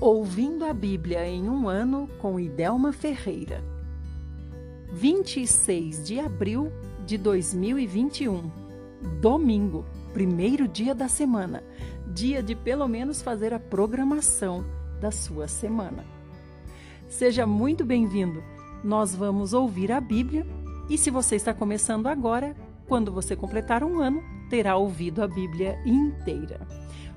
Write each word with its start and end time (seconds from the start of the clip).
Ouvindo 0.00 0.64
a 0.64 0.72
Bíblia 0.72 1.28
em 1.28 1.46
um 1.46 1.68
ano 1.68 2.08
com 2.18 2.40
Idelma 2.40 2.90
Ferreira. 2.90 3.62
26 4.94 6.06
de 6.06 6.18
abril 6.18 6.72
de 7.04 7.18
2021. 7.18 8.50
Domingo, 9.20 9.84
primeiro 10.14 10.66
dia 10.66 10.94
da 10.94 11.06
semana. 11.06 11.62
Dia 12.14 12.42
de 12.42 12.54
pelo 12.54 12.88
menos 12.88 13.20
fazer 13.20 13.52
a 13.52 13.60
programação 13.60 14.64
da 15.02 15.10
sua 15.10 15.46
semana. 15.46 16.02
Seja 17.06 17.46
muito 17.46 17.84
bem-vindo. 17.84 18.42
Nós 18.82 19.14
vamos 19.14 19.52
ouvir 19.52 19.92
a 19.92 20.00
Bíblia 20.00 20.46
e 20.88 20.96
se 20.96 21.10
você 21.10 21.36
está 21.36 21.52
começando 21.52 22.06
agora, 22.06 22.56
quando 22.88 23.12
você 23.12 23.36
completar 23.36 23.84
um 23.84 24.00
ano, 24.00 24.22
terá 24.48 24.78
ouvido 24.78 25.22
a 25.22 25.28
Bíblia 25.28 25.78
inteira. 25.84 26.66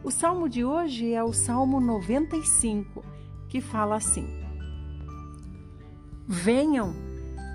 O 0.03 0.11
salmo 0.11 0.49
de 0.49 0.65
hoje 0.65 1.13
é 1.13 1.23
o 1.23 1.31
Salmo 1.31 1.79
95, 1.79 3.05
que 3.47 3.61
fala 3.61 3.95
assim: 3.95 4.27
Venham, 6.27 6.93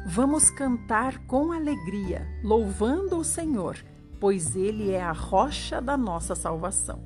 vamos 0.06 0.48
cantar 0.48 1.18
com 1.26 1.52
alegria, 1.52 2.26
louvando 2.42 3.18
o 3.18 3.24
Senhor, 3.24 3.76
pois 4.18 4.56
Ele 4.56 4.92
é 4.92 5.02
a 5.02 5.12
rocha 5.12 5.78
da 5.78 5.94
nossa 5.94 6.34
salvação. 6.34 7.04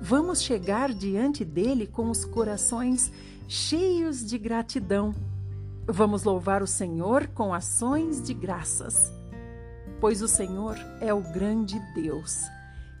Vamos 0.00 0.40
chegar 0.40 0.94
diante 0.94 1.44
dele 1.44 1.86
com 1.86 2.08
os 2.08 2.24
corações 2.24 3.12
cheios 3.46 4.24
de 4.24 4.38
gratidão. 4.38 5.14
Vamos 5.86 6.24
louvar 6.24 6.62
o 6.62 6.66
Senhor 6.66 7.26
com 7.26 7.52
ações 7.52 8.22
de 8.22 8.32
graças, 8.32 9.12
pois 10.00 10.22
o 10.22 10.28
Senhor 10.28 10.78
é 11.02 11.12
o 11.12 11.20
grande 11.20 11.78
Deus 11.94 12.44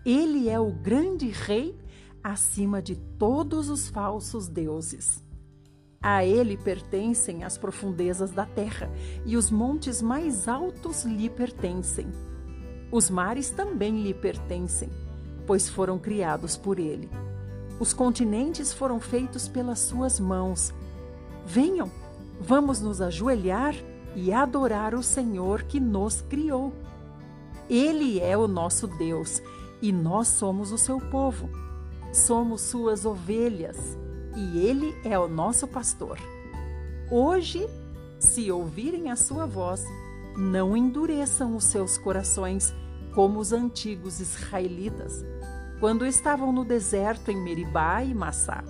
ele 0.04 0.48
é 0.48 0.58
o 0.58 0.70
grande 0.70 1.28
rei 1.28 1.76
acima 2.22 2.80
de 2.80 2.96
todos 2.96 3.68
os 3.68 3.88
falsos 3.88 4.48
deuses. 4.48 5.22
A 6.00 6.24
ele 6.24 6.56
pertencem 6.56 7.42
as 7.42 7.58
profundezas 7.58 8.30
da 8.30 8.46
terra 8.46 8.90
e 9.26 9.36
os 9.36 9.50
montes 9.50 10.00
mais 10.00 10.46
altos 10.46 11.04
lhe 11.04 11.28
pertencem. 11.28 12.06
Os 12.92 13.10
mares 13.10 13.50
também 13.50 14.02
lhe 14.02 14.14
pertencem, 14.14 14.88
pois 15.46 15.68
foram 15.68 15.98
criados 15.98 16.56
por 16.56 16.78
ele. 16.78 17.10
Os 17.80 17.92
continentes 17.92 18.72
foram 18.72 19.00
feitos 19.00 19.48
pelas 19.48 19.80
suas 19.80 20.20
mãos. 20.20 20.72
Venham, 21.44 21.90
vamos 22.40 22.80
nos 22.80 23.00
ajoelhar 23.00 23.74
e 24.14 24.32
adorar 24.32 24.94
o 24.94 25.02
Senhor 25.02 25.64
que 25.64 25.80
nos 25.80 26.20
criou. 26.22 26.72
Ele 27.68 28.20
é 28.20 28.36
o 28.36 28.48
nosso 28.48 28.86
Deus 28.86 29.42
e 29.80 29.92
nós 29.92 30.28
somos 30.28 30.72
o 30.72 30.78
seu 30.78 31.00
povo. 31.00 31.48
Somos 32.12 32.62
suas 32.62 33.04
ovelhas 33.04 33.76
e 34.36 34.58
ele 34.58 34.94
é 35.04 35.18
o 35.18 35.28
nosso 35.28 35.66
pastor. 35.66 36.18
Hoje, 37.10 37.68
se 38.18 38.50
ouvirem 38.50 39.10
a 39.10 39.16
sua 39.16 39.46
voz, 39.46 39.84
não 40.36 40.76
endureçam 40.76 41.56
os 41.56 41.64
seus 41.64 41.98
corações 41.98 42.72
como 43.14 43.40
os 43.40 43.52
antigos 43.52 44.20
israelitas, 44.20 45.24
quando 45.80 46.06
estavam 46.06 46.52
no 46.52 46.64
deserto 46.64 47.30
em 47.30 47.36
Meribá 47.36 48.02
e 48.02 48.14
Massá. 48.14 48.62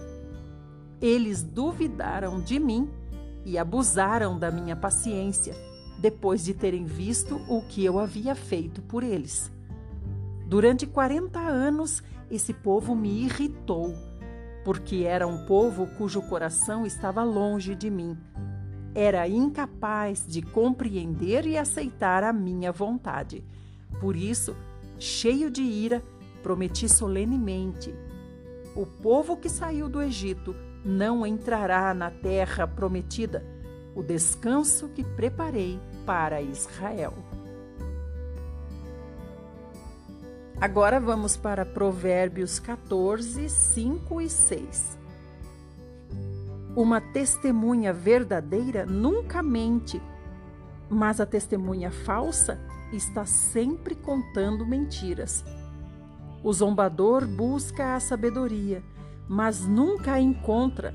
Eles 1.00 1.42
duvidaram 1.42 2.40
de 2.40 2.58
mim 2.58 2.90
e 3.44 3.58
abusaram 3.58 4.38
da 4.38 4.50
minha 4.50 4.74
paciência, 4.74 5.54
depois 5.98 6.44
de 6.44 6.54
terem 6.54 6.84
visto 6.84 7.40
o 7.48 7.62
que 7.62 7.84
eu 7.84 7.98
havia 7.98 8.34
feito 8.34 8.82
por 8.82 9.02
eles. 9.02 9.50
Durante 10.48 10.86
40 10.86 11.38
anos, 11.38 12.02
esse 12.30 12.54
povo 12.54 12.96
me 12.96 13.22
irritou, 13.22 13.94
porque 14.64 15.04
era 15.04 15.26
um 15.26 15.44
povo 15.44 15.86
cujo 15.98 16.22
coração 16.22 16.86
estava 16.86 17.22
longe 17.22 17.74
de 17.74 17.90
mim. 17.90 18.16
Era 18.94 19.28
incapaz 19.28 20.26
de 20.26 20.40
compreender 20.40 21.46
e 21.46 21.58
aceitar 21.58 22.24
a 22.24 22.32
minha 22.32 22.72
vontade. 22.72 23.44
Por 24.00 24.16
isso, 24.16 24.56
cheio 24.98 25.50
de 25.50 25.60
ira, 25.60 26.02
prometi 26.42 26.88
solenemente: 26.88 27.94
o 28.74 28.86
povo 28.86 29.36
que 29.36 29.50
saiu 29.50 29.86
do 29.86 30.00
Egito 30.00 30.56
não 30.82 31.26
entrará 31.26 31.92
na 31.92 32.10
terra 32.10 32.66
prometida, 32.66 33.44
o 33.94 34.02
descanso 34.02 34.88
que 34.88 35.04
preparei 35.04 35.78
para 36.06 36.40
Israel. 36.40 37.12
Agora 40.60 40.98
vamos 40.98 41.36
para 41.36 41.64
Provérbios 41.64 42.58
14, 42.58 43.48
5 43.48 44.20
e 44.20 44.28
6. 44.28 44.98
Uma 46.74 47.00
testemunha 47.00 47.92
verdadeira 47.92 48.84
nunca 48.84 49.40
mente, 49.40 50.02
mas 50.90 51.20
a 51.20 51.26
testemunha 51.26 51.92
falsa 51.92 52.58
está 52.92 53.24
sempre 53.24 53.94
contando 53.94 54.66
mentiras. 54.66 55.44
O 56.42 56.52
zombador 56.52 57.24
busca 57.24 57.94
a 57.94 58.00
sabedoria, 58.00 58.82
mas 59.28 59.64
nunca 59.64 60.14
a 60.14 60.20
encontra. 60.20 60.92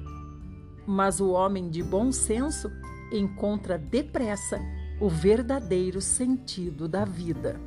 Mas 0.86 1.22
o 1.22 1.32
homem 1.32 1.70
de 1.70 1.82
bom 1.82 2.12
senso 2.12 2.70
encontra 3.14 3.78
depressa 3.78 4.60
o 5.00 5.08
verdadeiro 5.08 6.02
sentido 6.02 6.86
da 6.86 7.06
vida. 7.06 7.58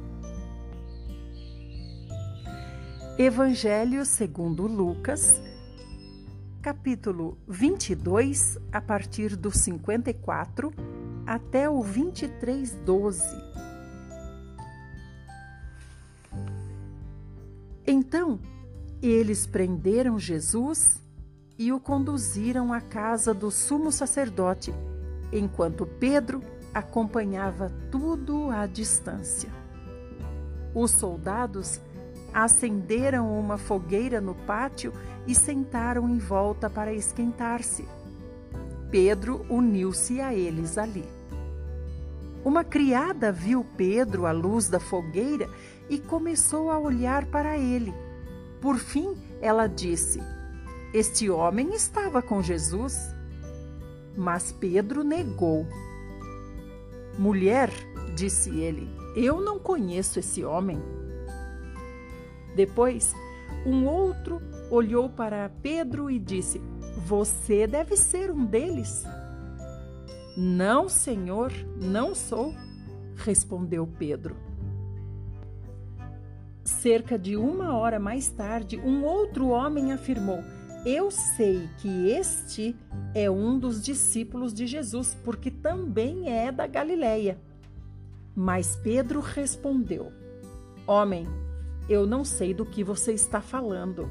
Evangelho 3.18 4.04
segundo 4.04 4.66
Lucas, 4.66 5.40
capítulo 6.60 7.38
22, 7.48 8.58
a 8.70 8.78
partir 8.78 9.34
do 9.34 9.50
54 9.50 10.70
até 11.26 11.66
o 11.66 11.82
23, 11.82 12.74
12. 12.84 13.24
Então, 17.86 18.38
eles 19.00 19.46
prenderam 19.46 20.18
Jesus 20.18 21.02
e 21.58 21.72
o 21.72 21.80
conduziram 21.80 22.70
à 22.70 22.82
casa 22.82 23.32
do 23.32 23.50
sumo 23.50 23.90
sacerdote, 23.90 24.74
enquanto 25.32 25.86
Pedro 25.86 26.42
acompanhava 26.74 27.72
tudo 27.90 28.50
à 28.50 28.66
distância. 28.66 29.48
Os 30.74 30.90
soldados 30.90 31.80
acenderam 32.44 33.38
uma 33.38 33.56
fogueira 33.56 34.20
no 34.20 34.34
pátio 34.34 34.92
e 35.26 35.34
sentaram 35.34 36.06
em 36.06 36.18
volta 36.18 36.68
para 36.68 36.92
esquentar-se. 36.92 37.88
Pedro 38.90 39.46
uniu-se 39.48 40.20
a 40.20 40.34
eles 40.34 40.76
ali. 40.76 41.04
Uma 42.44 42.62
criada 42.62 43.32
viu 43.32 43.64
Pedro 43.76 44.26
à 44.26 44.32
luz 44.32 44.68
da 44.68 44.78
fogueira 44.78 45.48
e 45.88 45.98
começou 45.98 46.70
a 46.70 46.78
olhar 46.78 47.24
para 47.24 47.56
ele. 47.56 47.94
Por 48.60 48.76
fim, 48.76 49.16
ela 49.40 49.66
disse: 49.66 50.20
Este 50.92 51.30
homem 51.30 51.74
estava 51.74 52.20
com 52.20 52.42
Jesus. 52.42 52.98
Mas 54.14 54.52
Pedro 54.52 55.02
negou. 55.02 55.66
Mulher, 57.18 57.70
disse 58.14 58.50
ele, 58.50 58.88
eu 59.14 59.40
não 59.40 59.58
conheço 59.58 60.18
esse 60.18 60.44
homem. 60.44 60.82
Depois, 62.56 63.14
um 63.66 63.86
outro 63.86 64.40
olhou 64.70 65.10
para 65.10 65.50
Pedro 65.62 66.10
e 66.10 66.18
disse: 66.18 66.58
Você 67.04 67.66
deve 67.66 67.96
ser 67.96 68.30
um 68.30 68.46
deles. 68.46 69.04
Não, 70.34 70.88
senhor, 70.88 71.52
não 71.78 72.14
sou, 72.14 72.54
respondeu 73.14 73.86
Pedro. 73.86 74.34
Cerca 76.64 77.18
de 77.18 77.36
uma 77.36 77.76
hora 77.76 78.00
mais 78.00 78.28
tarde, 78.30 78.78
um 78.78 79.04
outro 79.04 79.48
homem 79.48 79.92
afirmou: 79.92 80.42
Eu 80.86 81.10
sei 81.10 81.68
que 81.76 82.08
este 82.08 82.74
é 83.14 83.30
um 83.30 83.58
dos 83.58 83.82
discípulos 83.82 84.54
de 84.54 84.66
Jesus, 84.66 85.14
porque 85.22 85.50
também 85.50 86.30
é 86.30 86.50
da 86.50 86.66
Galileia. 86.66 87.38
Mas 88.34 88.76
Pedro 88.76 89.20
respondeu: 89.20 90.10
Homem, 90.86 91.26
eu 91.88 92.06
não 92.06 92.24
sei 92.24 92.52
do 92.52 92.64
que 92.66 92.82
você 92.82 93.12
está 93.12 93.40
falando. 93.40 94.08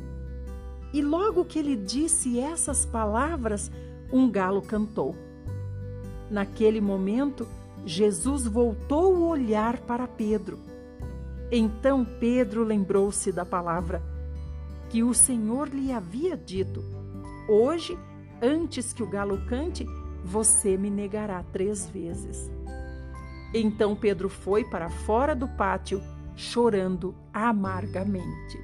E 0.93 1.01
logo 1.01 1.43
que 1.43 1.59
ele 1.59 1.75
disse 1.75 2.39
essas 2.39 2.85
palavras, 2.85 3.71
um 4.11 4.29
galo 4.29 4.61
cantou. 4.61 5.15
Naquele 6.29 6.79
momento, 6.79 7.47
Jesus 7.85 8.45
voltou 8.45 9.15
o 9.15 9.27
olhar 9.27 9.79
para 9.81 10.07
Pedro. 10.07 10.59
Então 11.51 12.05
Pedro 12.19 12.63
lembrou-se 12.63 13.31
da 13.31 13.45
palavra 13.45 14.01
que 14.89 15.03
o 15.03 15.13
Senhor 15.13 15.67
lhe 15.67 15.91
havia 15.91 16.35
dito: 16.35 16.83
Hoje, 17.47 17.97
antes 18.41 18.93
que 18.93 19.03
o 19.03 19.09
galo 19.09 19.45
cante, 19.45 19.85
você 20.23 20.77
me 20.77 20.89
negará 20.89 21.43
três 21.51 21.87
vezes. 21.87 22.49
Então 23.53 23.95
Pedro 23.95 24.29
foi 24.29 24.63
para 24.63 24.89
fora 24.89 25.35
do 25.35 25.47
pátio 25.47 26.01
chorando 26.35 27.13
amargamente. 27.35 28.57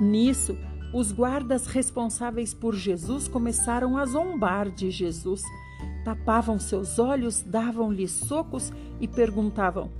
Nisso, 0.00 0.56
os 0.94 1.10
guardas 1.10 1.66
responsáveis 1.66 2.54
por 2.54 2.76
Jesus 2.76 3.26
começaram 3.26 3.98
a 3.98 4.06
zombar 4.06 4.70
de 4.70 4.88
Jesus. 4.88 5.42
Tapavam 6.04 6.60
seus 6.60 7.00
olhos, 7.00 7.42
davam-lhe 7.42 8.06
socos 8.06 8.72
e 9.00 9.08
perguntavam: 9.08 9.90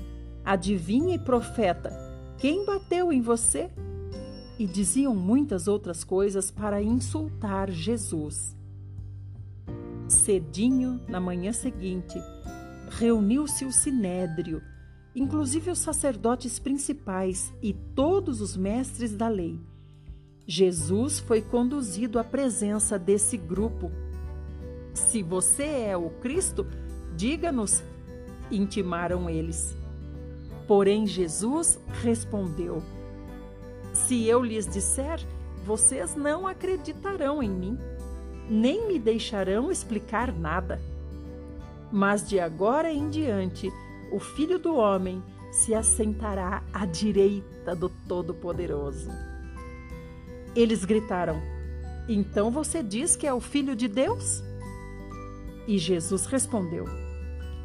Adivinhe, 0.45 1.19
profeta, 1.19 1.93
quem 2.39 2.65
bateu 2.65 3.13
em 3.13 3.21
você? 3.21 3.69
E 4.57 4.67
diziam 4.67 5.15
muitas 5.15 5.67
outras 5.67 6.05
coisas 6.05 6.51
para 6.51 6.81
insultar 6.81 7.71
Jesus. 7.71 8.57
Cedinho, 10.09 11.01
na 11.09 11.21
manhã 11.21 11.53
seguinte, 11.53 12.19
reuniu-se 12.89 13.65
o 13.65 13.73
sinédrio, 13.73 14.63
inclusive 15.19 15.71
os 15.71 15.79
sacerdotes 15.79 16.59
principais 16.59 17.53
e 17.63 17.73
todos 17.73 18.41
os 18.41 18.57
mestres 18.57 19.15
da 19.15 19.29
lei. 19.29 19.59
Jesus 20.47 21.19
foi 21.19 21.43
conduzido 21.43 22.19
à 22.19 22.25
presença 22.25 22.99
desse 22.99 23.37
grupo. 23.37 23.91
Se 24.95 25.23
você 25.23 25.65
é 25.65 25.97
o 25.97 26.11
Cristo, 26.11 26.67
diga-nos, 27.17 27.83
intimaram 28.51 29.29
eles. 29.29 29.77
Porém, 30.67 31.07
Jesus 31.07 31.79
respondeu: 32.03 32.83
Se 33.93 34.25
eu 34.25 34.43
lhes 34.43 34.67
disser, 34.67 35.21
vocês 35.65 36.15
não 36.15 36.47
acreditarão 36.47 37.43
em 37.43 37.51
mim, 37.51 37.79
nem 38.49 38.87
me 38.87 38.99
deixarão 38.99 39.71
explicar 39.71 40.33
nada. 40.33 40.81
Mas 41.93 42.27
de 42.27 42.39
agora 42.39 42.93
em 42.93 43.09
diante, 43.11 43.71
o 44.11 44.19
Filho 44.19 44.59
do 44.59 44.75
Homem 44.75 45.23
se 45.51 45.75
assentará 45.75 46.63
à 46.73 46.85
direita 46.87 47.75
do 47.75 47.89
Todo-Poderoso. 47.89 49.11
Eles 50.55 50.85
gritaram: 50.85 51.41
Então 52.09 52.51
você 52.51 52.83
diz 52.83 53.17
que 53.17 53.27
é 53.27 53.33
o 53.33 53.41
Filho 53.41 53.75
de 53.75 53.89
Deus? 53.89 54.43
E 55.67 55.79
Jesus 55.79 56.27
respondeu: 56.27 56.85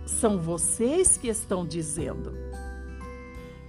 São 0.06 0.40
vocês 0.40 1.18
que 1.18 1.28
estão 1.28 1.66
dizendo. 1.66 2.34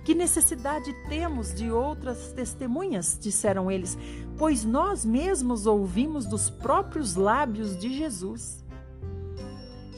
Que 0.05 0.15
necessidade 0.15 0.93
temos 1.09 1.55
de 1.55 1.71
outras 1.71 2.31
testemunhas? 2.33 3.19
disseram 3.19 3.71
eles, 3.71 3.97
pois 4.37 4.63
nós 4.63 5.03
mesmos 5.03 5.67
ouvimos 5.67 6.27
dos 6.27 6.51
próprios 6.51 7.15
lábios 7.15 7.79
de 7.79 7.91
Jesus. 7.97 8.63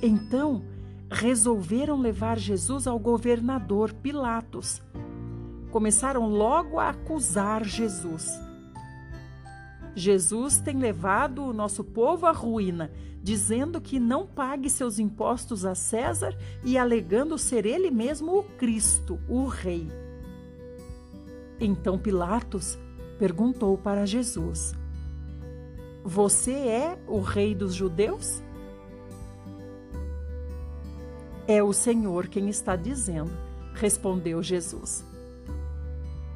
Então 0.00 0.62
resolveram 1.10 2.00
levar 2.00 2.38
Jesus 2.38 2.86
ao 2.86 2.98
governador 2.98 3.92
Pilatos. 3.92 4.82
Começaram 5.70 6.28
logo 6.28 6.78
a 6.78 6.90
acusar 6.90 7.64
Jesus. 7.64 8.28
Jesus 9.94 10.58
tem 10.58 10.78
levado 10.78 11.42
o 11.42 11.52
nosso 11.52 11.82
povo 11.82 12.26
à 12.26 12.32
ruína, 12.32 12.90
dizendo 13.22 13.80
que 13.80 13.98
não 13.98 14.26
pague 14.26 14.68
seus 14.68 14.98
impostos 14.98 15.64
a 15.64 15.74
César 15.74 16.36
e 16.62 16.76
alegando 16.76 17.38
ser 17.38 17.64
ele 17.64 17.90
mesmo 17.90 18.38
o 18.38 18.42
Cristo, 18.42 19.18
o 19.28 19.46
Rei. 19.46 19.90
Então 21.58 21.98
Pilatos 21.98 22.78
perguntou 23.18 23.78
para 23.78 24.04
Jesus: 24.04 24.74
Você 26.04 26.52
é 26.52 26.98
o 27.08 27.20
Rei 27.20 27.54
dos 27.54 27.74
Judeus? 27.74 28.42
É 31.48 31.62
o 31.62 31.72
Senhor 31.72 32.26
quem 32.26 32.48
está 32.48 32.74
dizendo, 32.74 33.30
respondeu 33.72 34.42
Jesus. 34.42 35.04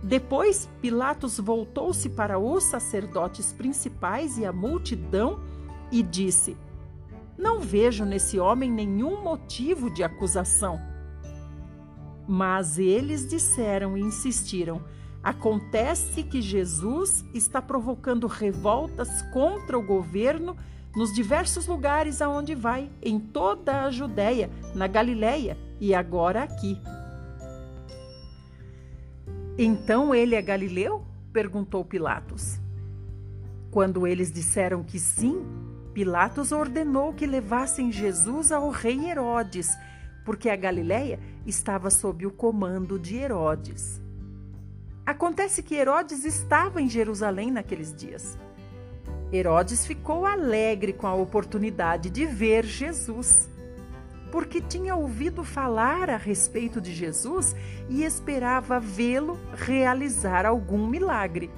Depois, 0.02 0.68
Pilatos 0.80 1.38
voltou-se 1.38 2.08
para 2.10 2.38
os 2.38 2.62
sacerdotes 2.64 3.52
principais 3.52 4.38
e 4.38 4.46
a 4.46 4.52
multidão 4.52 5.40
e 5.90 6.02
disse: 6.02 6.56
Não 7.36 7.60
vejo 7.60 8.04
nesse 8.04 8.38
homem 8.38 8.70
nenhum 8.70 9.22
motivo 9.22 9.90
de 9.90 10.04
acusação. 10.04 10.80
Mas 12.26 12.78
eles 12.78 13.28
disseram 13.28 13.98
e 13.98 14.00
insistiram: 14.00 14.80
Acontece 15.22 16.22
que 16.22 16.40
Jesus 16.40 17.24
está 17.34 17.60
provocando 17.60 18.28
revoltas 18.28 19.22
contra 19.32 19.76
o 19.76 19.82
governo 19.82 20.56
nos 20.94 21.12
diversos 21.12 21.66
lugares 21.66 22.20
aonde 22.20 22.54
vai, 22.54 22.90
em 23.02 23.18
toda 23.18 23.84
a 23.84 23.90
Judéia, 23.90 24.50
na 24.74 24.86
Galiléia 24.86 25.56
e 25.80 25.94
agora 25.94 26.42
aqui. 26.42 26.78
Então 29.56 30.14
ele 30.14 30.34
é 30.34 30.42
Galileu? 30.42 31.04
perguntou 31.32 31.84
Pilatos. 31.84 32.58
Quando 33.70 34.06
eles 34.06 34.32
disseram 34.32 34.82
que 34.82 34.98
sim, 34.98 35.44
Pilatos 35.94 36.50
ordenou 36.50 37.12
que 37.12 37.26
levassem 37.26 37.92
Jesus 37.92 38.50
ao 38.50 38.70
rei 38.70 39.10
Herodes, 39.10 39.70
porque 40.24 40.50
a 40.50 40.56
Galiléia 40.56 41.20
estava 41.46 41.90
sob 41.90 42.26
o 42.26 42.30
comando 42.30 42.98
de 42.98 43.16
Herodes. 43.16 44.00
Acontece 45.06 45.62
que 45.62 45.74
Herodes 45.74 46.24
estava 46.24 46.80
em 46.80 46.88
Jerusalém 46.88 47.50
naqueles 47.50 47.94
dias. 47.94 48.38
Herodes 49.32 49.86
ficou 49.86 50.26
alegre 50.26 50.92
com 50.92 51.06
a 51.06 51.14
oportunidade 51.14 52.10
de 52.10 52.26
ver 52.26 52.64
Jesus 52.64 53.50
porque 54.30 54.60
tinha 54.60 54.94
ouvido 54.94 55.42
falar 55.44 56.08
a 56.08 56.16
respeito 56.16 56.80
de 56.80 56.94
Jesus 56.94 57.54
e 57.88 58.04
esperava 58.04 58.78
vê-lo 58.78 59.38
realizar 59.54 60.46
algum 60.46 60.86
milagre. 60.86 61.50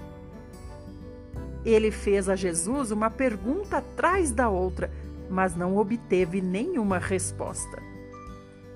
Ele 1.64 1.90
fez 1.90 2.28
a 2.28 2.34
Jesus 2.34 2.90
uma 2.90 3.10
pergunta 3.10 3.78
atrás 3.78 4.32
da 4.32 4.48
outra, 4.48 4.90
mas 5.30 5.54
não 5.54 5.76
obteve 5.76 6.40
nenhuma 6.40 6.98
resposta. 6.98 7.80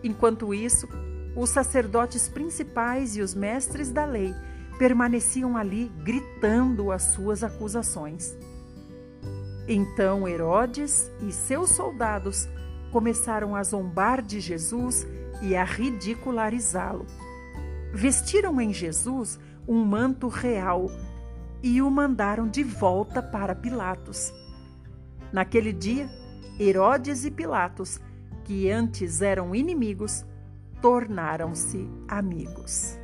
Enquanto 0.05 0.55
isso, 0.55 0.89
os 1.35 1.51
sacerdotes 1.51 2.29
principais 2.29 3.17
e 3.17 3.21
os 3.21 3.35
mestres 3.35 3.91
da 3.91 4.05
lei 4.05 4.33
permaneciam 4.79 5.57
ali 5.57 5.91
gritando 6.05 6.93
as 6.93 7.03
suas 7.03 7.43
acusações. 7.43 8.37
Então 9.69 10.27
Herodes 10.29 11.11
e 11.21 11.33
seus 11.33 11.71
soldados 11.71 12.49
começaram 12.93 13.57
a 13.57 13.63
zombar 13.63 14.23
de 14.23 14.41
Jesus 14.41 15.07
e 15.43 15.57
a 15.57 15.65
ridicularizá-lo. 15.65 17.07
Vestiram 17.93 18.61
em 18.61 18.73
Jesus 18.73 19.39
um 19.67 19.85
manto 19.85 20.29
real 20.29 20.87
e 21.63 21.83
o 21.83 21.91
mandaram 21.91 22.49
de 22.49 22.63
volta 22.63 23.23
para 23.23 23.55
Pilatos. 23.55 24.33
Naquele 25.33 25.73
dia, 25.73 26.09
Herodes 26.59 27.25
e 27.25 27.31
Pilatos, 27.31 28.01
que 28.45 28.71
antes 28.71 29.21
eram 29.21 29.55
inimigos, 29.55 30.25
tornaram-se 30.81 31.89
amigos. 32.07 32.99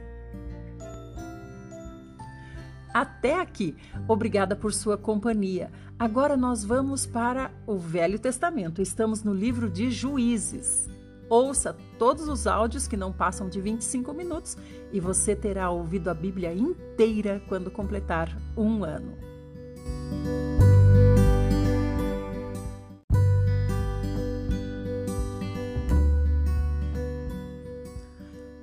Até 2.92 3.40
aqui. 3.40 3.74
Obrigada 4.06 4.54
por 4.54 4.72
sua 4.72 4.98
companhia. 4.98 5.70
Agora 5.98 6.36
nós 6.36 6.64
vamos 6.64 7.06
para 7.06 7.50
o 7.66 7.78
Velho 7.78 8.18
Testamento. 8.18 8.82
Estamos 8.82 9.22
no 9.22 9.32
livro 9.32 9.70
de 9.70 9.90
Juízes. 9.90 10.88
Ouça 11.28 11.74
todos 11.98 12.28
os 12.28 12.46
áudios 12.46 12.86
que 12.86 12.96
não 12.96 13.10
passam 13.10 13.48
de 13.48 13.60
25 13.60 14.12
minutos 14.12 14.58
e 14.92 15.00
você 15.00 15.34
terá 15.34 15.70
ouvido 15.70 16.10
a 16.10 16.14
Bíblia 16.14 16.52
inteira 16.52 17.42
quando 17.48 17.70
completar 17.70 18.36
um 18.54 18.84
ano. 18.84 19.16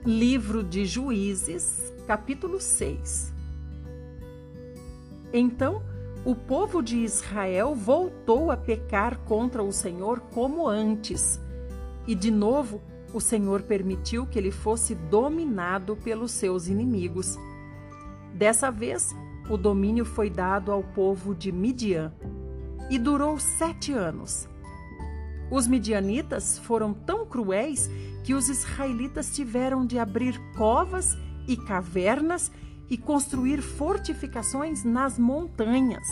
Livro 0.06 0.64
de 0.64 0.86
Juízes, 0.86 1.92
capítulo 2.06 2.60
6 2.60 3.39
então 5.34 5.82
o 6.26 6.36
povo 6.36 6.82
de 6.82 6.98
Israel 6.98 7.74
voltou 7.74 8.52
a 8.52 8.58
pecar 8.58 9.20
contra 9.20 9.64
o 9.64 9.72
Senhor 9.72 10.20
como 10.34 10.68
antes. 10.68 11.40
E 12.06 12.14
de 12.14 12.30
novo 12.30 12.82
o 13.14 13.20
Senhor 13.20 13.62
permitiu 13.64 14.26
que 14.26 14.38
ele 14.38 14.52
fosse 14.52 14.96
dominado 14.96 15.96
pelos 15.96 16.32
seus 16.32 16.68
inimigos. 16.68 17.38
Dessa 18.34 18.70
vez, 18.70 19.16
o 19.50 19.58
domínio 19.58 20.06
foi 20.06 20.30
dado 20.30 20.72
ao 20.72 20.84
povo 20.84 21.34
de 21.34 21.52
Midian 21.52 22.14
e 22.90 23.00
durou 23.00 23.40
sete 23.40 23.92
anos. 23.92 24.48
Os 25.50 25.68
midianitas 25.68 26.60
foram 26.60 26.94
tão 26.94 27.26
cruéis 27.26 27.90
que 28.24 28.36
os 28.36 28.50
israelitas 28.50 29.36
tiveram 29.36 29.86
de 29.86 29.98
abrir 29.98 30.40
covas 30.56 31.18
e 31.48 31.58
cavernas 31.58 32.52
e 32.90 32.98
construir 32.98 33.62
fortificações 33.62 34.84
nas 34.84 35.20
montanhas. 35.20 36.08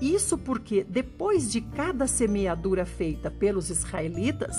Isso 0.00 0.36
porque, 0.36 0.84
depois 0.84 1.50
de 1.50 1.60
cada 1.60 2.06
semeadura 2.06 2.84
feita 2.84 3.30
pelos 3.30 3.70
israelitas, 3.70 4.56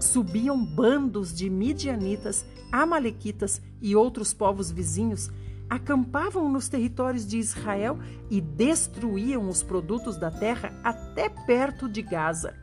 subiam 0.00 0.64
bandos 0.64 1.34
de 1.34 1.50
midianitas, 1.50 2.46
amalequitas 2.70 3.60
e 3.80 3.96
outros 3.96 4.32
povos 4.32 4.70
vizinhos, 4.70 5.30
acampavam 5.68 6.48
nos 6.48 6.68
territórios 6.68 7.26
de 7.26 7.38
Israel 7.38 7.98
e 8.30 8.40
destruíam 8.40 9.48
os 9.48 9.62
produtos 9.62 10.16
da 10.16 10.30
terra 10.30 10.72
até 10.82 11.28
perto 11.28 11.88
de 11.88 12.02
Gaza. 12.02 12.54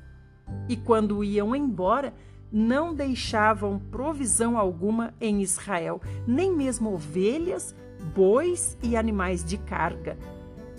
E 0.67 0.75
quando 0.75 1.23
iam 1.23 1.55
embora, 1.55 2.13
não 2.51 2.93
deixavam 2.93 3.79
provisão 3.91 4.57
alguma 4.57 5.13
em 5.19 5.41
Israel, 5.41 6.01
nem 6.27 6.53
mesmo 6.53 6.93
ovelhas, 6.93 7.75
bois 8.15 8.77
e 8.81 8.95
animais 8.95 9.43
de 9.43 9.57
carga, 9.57 10.17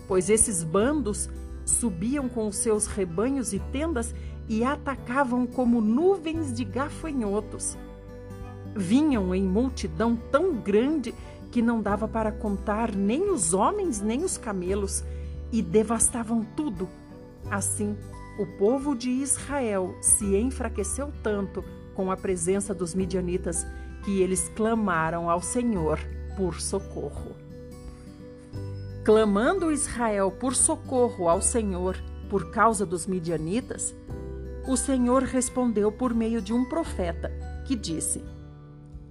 pois 0.07 0.31
esses 0.31 0.63
bandos 0.63 1.29
subiam 1.65 2.29
com 2.29 2.47
os 2.47 2.57
seus 2.57 2.87
rebanhos 2.87 3.53
e 3.53 3.59
tendas 3.59 4.15
e 4.49 4.63
atacavam 4.63 5.47
como 5.47 5.81
nuvens 5.81 6.53
de 6.53 6.65
gafanhotos. 6.65 7.77
Vinham 8.75 9.35
em 9.35 9.43
multidão 9.43 10.17
tão 10.31 10.55
grande 10.55 11.15
que 11.51 11.61
não 11.61 11.81
dava 11.81 12.07
para 12.07 12.31
contar 12.31 12.95
nem 12.95 13.31
os 13.31 13.55
homens 13.55 14.01
nem 14.01 14.23
os 14.23 14.37
camelos, 14.37 15.03
e 15.53 15.63
devastavam 15.63 16.45
tudo. 16.57 16.89
Assim, 17.51 17.97
o 18.39 18.47
povo 18.47 18.95
de 18.95 19.11
Israel 19.11 19.97
se 20.01 20.37
enfraqueceu 20.37 21.13
tanto 21.23 21.65
com 21.95 22.11
a 22.11 22.17
presença 22.17 22.75
dos 22.75 22.95
midianitas 22.95 23.67
que 24.05 24.21
eles 24.21 24.51
clamaram 24.55 25.31
ao 25.31 25.41
Senhor 25.41 25.99
por 26.37 26.61
socorro. 26.61 27.35
Clamando 29.05 29.73
Israel 29.73 30.31
por 30.31 30.55
socorro 30.55 31.29
ao 31.29 31.41
Senhor 31.41 31.97
por 32.29 32.51
causa 32.51 32.85
dos 32.85 33.07
midianitas, 33.07 33.95
o 34.67 34.77
Senhor 34.77 35.23
respondeu 35.23 35.91
por 35.93 36.13
meio 36.13 36.43
de 36.43 36.53
um 36.53 36.65
profeta, 36.65 37.33
que 37.65 37.77
disse: 37.77 38.23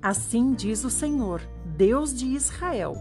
Assim 0.01 0.53
diz 0.53 0.83
o 0.83 0.89
Senhor, 0.89 1.41
Deus 1.65 2.13
de 2.13 2.27
Israel: 2.27 2.95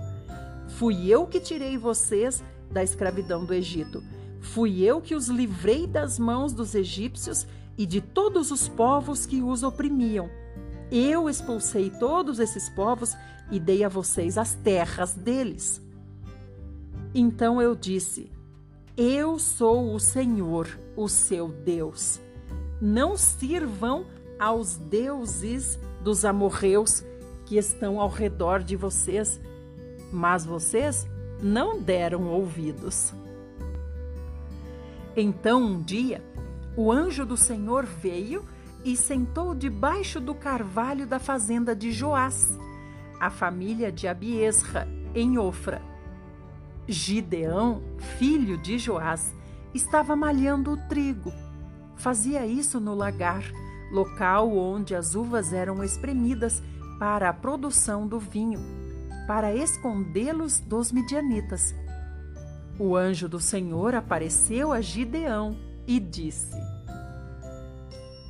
Fui 0.78 1.08
eu 1.08 1.26
que 1.26 1.40
tirei 1.40 1.76
vocês 1.76 2.42
da 2.70 2.82
escravidão 2.82 3.44
do 3.44 3.52
Egito. 3.52 4.02
Fui 4.44 4.82
eu 4.82 5.00
que 5.00 5.14
os 5.14 5.28
livrei 5.28 5.86
das 5.86 6.18
mãos 6.18 6.52
dos 6.52 6.74
egípcios 6.74 7.46
e 7.76 7.86
de 7.86 8.00
todos 8.00 8.50
os 8.50 8.68
povos 8.68 9.26
que 9.26 9.42
os 9.42 9.62
oprimiam. 9.62 10.28
Eu 10.92 11.28
expulsei 11.28 11.90
todos 11.90 12.38
esses 12.38 12.68
povos 12.68 13.16
e 13.50 13.58
dei 13.58 13.82
a 13.82 13.88
vocês 13.88 14.38
as 14.38 14.54
terras 14.54 15.14
deles. 15.14 15.80
Então 17.14 17.60
eu 17.60 17.74
disse: 17.74 18.30
Eu 18.96 19.38
sou 19.38 19.94
o 19.94 19.98
Senhor, 19.98 20.68
o 20.96 21.08
seu 21.08 21.48
Deus 21.48 22.20
não 22.80 23.16
sirvam 23.16 24.04
aos 24.38 24.76
deuses 24.76 25.78
dos 26.02 26.24
amorreus 26.24 27.02
que 27.46 27.56
estão 27.56 27.98
ao 27.98 28.10
redor 28.10 28.62
de 28.62 28.76
vocês, 28.76 29.40
mas 30.12 30.44
vocês 30.44 31.06
não 31.40 31.80
deram 31.80 32.28
ouvidos. 32.28 33.14
Então 35.16 35.62
um 35.62 35.82
dia, 35.82 36.24
o 36.76 36.90
anjo 36.90 37.24
do 37.24 37.36
Senhor 37.36 37.84
veio 37.84 38.44
e 38.84 38.96
sentou 38.96 39.54
debaixo 39.54 40.20
do 40.20 40.34
carvalho 40.34 41.06
da 41.06 41.18
fazenda 41.18 41.74
de 41.74 41.92
Joás, 41.92 42.58
a 43.20 43.30
família 43.30 43.90
de 43.90 44.06
Abiesra, 44.08 44.88
em 45.14 45.38
Ofra. 45.38 45.80
Gideão, 46.86 47.82
filho 48.18 48.58
de 48.58 48.78
Joás, 48.78 49.34
estava 49.72 50.14
malhando 50.14 50.72
o 50.72 50.76
trigo 50.88 51.32
Fazia 51.96 52.44
isso 52.44 52.80
no 52.80 52.94
lagar, 52.94 53.44
local 53.90 54.54
onde 54.56 54.94
as 54.94 55.14
uvas 55.14 55.52
eram 55.52 55.82
espremidas 55.82 56.62
para 56.98 57.28
a 57.28 57.32
produção 57.32 58.06
do 58.06 58.18
vinho, 58.18 58.60
para 59.26 59.54
escondê-los 59.54 60.60
dos 60.60 60.92
midianitas. 60.92 61.74
O 62.78 62.96
anjo 62.96 63.28
do 63.28 63.38
Senhor 63.38 63.94
apareceu 63.94 64.72
a 64.72 64.80
Gideão 64.80 65.56
e 65.86 66.00
disse: 66.00 66.56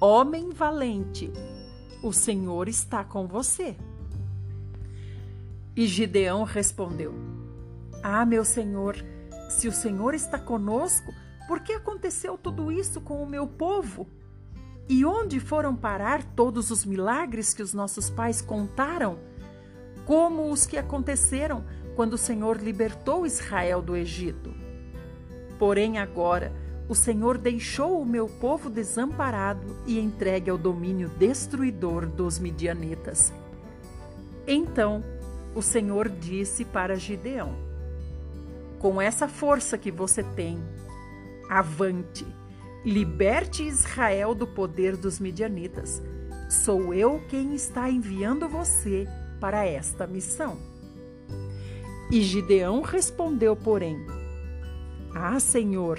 Homem 0.00 0.50
valente, 0.50 1.32
o 2.02 2.12
Senhor 2.12 2.68
está 2.68 3.02
com 3.02 3.26
você. 3.26 3.74
E 5.74 5.86
Gideão 5.86 6.44
respondeu: 6.44 7.14
Ah, 8.02 8.26
meu 8.26 8.44
senhor, 8.44 8.96
se 9.48 9.66
o 9.66 9.72
Senhor 9.72 10.14
está 10.14 10.38
conosco, 10.38 11.10
por 11.48 11.60
que 11.60 11.72
aconteceu 11.72 12.36
tudo 12.36 12.70
isso 12.70 13.00
com 13.00 13.22
o 13.22 13.26
meu 13.26 13.46
povo? 13.46 14.06
E 14.86 15.06
onde 15.06 15.40
foram 15.40 15.74
parar 15.74 16.22
todos 16.22 16.70
os 16.70 16.84
milagres 16.84 17.54
que 17.54 17.62
os 17.62 17.72
nossos 17.72 18.10
pais 18.10 18.42
contaram? 18.42 19.18
Como 20.04 20.50
os 20.50 20.66
que 20.66 20.76
aconteceram 20.76 21.64
quando 21.94 22.14
o 22.14 22.18
Senhor 22.18 22.56
libertou 22.56 23.26
Israel 23.26 23.80
do 23.80 23.96
Egito. 23.96 24.52
Porém, 25.58 25.98
agora, 25.98 26.52
o 26.88 26.94
Senhor 26.94 27.38
deixou 27.38 28.00
o 28.00 28.04
meu 28.06 28.28
povo 28.28 28.68
desamparado 28.68 29.76
e 29.86 29.98
entregue 29.98 30.50
ao 30.50 30.58
domínio 30.58 31.08
destruidor 31.10 32.06
dos 32.06 32.38
midianitas. 32.38 33.32
Então, 34.46 35.02
o 35.54 35.62
Senhor 35.62 36.08
disse 36.08 36.64
para 36.64 36.96
Gideão: 36.96 37.54
Com 38.78 39.00
essa 39.00 39.26
força 39.26 39.78
que 39.78 39.90
você 39.90 40.22
tem, 40.22 40.60
Avante! 41.48 42.26
Liberte 42.84 43.62
Israel 43.62 44.34
do 44.34 44.46
poder 44.46 44.96
dos 44.96 45.20
midianitas. 45.20 46.02
Sou 46.50 46.92
eu 46.92 47.22
quem 47.28 47.54
está 47.54 47.88
enviando 47.88 48.48
você 48.48 49.06
para 49.40 49.64
esta 49.66 50.06
missão. 50.06 50.73
E 52.14 52.22
Gideão 52.22 52.80
respondeu, 52.80 53.56
porém: 53.56 53.98
Ah, 55.12 55.40
Senhor, 55.40 55.98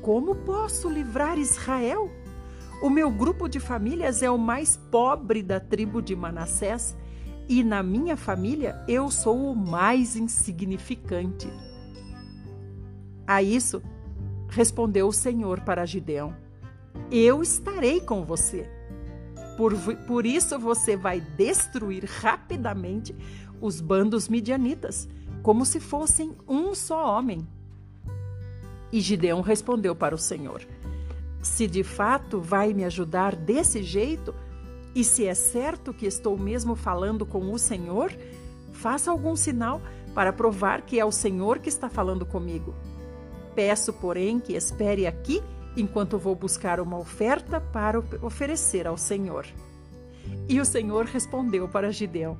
como 0.00 0.34
posso 0.34 0.88
livrar 0.88 1.38
Israel? 1.38 2.10
O 2.82 2.88
meu 2.88 3.10
grupo 3.10 3.46
de 3.46 3.60
famílias 3.60 4.22
é 4.22 4.30
o 4.30 4.38
mais 4.38 4.78
pobre 4.90 5.42
da 5.42 5.60
tribo 5.60 6.00
de 6.00 6.16
Manassés 6.16 6.96
e 7.46 7.62
na 7.62 7.82
minha 7.82 8.16
família 8.16 8.82
eu 8.88 9.10
sou 9.10 9.52
o 9.52 9.54
mais 9.54 10.16
insignificante. 10.16 11.52
A 13.26 13.42
isso, 13.42 13.82
Respondeu 14.50 15.06
o 15.06 15.12
Senhor 15.12 15.60
para 15.60 15.86
Gideão: 15.86 16.34
Eu 17.10 17.42
estarei 17.42 18.00
com 18.00 18.24
você. 18.24 18.68
Por, 19.56 19.74
por 20.06 20.26
isso 20.26 20.58
você 20.58 20.96
vai 20.96 21.20
destruir 21.20 22.04
rapidamente 22.04 23.14
os 23.60 23.80
bandos 23.80 24.28
midianitas, 24.28 25.08
como 25.42 25.64
se 25.64 25.80
fossem 25.80 26.36
um 26.48 26.74
só 26.74 27.16
homem. 27.16 27.46
E 28.92 29.00
Gideão 29.00 29.40
respondeu 29.40 29.94
para 29.94 30.14
o 30.14 30.18
Senhor: 30.18 30.62
Se 31.42 31.66
de 31.66 31.82
fato 31.82 32.40
vai 32.40 32.72
me 32.72 32.84
ajudar 32.84 33.36
desse 33.36 33.82
jeito, 33.82 34.34
e 34.94 35.04
se 35.04 35.26
é 35.26 35.34
certo 35.34 35.94
que 35.94 36.06
estou 36.06 36.36
mesmo 36.36 36.74
falando 36.74 37.24
com 37.24 37.52
o 37.52 37.58
Senhor, 37.58 38.12
faça 38.72 39.10
algum 39.10 39.36
sinal 39.36 39.80
para 40.14 40.32
provar 40.32 40.82
que 40.82 40.98
é 40.98 41.04
o 41.04 41.12
Senhor 41.12 41.60
que 41.60 41.68
está 41.68 41.88
falando 41.88 42.26
comigo. 42.26 42.74
Peço, 43.54 43.92
porém, 43.92 44.40
que 44.40 44.54
espere 44.54 45.06
aqui 45.06 45.42
enquanto 45.76 46.18
vou 46.18 46.34
buscar 46.34 46.80
uma 46.80 46.98
oferta 46.98 47.60
para 47.60 48.02
oferecer 48.22 48.86
ao 48.86 48.96
Senhor. 48.96 49.46
E 50.48 50.60
o 50.60 50.64
Senhor 50.64 51.04
respondeu 51.04 51.68
para 51.68 51.92
Gideão: 51.92 52.36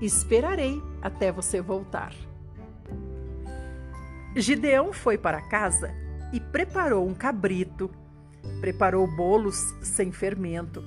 Esperarei 0.00 0.80
até 1.02 1.30
você 1.30 1.60
voltar. 1.60 2.14
Gideão 4.36 4.92
foi 4.92 5.18
para 5.18 5.42
casa 5.42 5.92
e 6.32 6.38
preparou 6.38 7.06
um 7.06 7.14
cabrito, 7.14 7.90
preparou 8.60 9.06
bolos 9.06 9.74
sem 9.82 10.12
fermento 10.12 10.84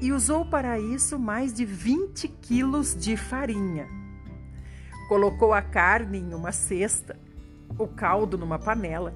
e 0.00 0.12
usou 0.12 0.44
para 0.44 0.80
isso 0.80 1.16
mais 1.16 1.54
de 1.54 1.64
20 1.64 2.26
quilos 2.26 2.96
de 2.96 3.16
farinha. 3.16 3.86
Colocou 5.08 5.52
a 5.52 5.62
carne 5.62 6.18
em 6.18 6.34
uma 6.34 6.50
cesta 6.50 7.16
o 7.78 7.86
caldo 7.86 8.36
numa 8.36 8.58
panela 8.58 9.14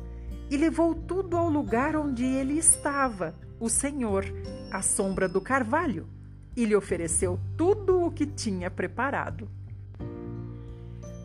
e 0.49 0.57
levou 0.57 0.95
tudo 0.95 1.37
ao 1.37 1.49
lugar 1.49 1.97
onde 1.97 2.25
ele 2.25 2.57
estava, 2.57 3.35
o 3.59 3.69
Senhor, 3.69 4.25
à 4.71 4.81
sombra 4.81 5.29
do 5.29 5.41
carvalho, 5.41 6.07
e 6.57 6.65
lhe 6.65 6.77
ofereceu 6.77 7.39
tudo 7.57 8.01
o 8.01 8.13
que 8.13 8.25
tinha 8.27 8.71
preparado. 8.71 9.49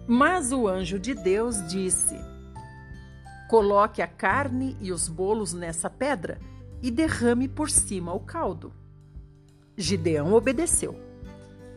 Mas 0.08 0.52
o 0.52 0.68
anjo 0.68 1.00
de 1.00 1.14
Deus 1.14 1.66
disse: 1.68 2.31
Coloque 3.52 4.02
a 4.02 4.08
carne 4.08 4.78
e 4.80 4.94
os 4.94 5.10
bolos 5.10 5.52
nessa 5.52 5.90
pedra 5.90 6.40
e 6.82 6.90
derrame 6.90 7.50
por 7.50 7.70
cima 7.70 8.14
o 8.14 8.20
caldo. 8.22 8.72
Gideão 9.76 10.32
obedeceu. 10.32 10.96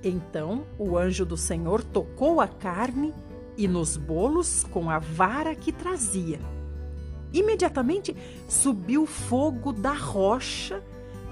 Então 0.00 0.64
o 0.78 0.96
anjo 0.96 1.26
do 1.26 1.36
Senhor 1.36 1.82
tocou 1.82 2.40
a 2.40 2.46
carne 2.46 3.12
e 3.56 3.66
nos 3.66 3.96
bolos 3.96 4.62
com 4.70 4.88
a 4.88 5.00
vara 5.00 5.52
que 5.56 5.72
trazia. 5.72 6.38
Imediatamente 7.32 8.16
subiu 8.48 9.04
fogo 9.04 9.72
da 9.72 9.94
rocha 9.94 10.80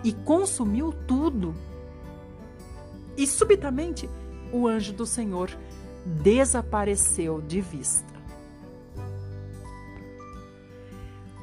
e 0.03 0.13
consumiu 0.13 0.93
tudo. 1.07 1.55
E 3.17 3.29
subitamente 3.29 4.11
o 4.53 4.67
anjo 4.67 4.93
do 4.93 5.07
Senhor 5.07 5.57
desapareceu 6.05 7.41
de 7.41 7.61
vista. 7.61 8.12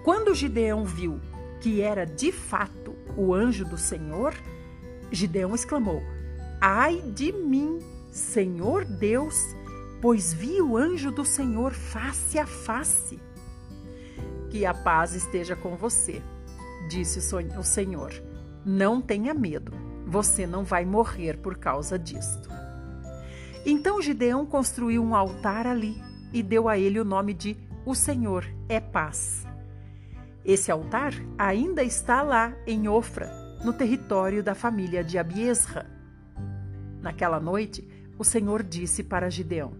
Quando 0.09 0.33
Gideão 0.33 0.85
viu 0.85 1.19
que 1.61 1.81
era 1.81 2.03
de 2.03 2.31
fato 2.31 2.95
o 3.15 3.31
anjo 3.31 3.63
do 3.63 3.77
Senhor, 3.77 4.33
Gideão 5.11 5.53
exclamou: 5.53 6.01
Ai 6.59 6.99
de 7.13 7.31
mim, 7.31 7.77
Senhor 8.09 8.85
Deus, 8.85 9.35
pois 10.01 10.33
vi 10.33 10.63
o 10.63 10.75
anjo 10.75 11.11
do 11.11 11.23
Senhor 11.23 11.73
face 11.73 12.39
a 12.39 12.47
face. 12.47 13.19
Que 14.49 14.65
a 14.65 14.73
paz 14.73 15.13
esteja 15.13 15.55
com 15.55 15.75
você, 15.77 16.23
disse 16.89 17.19
o 17.19 17.63
Senhor. 17.63 18.11
Não 18.65 18.99
tenha 18.99 19.31
medo, 19.31 19.73
você 20.07 20.47
não 20.47 20.63
vai 20.63 20.85
morrer 20.85 21.37
por 21.37 21.55
causa 21.55 21.99
disto. 21.99 22.49
Então 23.63 24.01
Gideão 24.01 24.43
construiu 24.43 25.03
um 25.03 25.13
altar 25.13 25.67
ali 25.67 26.01
e 26.33 26.41
deu 26.41 26.67
a 26.67 26.79
ele 26.79 26.99
o 26.99 27.05
nome 27.05 27.31
de 27.31 27.55
O 27.85 27.93
Senhor 27.93 28.43
é 28.67 28.79
Paz. 28.79 29.47
Esse 30.49 30.71
altar 30.71 31.13
ainda 31.37 31.83
está 31.83 32.23
lá 32.23 32.55
em 32.65 32.87
Ofra, 32.87 33.31
no 33.63 33.71
território 33.71 34.41
da 34.41 34.55
família 34.55 35.03
de 35.03 35.15
Abiesra. 35.15 35.85
Naquela 37.03 37.39
noite, 37.39 37.87
o 38.17 38.23
Senhor 38.23 38.63
disse 38.63 39.03
para 39.03 39.29
Gideão: 39.29 39.73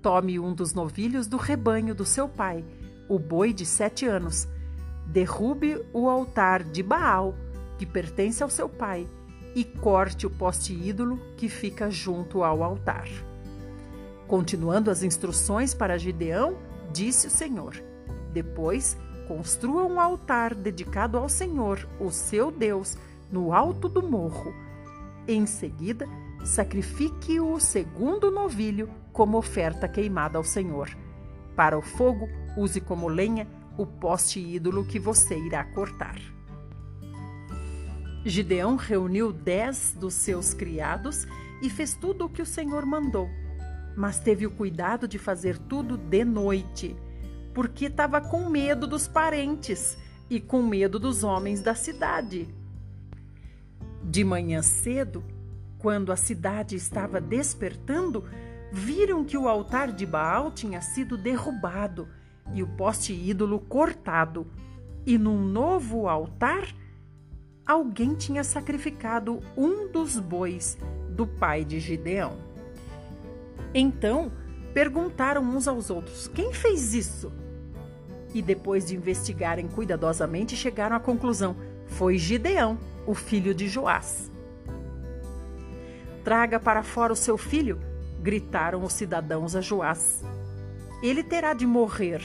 Tome 0.00 0.40
um 0.40 0.54
dos 0.54 0.72
novilhos 0.72 1.26
do 1.26 1.36
rebanho 1.36 1.94
do 1.94 2.06
seu 2.06 2.26
pai, 2.26 2.64
o 3.10 3.18
boi 3.18 3.52
de 3.52 3.66
sete 3.66 4.06
anos, 4.06 4.48
derrube 5.06 5.84
o 5.92 6.08
altar 6.08 6.64
de 6.64 6.82
Baal, 6.82 7.34
que 7.76 7.84
pertence 7.84 8.42
ao 8.42 8.48
seu 8.48 8.70
pai, 8.70 9.06
e 9.54 9.64
corte 9.64 10.26
o 10.26 10.30
poste 10.30 10.72
ídolo 10.72 11.20
que 11.36 11.46
fica 11.46 11.90
junto 11.90 12.42
ao 12.42 12.62
altar. 12.62 13.06
Continuando 14.26 14.90
as 14.90 15.02
instruções 15.02 15.74
para 15.74 15.98
Gideão, 15.98 16.56
disse 16.90 17.26
o 17.26 17.30
Senhor: 17.30 17.74
Depois 18.32 18.96
construa 19.30 19.84
um 19.84 20.00
altar 20.00 20.56
dedicado 20.56 21.16
ao 21.16 21.28
Senhor, 21.28 21.88
o 22.00 22.10
seu 22.10 22.50
Deus, 22.50 22.98
no 23.30 23.52
alto 23.52 23.88
do 23.88 24.02
morro. 24.02 24.52
Em 25.28 25.46
seguida, 25.46 26.04
sacrifique 26.44 27.38
o 27.38 27.60
segundo 27.60 28.28
novilho 28.28 28.90
como 29.12 29.38
oferta 29.38 29.86
queimada 29.86 30.36
ao 30.36 30.42
Senhor. 30.42 30.90
Para 31.54 31.78
o 31.78 31.80
fogo, 31.80 32.28
use 32.56 32.80
como 32.80 33.06
lenha 33.06 33.46
o 33.78 33.86
poste 33.86 34.40
ídolo 34.40 34.84
que 34.84 34.98
você 34.98 35.38
irá 35.38 35.62
cortar. 35.62 36.18
Gideão 38.26 38.74
reuniu 38.74 39.32
dez 39.32 39.96
dos 39.96 40.14
seus 40.14 40.52
criados 40.52 41.24
e 41.62 41.70
fez 41.70 41.94
tudo 41.94 42.24
o 42.24 42.28
que 42.28 42.42
o 42.42 42.46
Senhor 42.46 42.84
mandou, 42.84 43.28
mas 43.96 44.18
teve 44.18 44.44
o 44.44 44.50
cuidado 44.50 45.06
de 45.06 45.20
fazer 45.20 45.56
tudo 45.56 45.96
de 45.96 46.24
noite 46.24 46.96
porque 47.54 47.86
estava 47.86 48.20
com 48.20 48.48
medo 48.48 48.86
dos 48.86 49.08
parentes 49.08 49.96
e 50.28 50.40
com 50.40 50.62
medo 50.62 50.98
dos 50.98 51.24
homens 51.24 51.60
da 51.60 51.74
cidade. 51.74 52.48
De 54.02 54.24
manhã 54.24 54.62
cedo, 54.62 55.24
quando 55.78 56.12
a 56.12 56.16
cidade 56.16 56.76
estava 56.76 57.20
despertando, 57.20 58.24
viram 58.72 59.24
que 59.24 59.36
o 59.36 59.48
altar 59.48 59.92
de 59.92 60.06
Baal 60.06 60.50
tinha 60.50 60.80
sido 60.80 61.16
derrubado 61.16 62.08
e 62.52 62.62
o 62.62 62.66
poste 62.66 63.12
ídolo 63.12 63.58
cortado, 63.60 64.46
e 65.06 65.16
num 65.18 65.44
novo 65.44 66.08
altar 66.08 66.74
alguém 67.66 68.14
tinha 68.14 68.44
sacrificado 68.44 69.40
um 69.56 69.88
dos 69.88 70.18
bois 70.18 70.76
do 71.10 71.26
pai 71.26 71.64
de 71.64 71.78
Gideão. 71.78 72.36
Então 73.72 74.32
perguntaram 74.72 75.42
uns 75.42 75.66
aos 75.68 75.90
outros: 75.90 76.28
Quem 76.28 76.52
fez 76.52 76.94
isso? 76.94 77.32
E 78.32 78.40
depois 78.40 78.86
de 78.86 78.96
investigarem 78.96 79.68
cuidadosamente, 79.68 80.56
chegaram 80.56 80.96
à 80.96 81.00
conclusão: 81.00 81.56
foi 81.86 82.16
Gideão, 82.16 82.78
o 83.06 83.14
filho 83.14 83.54
de 83.54 83.68
Joás. 83.68 84.30
Traga 86.24 86.60
para 86.60 86.82
fora 86.82 87.12
o 87.12 87.16
seu 87.16 87.36
filho, 87.36 87.80
gritaram 88.20 88.84
os 88.84 88.92
cidadãos 88.92 89.56
a 89.56 89.60
Joás. 89.60 90.22
Ele 91.02 91.22
terá 91.22 91.54
de 91.54 91.66
morrer, 91.66 92.22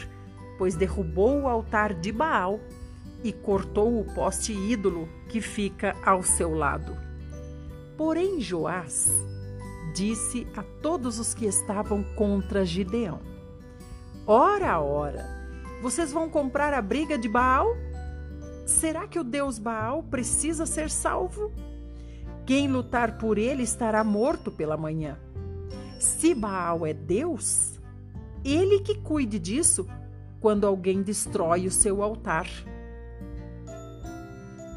pois 0.57 0.75
derrubou 0.75 1.41
o 1.41 1.47
altar 1.47 1.93
de 1.93 2.11
Baal 2.11 2.59
e 3.23 3.31
cortou 3.31 3.99
o 3.99 4.13
poste 4.13 4.53
ídolo 4.53 5.09
que 5.29 5.41
fica 5.41 5.95
ao 6.05 6.21
seu 6.21 6.53
lado. 6.53 6.95
Porém, 7.97 8.41
Joás 8.41 9.09
disse 9.95 10.45
a 10.55 10.61
todos 10.81 11.19
os 11.19 11.33
que 11.33 11.45
estavam 11.45 12.03
contra 12.15 12.65
Gideão: 12.65 13.21
Ora, 14.27 14.79
ora, 14.81 15.25
vocês 15.81 16.11
vão 16.11 16.29
comprar 16.29 16.73
a 16.73 16.81
briga 16.81 17.17
de 17.17 17.29
Baal? 17.29 17.67
Será 18.65 19.07
que 19.07 19.17
o 19.17 19.23
Deus 19.23 19.57
Baal 19.57 20.03
precisa 20.03 20.65
ser 20.65 20.89
salvo? 20.89 21.51
Quem 22.45 22.67
lutar 22.67 23.17
por 23.17 23.37
ele 23.37 23.63
estará 23.63 24.03
morto 24.03 24.51
pela 24.51 24.75
manhã. 24.75 25.17
Se 25.99 26.35
Baal 26.35 26.85
é 26.85 26.93
Deus, 26.93 27.79
ele 28.43 28.81
que 28.81 28.95
cuide 28.95 29.39
disso 29.39 29.87
quando 30.41 30.67
alguém 30.67 31.01
destrói 31.01 31.65
o 31.65 31.71
seu 31.71 32.03
altar. 32.03 32.47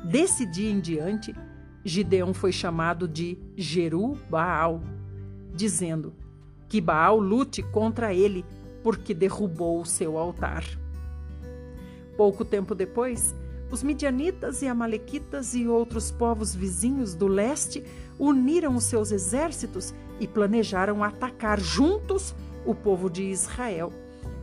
Desse 0.04 0.46
dia 0.46 0.70
em 0.70 0.80
diante, 0.80 1.34
Gideão 1.84 2.32
foi 2.32 2.52
chamado 2.52 3.08
de 3.08 3.36
Jeru 3.56 4.16
Baal 4.30 4.80
dizendo: 5.58 6.14
Que 6.68 6.80
Baal 6.80 7.18
lute 7.18 7.62
contra 7.62 8.14
ele, 8.14 8.44
porque 8.82 9.12
derrubou 9.12 9.80
o 9.80 9.86
seu 9.86 10.16
altar. 10.16 10.64
Pouco 12.16 12.44
tempo 12.44 12.74
depois, 12.74 13.34
os 13.70 13.82
midianitas 13.82 14.62
e 14.62 14.68
amalequitas 14.68 15.54
e 15.54 15.66
outros 15.66 16.10
povos 16.10 16.54
vizinhos 16.54 17.14
do 17.14 17.26
leste 17.26 17.84
uniram 18.18 18.76
os 18.76 18.84
seus 18.84 19.10
exércitos 19.10 19.92
e 20.18 20.26
planejaram 20.26 21.04
atacar 21.04 21.60
juntos 21.60 22.34
o 22.64 22.74
povo 22.74 23.10
de 23.10 23.24
Israel. 23.24 23.92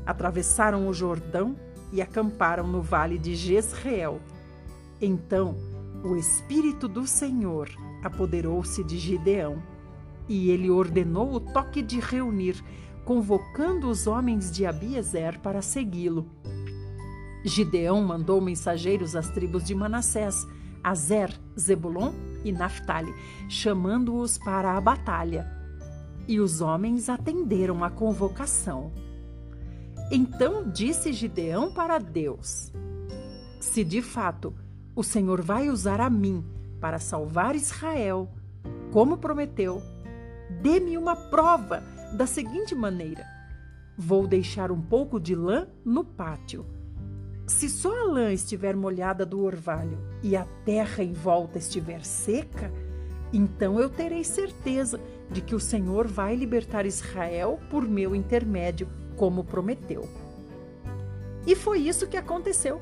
Atravessaram 0.06 0.88
o 0.88 0.94
Jordão 0.94 1.56
e 1.92 2.02
acamparam 2.02 2.68
no 2.68 2.82
vale 2.82 3.18
de 3.18 3.36
Jezreel. 3.36 4.20
Então, 5.02 5.56
o 6.04 6.16
Espírito 6.16 6.88
do 6.88 7.08
Senhor 7.08 7.70
apoderou-se 8.04 8.84
de 8.84 8.98
Gideão 8.98 9.62
e 10.28 10.50
ele 10.50 10.70
ordenou 10.70 11.34
o 11.34 11.40
toque 11.40 11.82
de 11.82 12.00
reunir, 12.00 12.64
convocando 13.04 13.90
os 13.90 14.08
homens 14.08 14.52
de 14.52 14.66
Abiezer 14.66 15.40
para 15.40 15.62
segui-lo. 15.62 16.26
Gideão 17.44 18.04
mandou 18.04 18.42
mensageiros 18.42 19.16
às 19.16 19.30
tribos 19.30 19.64
de 19.64 19.76
Manassés, 19.76 20.48
Azer, 20.84 21.32
Zebulon 21.60 22.12
e 22.44 22.52
Naphtali, 22.52 23.14
chamando-os 23.48 24.38
para 24.38 24.76
a 24.76 24.82
batalha. 24.82 25.52
E 26.28 26.40
os 26.40 26.60
homens 26.62 27.08
atenderam 27.08 27.84
à 27.84 27.90
convocação. 27.90 28.92
Então 30.12 30.70
disse 30.70 31.14
Gideão 31.14 31.72
para 31.72 32.00
Deus: 32.00 32.72
Se 33.60 33.84
de 33.84 34.02
fato 34.02 34.54
o 34.96 35.04
Senhor 35.04 35.42
vai 35.42 35.70
usar 35.70 36.02
a 36.02 36.10
mim 36.10 36.44
para 36.80 37.00
salvar 37.00 37.56
Israel, 37.56 38.30
como 38.92 39.18
prometeu, 39.18 39.82
Dê-me 40.50 40.98
uma 40.98 41.16
prova 41.16 41.84
da 42.14 42.26
seguinte 42.26 42.76
maneira: 42.76 43.26
vou 43.98 44.28
deixar 44.28 44.72
um 44.72 44.82
pouco 44.82 45.20
de 45.20 45.36
lã 45.36 45.68
no 45.84 46.04
pátio. 46.04 46.66
Se 47.48 47.70
só 47.70 47.92
a 47.92 48.06
lã 48.06 48.34
estiver 48.34 48.76
molhada 48.76 49.26
do 49.26 49.44
orvalho 49.44 50.00
e 50.24 50.36
a 50.36 50.46
terra 50.66 51.04
em 51.04 51.14
volta 51.14 51.60
estiver 51.60 52.04
seca, 52.04 52.72
então 53.32 53.80
eu 53.80 53.90
terei 53.90 54.24
certeza 54.24 55.00
de 55.30 55.42
que 55.42 55.54
o 55.54 55.60
Senhor 55.60 56.08
vai 56.08 56.36
libertar 56.36 56.86
Israel 56.86 57.60
por 57.70 57.88
meu 57.88 58.16
intermédio, 58.16 58.88
como 59.16 59.44
prometeu. 59.44 60.08
E 61.46 61.56
foi 61.56 61.80
isso 61.80 62.08
que 62.08 62.18
aconteceu. 62.18 62.80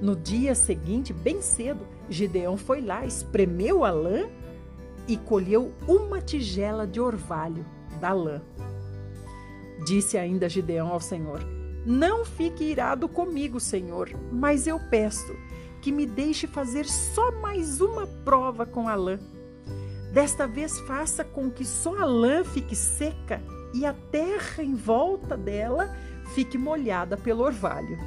No 0.00 0.14
dia 0.14 0.54
seguinte, 0.54 1.12
bem 1.12 1.42
cedo, 1.42 1.86
Gideão 2.08 2.56
foi 2.56 2.80
lá, 2.80 3.04
espremeu 3.04 3.84
a 3.84 3.90
lã 3.90 4.28
e 5.08 5.16
colheu 5.16 5.72
uma 5.88 6.20
tigela 6.20 6.86
de 6.86 7.00
orvalho 7.00 7.64
da 7.98 8.12
lã. 8.12 8.42
Disse 9.84 10.18
ainda 10.18 10.48
Gideão 10.48 10.88
ao 10.88 11.00
Senhor: 11.00 11.40
Não 11.84 12.24
fique 12.24 12.62
irado 12.62 13.08
comigo, 13.08 13.58
Senhor, 13.58 14.10
mas 14.30 14.66
eu 14.66 14.78
peço 14.90 15.34
que 15.80 15.90
me 15.90 16.04
deixe 16.04 16.46
fazer 16.46 16.84
só 16.84 17.32
mais 17.40 17.80
uma 17.80 18.06
prova 18.24 18.66
com 18.66 18.88
a 18.88 18.94
lã. 18.94 19.18
Desta 20.12 20.46
vez 20.46 20.78
faça 20.80 21.24
com 21.24 21.50
que 21.50 21.64
só 21.64 21.96
a 21.98 22.04
lã 22.04 22.44
fique 22.44 22.74
seca 22.76 23.40
e 23.72 23.86
a 23.86 23.92
terra 23.92 24.62
em 24.62 24.74
volta 24.74 25.36
dela 25.36 25.94
fique 26.34 26.58
molhada 26.58 27.16
pelo 27.16 27.44
orvalho. 27.44 27.98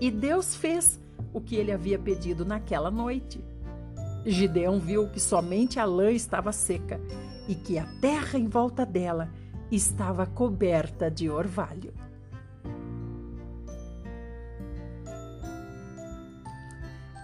E 0.00 0.10
Deus 0.10 0.54
fez 0.54 0.98
o 1.32 1.40
que 1.40 1.56
ele 1.56 1.72
havia 1.72 1.98
pedido 1.98 2.44
naquela 2.44 2.90
noite. 2.90 3.42
Gideão 4.26 4.80
viu 4.80 5.08
que 5.08 5.20
somente 5.20 5.78
a 5.78 5.84
lã 5.84 6.10
estava 6.10 6.50
seca 6.50 7.00
e 7.48 7.54
que 7.54 7.78
a 7.78 7.86
terra 8.00 8.38
em 8.38 8.48
volta 8.48 8.84
dela 8.84 9.30
estava 9.70 10.26
coberta 10.26 11.08
de 11.08 11.30
orvalho. 11.30 11.94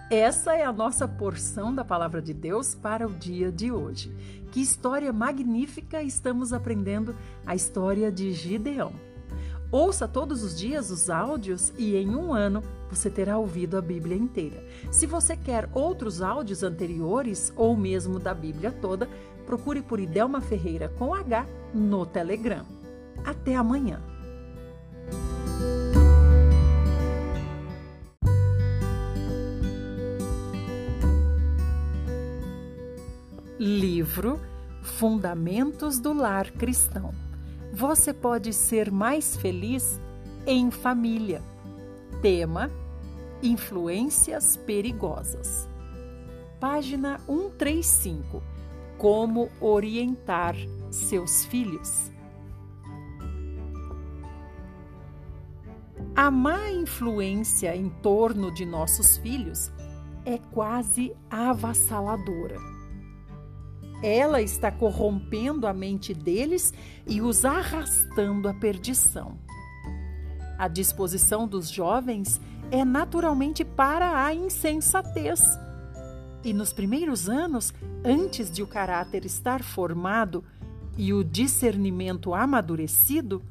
Essa 0.09 0.55
é 0.55 0.63
a 0.63 0.71
nossa 0.71 1.07
porção 1.07 1.73
da 1.73 1.83
palavra 1.83 2.21
de 2.21 2.33
Deus 2.33 2.75
para 2.75 3.07
o 3.07 3.13
dia 3.13 3.51
de 3.51 3.71
hoje. 3.71 4.15
Que 4.51 4.61
história 4.61 5.11
magnífica 5.11 6.03
estamos 6.03 6.53
aprendendo 6.53 7.15
a 7.45 7.55
história 7.55 8.11
de 8.11 8.31
Gideão. 8.31 8.93
Ouça 9.73 10.07
todos 10.07 10.43
os 10.43 10.55
dias 10.55 10.91
os 10.91 11.09
áudios 11.09 11.73
e 11.79 11.95
em 11.95 12.15
um 12.15 12.31
ano 12.31 12.61
você 12.91 13.09
terá 13.09 13.39
ouvido 13.39 13.75
a 13.75 13.81
Bíblia 13.81 14.15
inteira. 14.15 14.63
Se 14.91 15.07
você 15.07 15.35
quer 15.35 15.67
outros 15.73 16.21
áudios 16.21 16.61
anteriores 16.61 17.51
ou 17.55 17.75
mesmo 17.75 18.19
da 18.19 18.35
Bíblia 18.35 18.71
toda, 18.71 19.09
procure 19.47 19.81
por 19.81 19.99
Idelma 19.99 20.41
Ferreira 20.41 20.89
com 20.89 21.11
H 21.11 21.47
no 21.73 22.05
Telegram. 22.05 22.63
Até 23.25 23.55
amanhã! 23.55 23.99
Livro 33.57 34.39
Fundamentos 34.83 35.99
do 35.99 36.13
Lar 36.13 36.51
Cristão. 36.51 37.22
Você 37.75 38.13
pode 38.13 38.53
ser 38.53 38.91
mais 38.91 39.35
feliz 39.35 39.99
em 40.45 40.69
família. 40.69 41.41
Tema: 42.21 42.69
Influências 43.41 44.55
perigosas. 44.55 45.67
Página 46.59 47.17
135. 47.25 48.43
Como 48.95 49.49
orientar 49.59 50.55
seus 50.91 51.45
filhos. 51.45 52.11
A 56.15 56.29
má 56.29 56.69
influência 56.69 57.75
em 57.75 57.89
torno 57.89 58.53
de 58.53 58.67
nossos 58.67 59.17
filhos 59.17 59.71
é 60.23 60.37
quase 60.37 61.11
avassaladora. 61.27 62.72
Ela 64.03 64.41
está 64.41 64.69
corrompendo 64.69 65.65
a 65.65 65.73
mente 65.73 66.13
deles 66.13 66.73
e 67.07 67.21
os 67.21 67.45
arrastando 67.45 68.49
à 68.49 68.53
perdição. 68.53 69.37
A 70.59 70.67
disposição 70.67 71.47
dos 71.47 71.69
jovens 71.69 72.39
é 72.69 72.83
naturalmente 72.83 73.63
para 73.63 74.25
a 74.25 74.33
insensatez. 74.33 75.57
E 76.43 76.51
nos 76.51 76.73
primeiros 76.73 77.29
anos, 77.29 77.73
antes 78.03 78.51
de 78.51 78.61
o 78.61 78.67
caráter 78.67 79.25
estar 79.25 79.63
formado 79.63 80.43
e 80.97 81.13
o 81.13 81.23
discernimento 81.23 82.33
amadurecido, 82.33 83.41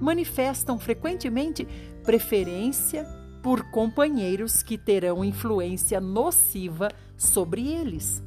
manifestam 0.00 0.76
frequentemente 0.76 1.68
preferência 2.02 3.06
por 3.44 3.70
companheiros 3.70 4.62
que 4.62 4.76
terão 4.76 5.24
influência 5.24 6.00
nociva 6.00 6.88
sobre 7.16 7.68
eles. 7.68 8.22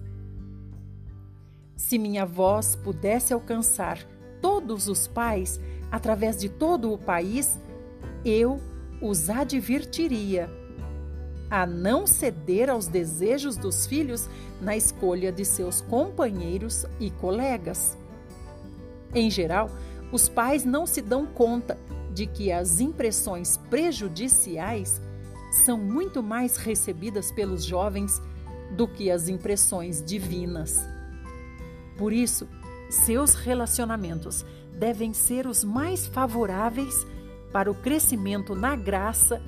Se 1.78 2.00
minha 2.00 2.26
voz 2.26 2.76
pudesse 2.76 3.32
alcançar 3.32 4.00
todos 4.42 4.88
os 4.88 5.08
pais 5.08 5.60
através 5.92 6.36
de 6.36 6.50
todo 6.50 6.92
o 6.92 6.98
país, 6.98 7.60
eu 8.26 8.60
os 9.00 9.30
advertiria 9.30 10.50
a 11.52 11.68
não 11.68 12.08
ceder 12.08 12.70
aos 12.70 12.88
desejos 12.88 13.56
dos 13.56 13.86
filhos 13.86 14.28
na 14.60 14.76
escolha 14.76 15.32
de 15.32 15.46
seus 15.46 15.80
companheiros 15.80 16.84
e 17.00 17.12
colegas. 17.12 17.96
Em 19.14 19.30
geral, 19.30 19.70
os 20.12 20.28
pais 20.28 20.66
não 20.66 20.88
se 20.88 21.02
dão 21.02 21.28
conta 21.28 21.78
de 22.12 22.26
que 22.26 22.52
as 22.52 22.80
impressões 22.80 23.56
prejudiciais 23.70 25.00
são 25.64 25.78
muito 25.78 26.24
mais 26.24 26.58
recebidas 26.58 27.32
pelos 27.32 27.64
jovens 27.64 28.20
do 28.72 28.88
que 28.88 29.12
as 29.12 29.30
impressões 29.30 30.04
divinas. 30.04 30.97
Por 31.98 32.14
isso, 32.14 32.48
seus 32.90 33.34
relacionamentos 33.34 34.46
devem 34.78 35.14
ser 35.14 35.48
os 35.48 35.64
mais 35.64 36.06
favoráveis 36.06 37.06
para 37.52 37.72
o 37.72 37.76
crescimento 37.76 38.56
na 38.56 38.76
graça 38.76 39.42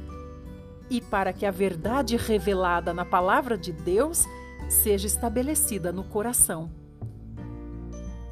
e 0.89 0.99
para 0.99 1.31
que 1.31 1.45
a 1.45 1.51
verdade 1.51 2.17
revelada 2.17 2.93
na 2.93 3.05
palavra 3.05 3.57
de 3.57 3.71
Deus 3.71 4.25
seja 4.67 5.07
estabelecida 5.07 5.91
no 5.91 6.03
coração. 6.03 6.71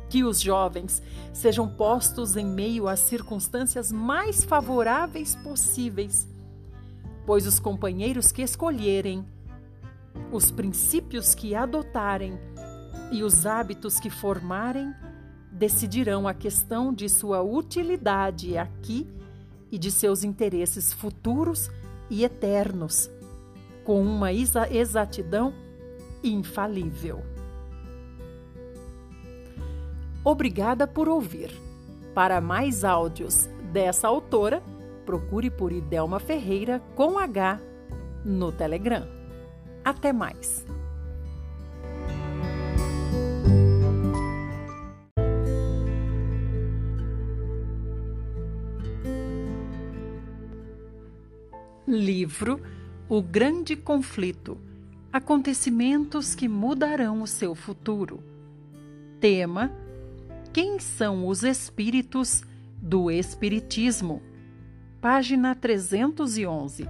Que 0.09 0.23
os 0.23 0.41
jovens 0.41 1.01
sejam 1.33 1.67
postos 1.67 2.35
em 2.35 2.45
meio 2.45 2.87
às 2.87 3.01
circunstâncias 3.01 3.91
mais 3.91 4.43
favoráveis 4.43 5.35
possíveis, 5.35 6.27
pois 7.25 7.45
os 7.45 7.59
companheiros 7.59 8.31
que 8.31 8.41
escolherem, 8.41 9.25
os 10.31 10.49
princípios 10.49 11.35
que 11.35 11.53
adotarem, 11.53 12.39
e 13.11 13.23
os 13.23 13.45
hábitos 13.45 13.99
que 13.99 14.09
formarem 14.09 14.93
decidirão 15.51 16.27
a 16.27 16.33
questão 16.33 16.93
de 16.93 17.09
sua 17.09 17.41
utilidade 17.41 18.57
aqui 18.57 19.07
e 19.71 19.77
de 19.77 19.91
seus 19.91 20.23
interesses 20.23 20.93
futuros 20.93 21.69
e 22.09 22.23
eternos, 22.23 23.09
com 23.83 24.01
uma 24.01 24.31
exatidão 24.33 25.53
infalível. 26.23 27.23
Obrigada 30.23 30.87
por 30.87 31.07
ouvir. 31.07 31.51
Para 32.13 32.41
mais 32.41 32.83
áudios 32.83 33.47
dessa 33.71 34.07
autora, 34.07 34.61
procure 35.05 35.49
por 35.49 35.71
Idelma 35.71 36.19
Ferreira 36.19 36.81
com 36.95 37.17
H 37.17 37.61
no 38.25 38.51
Telegram. 38.51 39.07
Até 39.85 40.11
mais! 40.11 40.65
Livro 51.97 52.61
O 53.09 53.23
Grande 53.23 53.75
Conflito 53.75 54.55
Acontecimentos 55.11 56.35
que 56.35 56.47
mudarão 56.47 57.23
o 57.23 57.27
seu 57.27 57.55
futuro. 57.55 58.23
Tema: 59.19 59.71
Quem 60.53 60.79
são 60.79 61.27
os 61.27 61.41
espíritos 61.41 62.43
do 62.79 63.09
Espiritismo? 63.09 64.21
Página 65.01 65.55
311. 65.55 66.87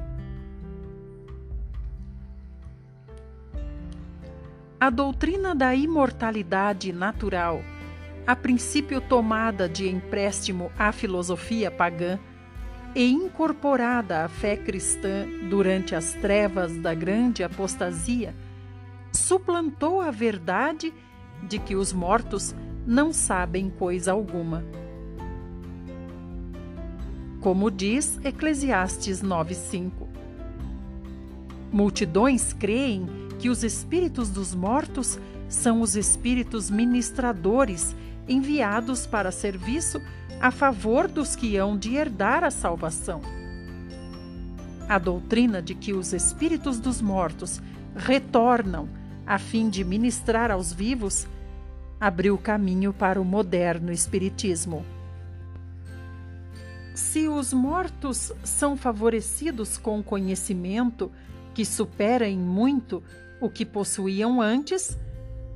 A 4.77 4.89
doutrina 4.89 5.55
da 5.55 5.73
imortalidade 5.73 6.91
natural, 6.91 7.61
a 8.25 8.35
princípio 8.35 8.99
tomada 8.99 9.69
de 9.69 9.87
empréstimo 9.87 10.69
à 10.77 10.91
filosofia 10.91 11.71
pagã, 11.71 12.19
e 12.97 13.11
incorporada 13.11 14.25
à 14.25 14.27
fé 14.27 14.57
cristã 14.57 15.27
durante 15.51 15.93
as 15.93 16.13
trevas 16.13 16.75
da 16.77 16.95
grande 16.95 17.43
apostasia, 17.43 18.33
suplantou 19.11 20.01
a 20.01 20.09
verdade 20.09 20.91
de 21.43 21.59
que 21.59 21.75
os 21.75 21.93
mortos 21.93 22.55
não 22.87 23.13
sabem 23.13 23.69
coisa 23.69 24.11
alguma. 24.11 24.65
Como 27.39 27.69
diz 27.69 28.19
Eclesiastes 28.25 29.21
9:5. 29.21 30.07
Multidões 31.71 32.51
creem 32.51 33.05
que 33.37 33.47
os 33.47 33.63
espíritos 33.63 34.31
dos 34.31 34.55
mortos 34.55 35.19
são 35.47 35.81
os 35.81 35.95
espíritos 35.95 36.71
ministradores 36.71 37.95
enviados 38.27 39.05
para 39.05 39.31
serviço 39.31 40.01
a 40.39 40.51
favor 40.51 41.07
dos 41.07 41.35
que 41.35 41.57
hão 41.57 41.77
de 41.77 41.95
herdar 41.95 42.43
a 42.43 42.51
salvação. 42.51 43.21
A 44.87 44.97
doutrina 44.97 45.61
de 45.61 45.75
que 45.75 45.93
os 45.93 46.13
espíritos 46.13 46.79
dos 46.79 47.01
mortos 47.01 47.61
retornam 47.95 48.87
a 49.25 49.37
fim 49.37 49.69
de 49.69 49.83
ministrar 49.83 50.51
aos 50.51 50.71
vivos 50.71 51.27
abriu 51.99 52.37
caminho 52.37 52.93
para 52.93 53.19
o 53.19 53.25
moderno 53.25 53.91
espiritismo. 53.91 54.85
Se 56.93 57.27
os 57.27 57.53
mortos 57.53 58.31
são 58.43 58.77
favorecidos 58.77 59.77
com 59.77 60.01
conhecimento 60.01 61.11
que 61.53 61.65
supera 61.65 62.27
em 62.27 62.37
muito 62.37 63.03
o 63.41 63.49
que 63.49 63.65
possuíam 63.65 64.41
antes, 64.41 64.97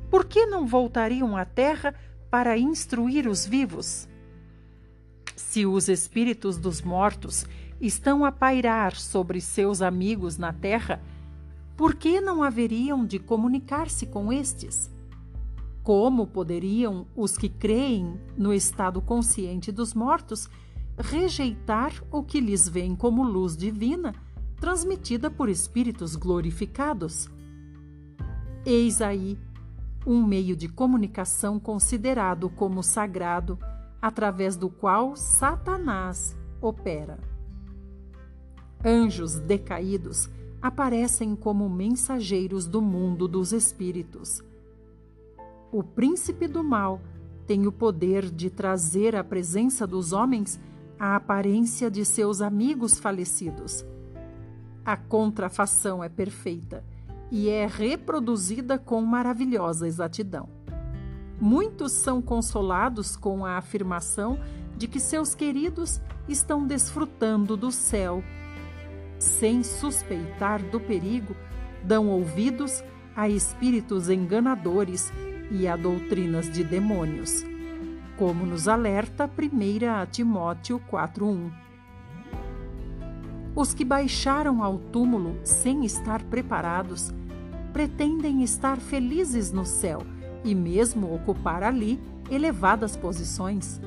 por 0.10 0.26
que 0.26 0.46
não 0.46 0.68
voltariam 0.68 1.38
à 1.38 1.46
Terra 1.46 1.96
para 2.30 2.58
instruir 2.58 3.28
os 3.28 3.46
vivos? 3.46 4.08
Se 5.36 5.66
os 5.66 5.88
espíritos 5.88 6.58
dos 6.58 6.82
mortos 6.82 7.46
estão 7.80 8.24
a 8.24 8.32
pairar 8.32 8.96
sobre 8.96 9.42
seus 9.42 9.82
amigos 9.82 10.38
na 10.38 10.54
terra, 10.54 11.02
por 11.76 11.96
que 11.96 12.22
não 12.22 12.44
haveriam 12.44 13.06
de 13.06 13.18
comunicar-se 13.18 14.06
com 14.06 14.32
estes? 14.32 14.92
Como 15.84 16.28
poderiam 16.28 17.08
os 17.16 17.36
que 17.36 17.50
creem 17.50 18.20
no 18.38 18.54
estado 18.54 19.02
consciente 19.02 19.72
dos 19.72 19.94
mortos 19.94 20.48
rejeitar 20.98 21.92
o 22.12 22.22
que 22.22 22.40
lhes 22.40 22.70
vem 22.70 22.96
como 22.96 23.24
luz 23.24 23.58
divina, 23.58 24.14
transmitida 24.60 25.32
por 25.32 25.50
espíritos 25.50 26.16
glorificados? 26.16 27.28
Eis 28.64 29.02
aí 29.02 29.40
um 30.06 30.24
meio 30.24 30.56
de 30.56 30.68
comunicação 30.68 31.60
considerado 31.60 32.50
como 32.50 32.84
sagrado, 32.84 33.58
através 34.02 34.56
do 34.56 34.70
qual 34.70 35.16
Satanás 35.16 36.36
opera. 36.60 37.20
Anjos 38.84 39.40
decaídos 39.40 40.30
aparecem 40.62 41.36
como 41.36 41.70
mensageiros 41.70 42.66
do 42.66 42.82
mundo 42.82 43.28
dos 43.28 43.52
espíritos. 43.52 44.44
O 45.72 45.84
príncipe 45.84 46.48
do 46.48 46.64
mal 46.64 47.02
tem 47.46 47.68
o 47.68 47.72
poder 47.72 48.30
de 48.30 48.50
trazer 48.50 49.16
à 49.16 49.24
presença 49.24 49.86
dos 49.86 50.14
homens 50.14 50.60
a 51.00 51.16
aparência 51.16 51.90
de 51.90 52.06
seus 52.06 52.42
amigos 52.42 53.00
falecidos. 53.00 53.86
A 54.86 54.96
contrafação 54.96 56.04
é 56.04 56.10
perfeita 56.10 56.84
e 57.32 57.50
é 57.50 57.66
reproduzida 57.66 58.78
com 58.78 59.02
maravilhosa 59.02 59.88
exatidão. 59.88 60.61
Muitos 61.42 61.94
são 61.94 62.22
consolados 62.22 63.16
com 63.16 63.44
a 63.44 63.58
afirmação 63.58 64.40
de 64.78 64.88
que 64.88 65.00
seus 65.00 65.34
queridos 65.34 66.00
estão 66.30 66.68
desfrutando 66.68 67.58
do 67.58 67.72
céu. 67.72 68.24
Sem 69.18 69.64
suspeitar 69.64 70.62
do 70.62 70.80
perigo, 70.80 71.36
dão 71.84 72.10
ouvidos 72.10 72.84
a 73.16 73.28
espíritos 73.28 74.08
enganadores 74.08 75.12
e 75.50 75.68
a 75.68 75.76
doutrinas 75.76 76.48
de 76.48 76.64
demônios, 76.64 77.44
como 78.20 78.46
nos 78.46 78.68
alerta 78.68 79.28
1 79.28 80.12
Timóteo 80.12 80.80
4:1. 80.92 81.52
Os 83.56 83.74
que 83.74 83.84
baixaram 83.84 84.64
ao 84.64 84.78
túmulo 84.78 85.40
sem 85.44 85.86
estar 85.86 86.22
preparados 86.22 87.12
pretendem 87.74 88.44
estar 88.44 88.78
felizes 88.78 89.52
no 89.52 89.66
céu 89.66 90.04
e 90.44 90.56
mesmo 90.56 91.14
ocupar 91.14 91.64
ali 91.64 92.00
elevadas 92.30 92.96
posições. 92.96 93.80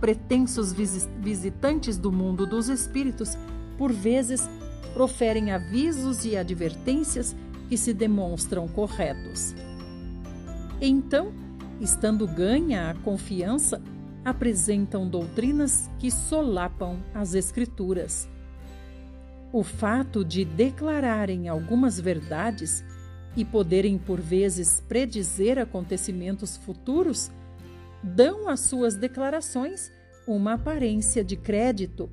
Pretensos 0.00 0.72
visitantes 0.72 1.96
do 1.96 2.10
mundo 2.10 2.46
dos 2.46 2.68
espíritos, 2.68 3.38
por 3.78 3.92
vezes, 3.92 4.48
proferem 4.92 5.52
avisos 5.52 6.24
e 6.24 6.36
advertências 6.36 7.36
que 7.68 7.76
se 7.76 7.94
demonstram 7.94 8.66
corretos. 8.68 9.54
Então, 10.80 11.32
estando 11.80 12.26
ganha 12.26 12.90
a 12.90 12.94
confiança, 12.94 13.80
apresentam 14.24 15.08
doutrinas 15.08 15.88
que 15.98 16.10
solapam 16.10 16.98
as 17.14 17.34
Escrituras. 17.34 18.28
O 19.52 19.62
fato 19.62 20.24
de 20.24 20.44
declararem 20.44 21.48
algumas 21.48 22.00
verdades 22.00 22.84
e 23.36 23.44
poderem 23.44 23.98
por 23.98 24.20
vezes 24.20 24.80
predizer 24.80 25.58
acontecimentos 25.58 26.56
futuros 26.56 27.30
dão 28.02 28.48
às 28.48 28.60
suas 28.60 28.94
declarações 28.94 29.90
uma 30.26 30.54
aparência 30.54 31.24
de 31.24 31.36
crédito, 31.36 32.10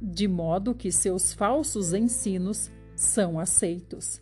de 0.00 0.28
modo 0.28 0.74
que 0.74 0.92
seus 0.92 1.32
falsos 1.32 1.92
ensinos 1.92 2.70
são 2.94 3.38
aceitos. 3.38 4.20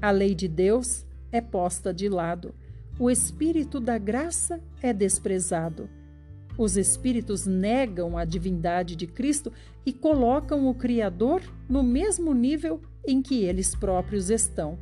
A 0.00 0.10
lei 0.10 0.34
de 0.34 0.48
Deus 0.48 1.04
é 1.32 1.40
posta 1.40 1.92
de 1.92 2.08
lado, 2.08 2.54
o 2.98 3.10
espírito 3.10 3.80
da 3.80 3.98
graça 3.98 4.60
é 4.80 4.92
desprezado 4.92 5.88
os 6.56 6.76
espíritos 6.76 7.46
negam 7.46 8.16
a 8.16 8.24
divindade 8.24 8.94
de 8.94 9.06
Cristo 9.06 9.52
e 9.84 9.92
colocam 9.92 10.68
o 10.68 10.74
Criador 10.74 11.42
no 11.68 11.82
mesmo 11.82 12.32
nível 12.32 12.80
em 13.06 13.20
que 13.20 13.42
eles 13.42 13.74
próprios 13.74 14.30
estão. 14.30 14.78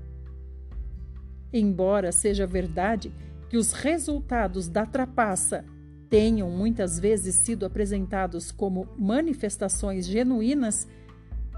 Embora 1.52 2.12
seja 2.12 2.46
verdade 2.46 3.12
que 3.48 3.56
os 3.56 3.72
resultados 3.72 4.68
da 4.68 4.87
trapaça 4.87 5.64
tenham 6.08 6.50
muitas 6.50 6.98
vezes 6.98 7.35
sido 7.37 7.64
apresentados 7.64 8.52
como 8.52 8.87
manifestações 8.98 10.06
genuínas, 10.06 10.87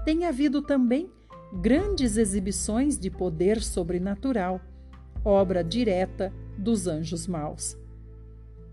tem 0.05 0.25
havido 0.25 0.61
também 0.61 1.09
grandes 1.61 2.17
exibições 2.17 2.97
de 2.97 3.09
poder 3.09 3.61
sobrenatural, 3.61 4.61
obra 5.23 5.63
direta 5.63 6.33
dos 6.57 6.87
anjos 6.87 7.27
maus. 7.27 7.77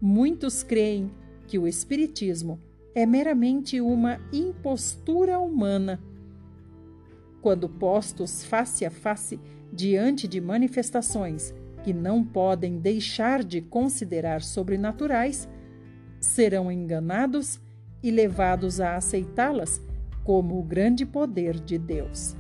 Muitos 0.01 0.63
creem 0.63 1.11
que 1.47 1.59
o 1.59 1.67
Espiritismo 1.67 2.61
é 2.95 3.07
meramente 3.07 3.81
uma 3.81 4.21
impostura 4.33 5.39
humana. 5.39 6.01
Quando 7.41 7.69
postos 7.69 8.45
face 8.45 8.85
a 8.85 8.91
face 8.91 9.41
diante 9.73 10.29
de 10.29 10.41
manifestações 10.41 11.55
que 11.83 11.93
não 11.93 12.23
podem 12.23 12.79
deixar 12.79 13.43
de 13.43 13.61
considerar 13.61 14.43
sobrenaturais, 14.43 15.49
serão 16.21 16.71
enganados 16.71 17.61
e 18.03 18.11
levados 18.11 18.81
a 18.81 18.97
aceitá-las 18.97 19.83
como 20.23 20.59
o 20.59 20.63
grande 20.63 21.05
poder 21.05 21.59
de 21.59 21.79
Deus. 21.79 22.37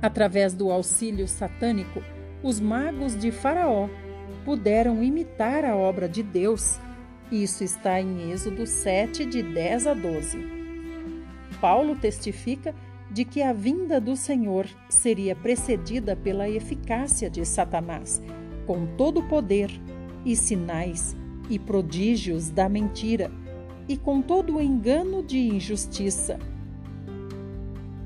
Através 0.00 0.54
do 0.54 0.70
auxílio 0.70 1.26
satânico, 1.26 2.02
os 2.42 2.60
magos 2.60 3.16
de 3.18 3.30
Faraó 3.30 3.88
puderam 4.44 5.02
imitar 5.02 5.64
a 5.64 5.76
obra 5.76 6.08
de 6.08 6.22
Deus 6.22 6.78
isso 7.42 7.64
está 7.64 8.00
em 8.00 8.30
Êxodo 8.30 8.66
7, 8.66 9.24
de 9.26 9.42
10 9.42 9.88
a 9.88 9.94
12. 9.94 10.38
Paulo 11.60 11.96
testifica 11.96 12.74
de 13.10 13.24
que 13.24 13.42
a 13.42 13.52
vinda 13.52 14.00
do 14.00 14.16
Senhor 14.16 14.66
seria 14.88 15.34
precedida 15.34 16.14
pela 16.14 16.48
eficácia 16.48 17.28
de 17.28 17.44
Satanás, 17.44 18.22
com 18.66 18.86
todo 18.96 19.20
o 19.20 19.28
poder 19.28 19.70
e 20.24 20.36
sinais 20.36 21.16
e 21.50 21.58
prodígios 21.58 22.50
da 22.50 22.68
mentira 22.68 23.30
e 23.88 23.96
com 23.96 24.22
todo 24.22 24.56
o 24.56 24.60
engano 24.60 25.22
de 25.22 25.38
injustiça. 25.38 26.38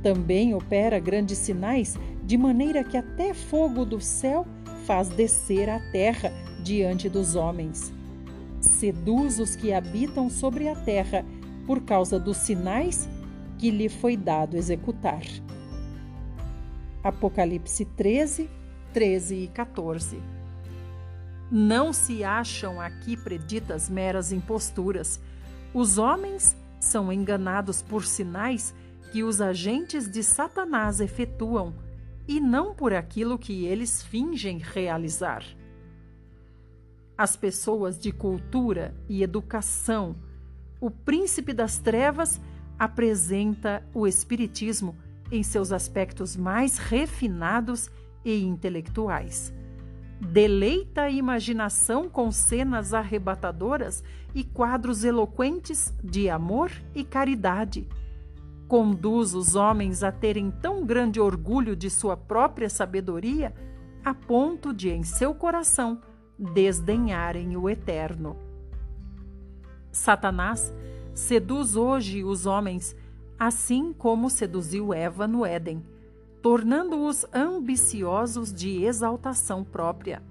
Também 0.03 0.55
opera 0.55 0.99
grandes 0.99 1.39
sinais, 1.39 1.97
de 2.25 2.37
maneira 2.39 2.83
que 2.83 2.97
até 2.97 3.35
fogo 3.35 3.85
do 3.85 4.01
céu 4.01 4.47
faz 4.87 5.09
descer 5.09 5.69
à 5.69 5.81
terra 5.91 6.33
diante 6.63 7.09
dos 7.09 7.35
homens 7.35 7.98
seduz 8.69 9.41
os 9.41 9.57
que 9.57 9.73
habitam 9.73 10.31
sobre 10.31 10.69
a 10.69 10.77
terra 10.77 11.25
por 11.67 11.83
causa 11.83 12.19
dos 12.19 12.37
sinais 12.37 13.09
que 13.59 13.71
lhe 13.71 13.89
foi 13.89 14.17
dado 14.17 14.57
executar. 14.57 15.23
Apocalipse 17.03 17.85
13, 17.85 18.49
13 18.93 19.35
e 19.35 19.49
14. 19.49 20.23
Não 21.51 21.93
se 21.93 22.23
acham 22.23 22.81
aqui 22.81 23.17
preditas 23.17 23.89
meras 23.89 24.33
imposturas. 24.33 25.21
Os 25.75 25.99
homens 25.99 26.57
são 26.79 27.13
enganados 27.13 27.83
por 27.83 28.05
sinais 28.05 28.75
que 29.11 29.25
os 29.25 29.41
agentes 29.41 30.09
de 30.09 30.23
Satanás 30.23 31.01
efetuam 31.01 31.75
e 32.27 32.39
não 32.39 32.75
por 32.75 32.93
aquilo 32.93 33.39
que 33.39 33.65
eles 33.65 34.03
fingem 34.03 34.59
realizar 34.59 35.43
as 37.19 37.35
pessoas 37.37 37.99
de 37.99 38.13
cultura 38.13 38.95
e 39.09 39.25
educação, 39.25 40.15
o 40.81 40.89
príncipe 40.89 41.53
das 41.53 41.79
trevas 41.79 42.41
apresenta 42.79 43.85
o 43.93 44.07
Espiritismo 44.07 44.97
em 45.33 45.43
seus 45.43 45.73
aspectos 45.73 46.37
mais 46.37 46.79
refinados 46.79 47.91
e 48.25 48.45
intelectuais. 48.45 49.53
Deleita 50.21 51.03
a 51.03 51.11
imaginação 51.11 52.09
com 52.09 52.31
cenas 52.31 52.95
arrebatadoras 52.95 54.05
e 54.33 54.45
quadros 54.45 55.03
eloquentes 55.03 55.93
de 56.03 56.31
amor 56.31 56.71
e 56.95 57.03
caridade. 57.03 57.89
Conduz 58.69 59.35
os 59.35 59.57
homens 59.57 60.05
a 60.05 60.13
terem 60.13 60.53
tão 60.53 60.85
grande 60.85 61.21
orgulho 61.21 61.75
de 61.75 61.91
sua 61.91 62.17
própria 62.17 62.71
sabedoria, 62.71 63.53
a 64.05 64.15
ponto 64.15 64.73
de, 64.73 64.91
em 64.91 65.03
seu 65.03 65.35
coração, 65.35 66.01
desdenharem 66.39 67.57
o 67.57 67.69
eterno. 67.69 68.37
Satanás 69.91 70.73
seduz 71.13 71.75
hoje 71.75 72.23
os 72.23 72.47
homens, 72.47 72.97
assim 73.39 73.93
como 73.93 74.31
seduziu 74.31 74.95
Eva 74.95 75.27
no 75.27 75.45
Éden, 75.45 75.85
tornando-os 76.41 77.27
ambiciosos 77.35 78.53
de 78.53 78.85
exaltação 78.85 79.65
própria. 79.65 80.23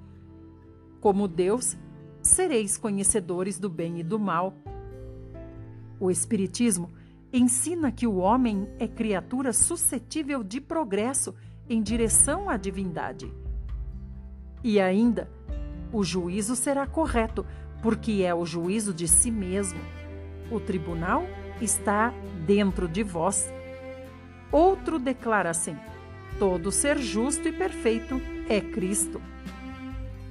Como 1.02 1.28
Deus, 1.28 1.76
sereis 2.22 2.78
conhecedores 2.78 3.60
do 3.60 3.70
bem 3.70 4.00
e 4.00 4.04
do 4.04 4.17
mal. 4.17 4.54
O 6.00 6.10
Espiritismo 6.10 6.89
ensina 7.32 7.91
que 7.91 8.08
o 8.08 8.17
homem 8.17 8.67
é 8.80 8.88
criatura 8.88 9.52
suscetível 9.52 10.43
de 10.43 10.62
progresso 10.62 11.36
em 11.70 11.82
direção 11.82 12.50
à 12.50 12.56
divindade 12.56 13.30
E 14.63 14.80
ainda, 14.80 15.30
o 15.91 16.04
juízo 16.04 16.56
será 16.56 16.86
correto, 16.86 17.45
porque 17.82 18.23
é 18.23 18.34
o 18.34 18.45
juízo 18.45 18.93
de 18.93 19.08
si 19.08 19.32
mesmo. 19.32 19.80
O 20.52 20.60
tribunal 20.60 21.23
está 21.62 22.13
dentro 22.45 22.88
de 22.88 23.04
vós. 23.04 23.52
Outro 24.52 25.00
declara 25.00 25.50
assim: 25.50 25.76
todo 26.39 26.71
ser 26.71 26.97
justo 26.97 27.47
e 27.47 27.52
perfeito 27.52 28.21
é 28.50 28.62
Cristo. 28.62 29.21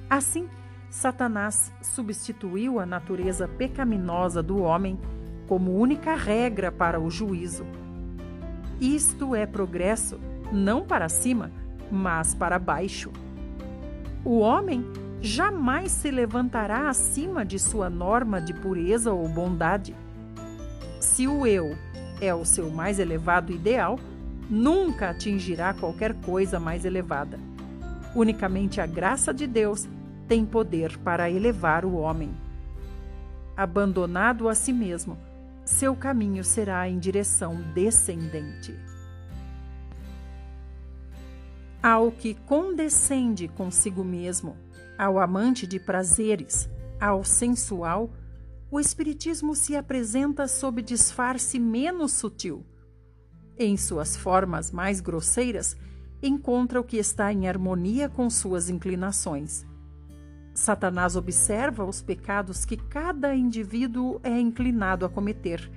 Assim, 0.09 0.47
Satanás 0.89 1.71
substituiu 1.81 2.79
a 2.79 2.85
natureza 2.85 3.47
pecaminosa 3.47 4.41
do 4.41 4.61
homem 4.61 4.99
como 5.47 5.77
única 5.77 6.15
regra 6.15 6.71
para 6.71 6.99
o 6.99 7.09
juízo. 7.09 7.65
Isto 8.79 9.35
é 9.35 9.45
progresso, 9.45 10.19
não 10.51 10.85
para 10.85 11.09
cima, 11.09 11.51
mas 11.91 12.33
para 12.33 12.59
baixo. 12.59 13.11
O 14.23 14.39
homem 14.39 14.85
jamais 15.21 15.91
se 15.91 16.11
levantará 16.11 16.89
acima 16.89 17.45
de 17.45 17.57
sua 17.57 17.89
norma 17.89 18.39
de 18.39 18.53
pureza 18.53 19.11
ou 19.11 19.27
bondade. 19.27 19.95
Se 20.99 21.27
o 21.27 21.45
eu 21.45 21.75
é 22.21 22.33
o 22.33 22.45
seu 22.45 22.69
mais 22.69 22.99
elevado 22.99 23.51
ideal, 23.51 23.99
nunca 24.49 25.09
atingirá 25.09 25.73
qualquer 25.73 26.13
coisa 26.21 26.59
mais 26.59 26.85
elevada. 26.85 27.39
Unicamente 28.15 28.79
a 28.81 28.85
graça 28.85 29.33
de 29.33 29.45
Deus 29.45 29.87
tem 30.27 30.45
poder 30.45 30.97
para 30.99 31.29
elevar 31.29 31.85
o 31.85 31.95
homem. 31.95 32.31
Abandonado 33.55 34.47
a 34.49 34.55
si 34.55 34.71
mesmo, 34.71 35.17
seu 35.65 35.95
caminho 35.95 36.43
será 36.43 36.87
em 36.87 36.97
direção 36.97 37.61
descendente. 37.73 38.73
Ao 41.81 42.11
que 42.11 42.33
condescende 42.33 43.47
consigo 43.47 44.03
mesmo, 44.03 44.55
ao 44.97 45.19
amante 45.19 45.67
de 45.67 45.79
prazeres, 45.79 46.69
ao 46.99 47.23
sensual, 47.23 48.11
o 48.69 48.79
Espiritismo 48.79 49.55
se 49.55 49.75
apresenta 49.75 50.47
sob 50.47 50.81
disfarce 50.81 51.59
menos 51.59 52.13
sutil. 52.13 52.65
Em 53.57 53.77
suas 53.77 54.17
formas 54.17 54.71
mais 54.71 54.99
grosseiras, 54.99 55.77
encontra 56.21 56.79
o 56.79 56.83
que 56.83 56.97
está 56.97 57.31
em 57.31 57.47
harmonia 57.47 58.09
com 58.09 58.29
suas 58.29 58.69
inclinações. 58.69 59.65
Satanás 60.53 61.15
observa 61.15 61.85
os 61.85 62.01
pecados 62.01 62.65
que 62.65 62.75
cada 62.75 63.35
indivíduo 63.35 64.19
é 64.23 64.39
inclinado 64.39 65.05
a 65.05 65.09
cometer 65.09 65.69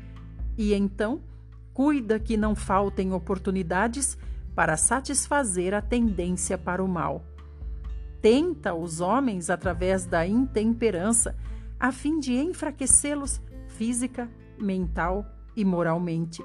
e 0.57 0.73
então 0.75 1.21
cuida 1.73 2.19
que 2.19 2.37
não 2.37 2.55
faltem 2.55 3.13
oportunidades 3.13 4.17
para 4.55 4.77
satisfazer 4.77 5.75
a 5.75 5.81
tendência 5.81 6.59
para 6.59 6.83
o 6.83 6.89
mal. 6.89 7.25
Tenta 8.23 8.75
os 8.75 9.01
homens 9.01 9.49
através 9.49 10.05
da 10.05 10.27
intemperança, 10.27 11.35
a 11.79 11.91
fim 11.91 12.21
de 12.21 12.35
enfraquecê-los 12.35 13.41
física, 13.69 14.29
mental 14.59 15.25
e 15.57 15.65
moralmente. 15.65 16.45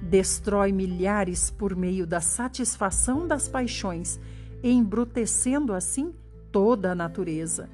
Destrói 0.00 0.72
milhares 0.72 1.50
por 1.50 1.76
meio 1.76 2.06
da 2.06 2.20
satisfação 2.20 3.26
das 3.26 3.48
paixões, 3.48 4.18
embrutecendo 4.62 5.74
assim 5.74 6.14
toda 6.50 6.92
a 6.92 6.94
natureza. 6.94 7.68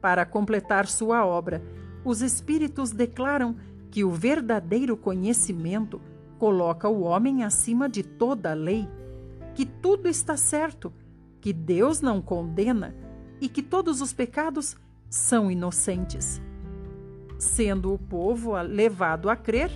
Para 0.00 0.26
completar 0.26 0.88
sua 0.88 1.24
obra, 1.24 1.62
os 2.04 2.20
espíritos 2.20 2.90
declaram 2.90 3.54
que 3.92 4.02
o 4.02 4.10
verdadeiro 4.10 4.96
conhecimento 4.96 6.00
coloca 6.36 6.88
o 6.88 7.02
homem 7.02 7.44
acima 7.44 7.88
de 7.88 8.02
toda 8.02 8.50
a 8.50 8.54
lei, 8.54 8.88
que 9.54 9.64
tudo 9.64 10.08
está 10.08 10.36
certo, 10.36 10.92
que 11.42 11.52
Deus 11.52 12.00
não 12.00 12.22
condena 12.22 12.94
e 13.40 13.48
que 13.48 13.62
todos 13.62 14.00
os 14.00 14.12
pecados 14.12 14.76
são 15.10 15.50
inocentes. 15.50 16.40
Sendo 17.36 17.92
o 17.92 17.98
povo 17.98 18.54
levado 18.62 19.28
a 19.28 19.34
crer 19.34 19.68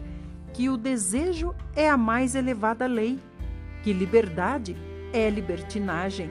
que 0.55 0.71
o 0.71 0.77
desejo 0.77 1.53
é 1.75 1.91
a 1.91 1.97
mais 1.97 2.37
elevada 2.37 2.87
lei, 2.87 3.19
que 3.83 3.93
liberdade 3.93 4.77
é 5.13 5.29
libertinagem 5.29 6.31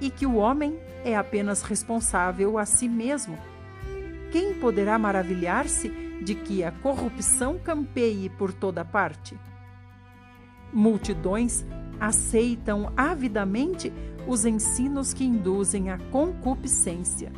e 0.00 0.08
que 0.08 0.24
o 0.24 0.36
homem 0.36 0.78
é 1.04 1.16
apenas 1.16 1.62
responsável 1.62 2.56
a 2.56 2.64
si 2.64 2.88
mesmo. 2.88 3.36
Quem 4.30 4.54
poderá 4.54 4.96
maravilhar-se 4.98 5.88
de 6.22 6.36
que 6.36 6.62
a 6.62 6.70
corrupção 6.70 7.58
campeie 7.58 8.28
por 8.28 8.52
toda 8.52 8.84
parte? 8.84 9.36
Multidões 10.72 11.66
aceitam 11.98 12.92
avidamente 12.96 13.92
os 14.26 14.44
ensinos 14.44 15.12
que 15.12 15.24
induzem 15.24 15.90
à 15.90 15.98
concupiscência. 16.10 17.32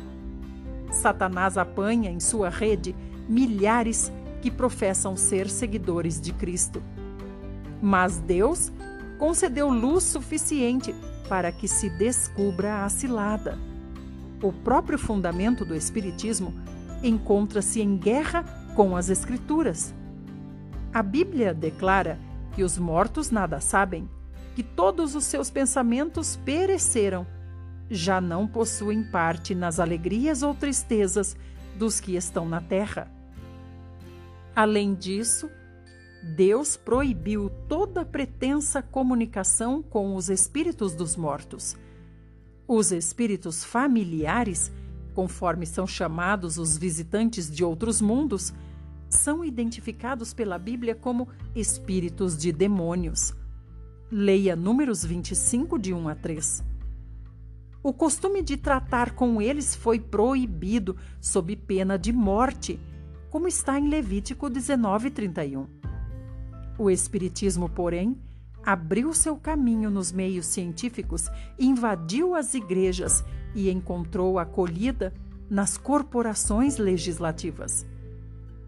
Satanás 0.91 1.57
apanha 1.57 2.09
em 2.09 2.19
sua 2.19 2.49
rede 2.49 2.95
milhares 3.27 4.11
que 4.41 4.49
professam 4.49 5.15
ser 5.15 5.49
seguidores 5.49 6.19
de 6.19 6.33
Cristo. 6.33 6.81
Mas 7.81 8.17
Deus 8.17 8.71
concedeu 9.17 9.69
luz 9.69 10.03
suficiente 10.03 10.95
para 11.27 11.51
que 11.51 11.67
se 11.67 11.89
descubra 11.89 12.83
a 12.83 12.89
cilada. 12.89 13.57
O 14.41 14.51
próprio 14.51 14.97
fundamento 14.97 15.63
do 15.63 15.75
Espiritismo 15.75 16.53
encontra-se 17.03 17.81
em 17.81 17.97
guerra 17.97 18.43
com 18.75 18.95
as 18.95 19.09
Escrituras. 19.09 19.93
A 20.93 21.03
Bíblia 21.03 21.53
declara 21.53 22.17
que 22.53 22.63
os 22.63 22.77
mortos 22.77 23.29
nada 23.29 23.59
sabem, 23.59 24.09
que 24.59 24.63
todos 24.63 25.15
os 25.15 25.23
seus 25.23 25.49
pensamentos 25.49 26.35
pereceram, 26.35 27.25
já 27.89 28.19
não 28.19 28.45
possuem 28.45 29.01
parte 29.01 29.55
nas 29.55 29.79
alegrias 29.79 30.43
ou 30.43 30.53
tristezas 30.53 31.33
dos 31.77 32.01
que 32.01 32.17
estão 32.17 32.45
na 32.45 32.59
terra. 32.59 33.09
Além 34.53 34.93
disso, 34.93 35.49
Deus 36.35 36.75
proibiu 36.75 37.49
toda 37.69 38.03
pretensa 38.03 38.81
comunicação 38.81 39.81
com 39.81 40.13
os 40.13 40.29
espíritos 40.29 40.93
dos 40.93 41.15
mortos. 41.15 41.77
Os 42.67 42.91
espíritos 42.91 43.63
familiares, 43.63 44.73
conforme 45.15 45.65
são 45.65 45.87
chamados 45.87 46.57
os 46.57 46.77
visitantes 46.77 47.49
de 47.49 47.63
outros 47.63 48.01
mundos, 48.01 48.53
são 49.09 49.45
identificados 49.45 50.33
pela 50.33 50.59
Bíblia 50.59 50.95
como 50.95 51.29
espíritos 51.55 52.37
de 52.37 52.51
demônios. 52.51 53.33
Leia 54.11 54.55
Números 54.55 55.05
25, 55.05 55.77
de 55.77 55.93
1 55.93 56.09
a 56.09 56.15
3. 56.15 56.63
O 57.83 57.93
costume 57.93 58.41
de 58.41 58.57
tratar 58.57 59.11
com 59.11 59.39
eles 59.39 59.75
foi 59.75 59.99
proibido 59.99 60.97
sob 61.21 61.55
pena 61.55 61.95
de 61.95 62.11
morte, 62.11 62.79
como 63.29 63.47
está 63.47 63.77
em 63.77 63.87
Levítico 63.87 64.49
19, 64.49 65.11
31. 65.11 65.67
O 66.79 66.89
Espiritismo, 66.89 67.69
porém, 67.69 68.17
abriu 68.65 69.13
seu 69.13 69.37
caminho 69.37 69.91
nos 69.91 70.11
meios 70.11 70.47
científicos, 70.47 71.29
invadiu 71.59 72.33
as 72.33 72.55
igrejas 72.55 73.23
e 73.53 73.69
encontrou 73.69 74.39
acolhida 74.39 75.13
nas 75.47 75.77
corporações 75.77 76.77
legislativas 76.77 77.85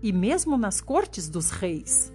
e 0.03 0.13
mesmo 0.13 0.55
nas 0.55 0.81
cortes 0.81 1.27
dos 1.27 1.49
reis. 1.49 2.13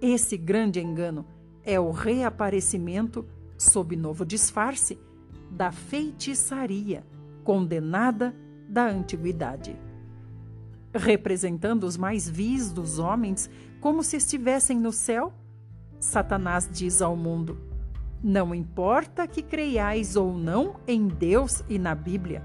Esse 0.00 0.36
grande 0.36 0.78
engano 0.78 1.26
é 1.70 1.78
o 1.78 1.92
reaparecimento, 1.92 3.24
sob 3.56 3.94
novo 3.94 4.24
disfarce, 4.24 4.98
da 5.48 5.70
feitiçaria 5.70 7.04
condenada 7.44 8.34
da 8.68 8.86
antiguidade. 8.86 9.76
Representando 10.92 11.84
os 11.84 11.96
mais 11.96 12.28
vis 12.28 12.72
dos 12.72 12.98
homens 12.98 13.48
como 13.80 14.02
se 14.02 14.16
estivessem 14.16 14.78
no 14.80 14.90
céu, 14.90 15.32
Satanás 16.00 16.68
diz 16.68 17.00
ao 17.00 17.16
mundo: 17.16 17.56
Não 18.20 18.52
importa 18.52 19.28
que 19.28 19.40
creiais 19.40 20.16
ou 20.16 20.36
não 20.36 20.74
em 20.88 21.06
Deus 21.06 21.62
e 21.68 21.78
na 21.78 21.94
Bíblia, 21.94 22.42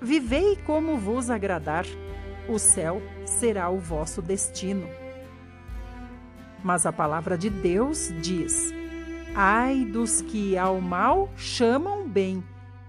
vivei 0.00 0.56
como 0.64 0.96
vos 0.96 1.30
agradar 1.30 1.84
o 2.48 2.58
céu 2.58 3.02
será 3.24 3.68
o 3.70 3.78
vosso 3.78 4.22
destino. 4.22 5.01
Mas 6.62 6.86
a 6.86 6.92
palavra 6.92 7.36
de 7.36 7.50
Deus 7.50 8.12
diz: 8.20 8.72
Ai 9.34 9.84
dos 9.84 10.20
que 10.22 10.56
ao 10.56 10.80
mal 10.80 11.28
chamam 11.36 12.08
bem 12.08 12.42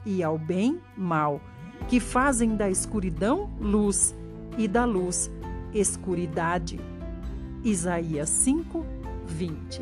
e 0.05 0.21
ao 0.21 0.37
bem 0.37 0.79
mal, 0.95 1.41
que 1.87 1.99
fazem 1.99 2.55
da 2.55 2.69
escuridão 2.69 3.49
luz 3.59 4.15
e 4.57 4.67
da 4.67 4.85
luz 4.85 5.31
escuridade. 5.73 6.79
Isaías 7.63 8.29
5, 8.29 8.85
20. 9.25 9.81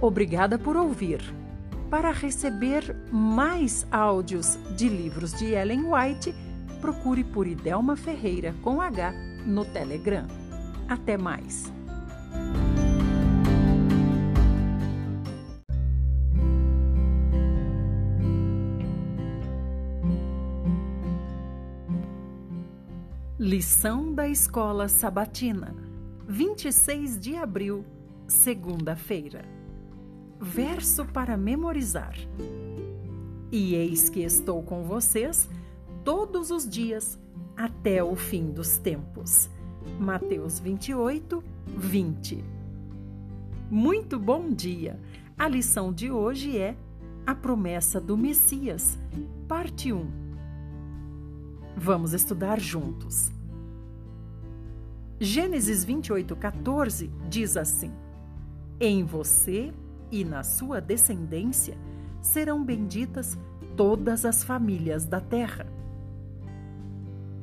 Obrigada 0.00 0.58
por 0.58 0.76
ouvir. 0.76 1.20
Para 1.90 2.12
receber 2.12 2.96
mais 3.10 3.84
áudios 3.90 4.56
de 4.76 4.88
livros 4.88 5.34
de 5.34 5.46
Ellen 5.46 5.86
White, 5.86 6.32
procure 6.80 7.22
por 7.22 7.46
Idelma 7.46 7.96
Ferreira 7.96 8.54
com 8.62 8.80
H 8.80 9.12
no 9.46 9.64
Telegram. 9.64 10.26
Até 10.88 11.16
mais! 11.16 11.70
Lição 23.38 24.12
da 24.12 24.28
Escola 24.28 24.86
Sabatina, 24.86 25.74
26 26.28 27.18
de 27.18 27.36
abril, 27.36 27.84
segunda-feira. 28.28 29.44
Verso 30.38 31.06
para 31.06 31.36
memorizar. 31.36 32.14
E 33.50 33.74
eis 33.74 34.08
que 34.08 34.20
estou 34.20 34.62
com 34.62 34.84
vocês 34.84 35.48
todos 36.04 36.50
os 36.50 36.68
dias 36.68 37.18
até 37.56 38.02
o 38.02 38.14
fim 38.14 38.50
dos 38.50 38.78
tempos. 38.78 39.50
Mateus 39.98 40.58
28, 40.58 41.42
20. 41.66 42.44
Muito 43.70 44.18
bom 44.18 44.50
dia! 44.50 44.98
A 45.38 45.48
lição 45.48 45.92
de 45.92 46.10
hoje 46.10 46.58
é 46.58 46.76
A 47.26 47.34
Promessa 47.34 48.00
do 48.00 48.16
Messias, 48.16 48.98
parte 49.48 49.92
1 49.92 50.20
Vamos 51.76 52.12
estudar 52.12 52.60
juntos. 52.60 53.30
Gênesis 55.18 55.84
28, 55.84 56.34
14 56.36 57.10
diz 57.28 57.56
assim: 57.56 57.92
Em 58.78 59.04
você 59.04 59.72
e 60.10 60.24
na 60.24 60.42
sua 60.42 60.80
descendência 60.80 61.76
serão 62.20 62.64
benditas 62.64 63.38
todas 63.76 64.24
as 64.24 64.42
famílias 64.42 65.04
da 65.04 65.20
terra. 65.20 65.79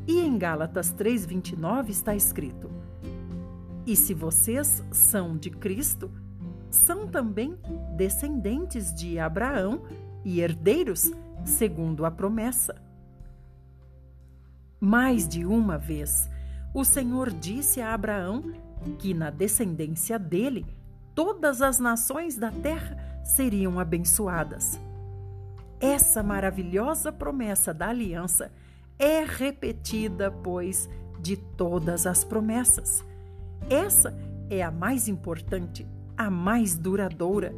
E 0.07 0.21
em 0.21 0.37
Gálatas 0.37 0.93
3:29 0.93 1.89
está 1.89 2.15
escrito: 2.15 2.71
E 3.85 3.95
se 3.95 4.13
vocês 4.13 4.81
são 4.89 5.37
de 5.37 5.49
Cristo, 5.49 6.09
são 6.69 7.07
também 7.07 7.57
descendentes 7.97 8.93
de 8.93 9.19
Abraão 9.19 9.83
e 10.23 10.39
herdeiros 10.39 11.11
segundo 11.43 12.05
a 12.05 12.11
promessa. 12.11 12.81
Mais 14.79 15.27
de 15.27 15.45
uma 15.45 15.77
vez, 15.77 16.29
o 16.73 16.85
Senhor 16.85 17.31
disse 17.31 17.81
a 17.81 17.93
Abraão 17.93 18.53
que 18.99 19.13
na 19.13 19.29
descendência 19.29 20.19
dele 20.19 20.65
todas 21.15 21.61
as 21.61 21.79
nações 21.79 22.37
da 22.37 22.51
terra 22.51 22.95
seriam 23.23 23.79
abençoadas. 23.79 24.79
Essa 25.79 26.21
maravilhosa 26.23 27.11
promessa 27.11 27.73
da 27.73 27.89
aliança 27.89 28.51
é 28.99 29.23
repetida, 29.23 30.31
pois, 30.31 30.89
de 31.19 31.37
todas 31.37 32.07
as 32.07 32.23
promessas. 32.23 33.03
Essa 33.69 34.13
é 34.49 34.63
a 34.63 34.71
mais 34.71 35.07
importante, 35.07 35.85
a 36.17 36.29
mais 36.29 36.77
duradoura, 36.77 37.53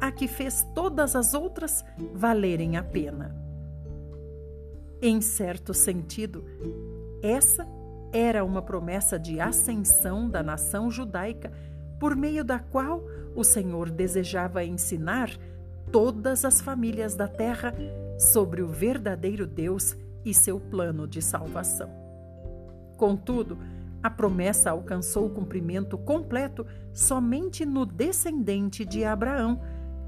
a 0.00 0.10
que 0.10 0.26
fez 0.26 0.66
todas 0.74 1.14
as 1.14 1.34
outras 1.34 1.84
valerem 2.14 2.76
a 2.76 2.82
pena. 2.82 3.36
Em 5.00 5.20
certo 5.20 5.74
sentido, 5.74 6.44
essa 7.22 7.66
era 8.12 8.44
uma 8.44 8.62
promessa 8.62 9.18
de 9.18 9.40
ascensão 9.40 10.28
da 10.28 10.42
nação 10.42 10.90
judaica, 10.90 11.52
por 11.98 12.16
meio 12.16 12.44
da 12.44 12.58
qual 12.58 13.02
o 13.34 13.44
Senhor 13.44 13.90
desejava 13.90 14.64
ensinar 14.64 15.30
todas 15.90 16.44
as 16.44 16.60
famílias 16.60 17.14
da 17.14 17.28
terra 17.28 17.74
sobre 18.18 18.62
o 18.62 18.68
verdadeiro 18.68 19.46
Deus 19.46 19.96
e 20.24 20.32
seu 20.32 20.60
plano 20.60 21.06
de 21.06 21.20
salvação. 21.20 21.90
Contudo, 22.96 23.58
a 24.02 24.10
promessa 24.10 24.70
alcançou 24.70 25.26
o 25.26 25.30
cumprimento 25.30 25.96
completo 25.96 26.66
somente 26.92 27.64
no 27.64 27.86
descendente 27.86 28.84
de 28.84 29.04
Abraão, 29.04 29.60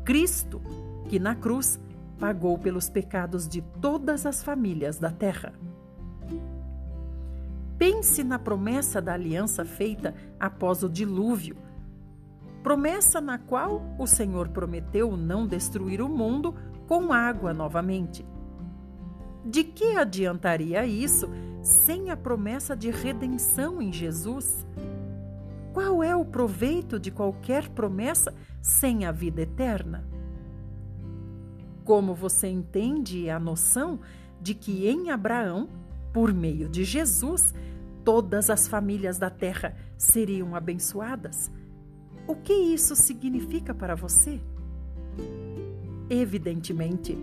Cristo, 0.04 0.60
que 1.08 1.18
na 1.18 1.34
cruz 1.34 1.80
pagou 2.18 2.58
pelos 2.58 2.88
pecados 2.88 3.48
de 3.48 3.62
todas 3.80 4.26
as 4.26 4.42
famílias 4.42 4.98
da 4.98 5.10
terra. 5.10 5.52
Pense 7.78 8.24
na 8.24 8.38
promessa 8.38 9.00
da 9.00 9.14
aliança 9.14 9.64
feita 9.64 10.14
após 10.38 10.82
o 10.82 10.88
dilúvio, 10.88 11.56
promessa 12.62 13.20
na 13.20 13.38
qual 13.38 13.82
o 13.98 14.06
Senhor 14.06 14.48
prometeu 14.48 15.16
não 15.16 15.46
destruir 15.46 16.00
o 16.00 16.08
mundo 16.08 16.54
com 16.86 17.12
água 17.12 17.52
novamente. 17.52 18.24
De 19.44 19.62
que 19.62 19.96
adiantaria 19.96 20.86
isso 20.86 21.28
sem 21.62 22.10
a 22.10 22.16
promessa 22.16 22.74
de 22.74 22.90
redenção 22.90 23.82
em 23.82 23.92
Jesus? 23.92 24.66
Qual 25.72 26.02
é 26.02 26.14
o 26.16 26.24
proveito 26.24 26.98
de 26.98 27.10
qualquer 27.10 27.68
promessa 27.68 28.34
sem 28.62 29.04
a 29.04 29.12
vida 29.12 29.42
eterna? 29.42 30.08
Como 31.84 32.14
você 32.14 32.48
entende 32.48 33.28
a 33.28 33.38
noção 33.38 34.00
de 34.40 34.54
que 34.54 34.88
em 34.88 35.10
Abraão, 35.10 35.68
por 36.12 36.32
meio 36.32 36.68
de 36.68 36.84
Jesus, 36.84 37.52
todas 38.04 38.48
as 38.48 38.66
famílias 38.66 39.18
da 39.18 39.28
terra 39.28 39.76
seriam 39.98 40.54
abençoadas? 40.54 41.50
O 42.26 42.34
que 42.34 42.54
isso 42.54 42.96
significa 42.96 43.74
para 43.74 43.94
você? 43.94 44.40
Evidentemente, 46.08 47.18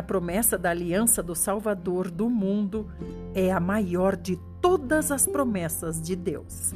a 0.00 0.02
promessa 0.02 0.56
da 0.56 0.70
aliança 0.70 1.22
do 1.22 1.34
Salvador 1.34 2.10
do 2.10 2.28
mundo 2.28 2.90
é 3.34 3.52
a 3.52 3.60
maior 3.60 4.16
de 4.16 4.36
todas 4.60 5.12
as 5.12 5.26
promessas 5.26 6.00
de 6.00 6.16
Deus. 6.16 6.74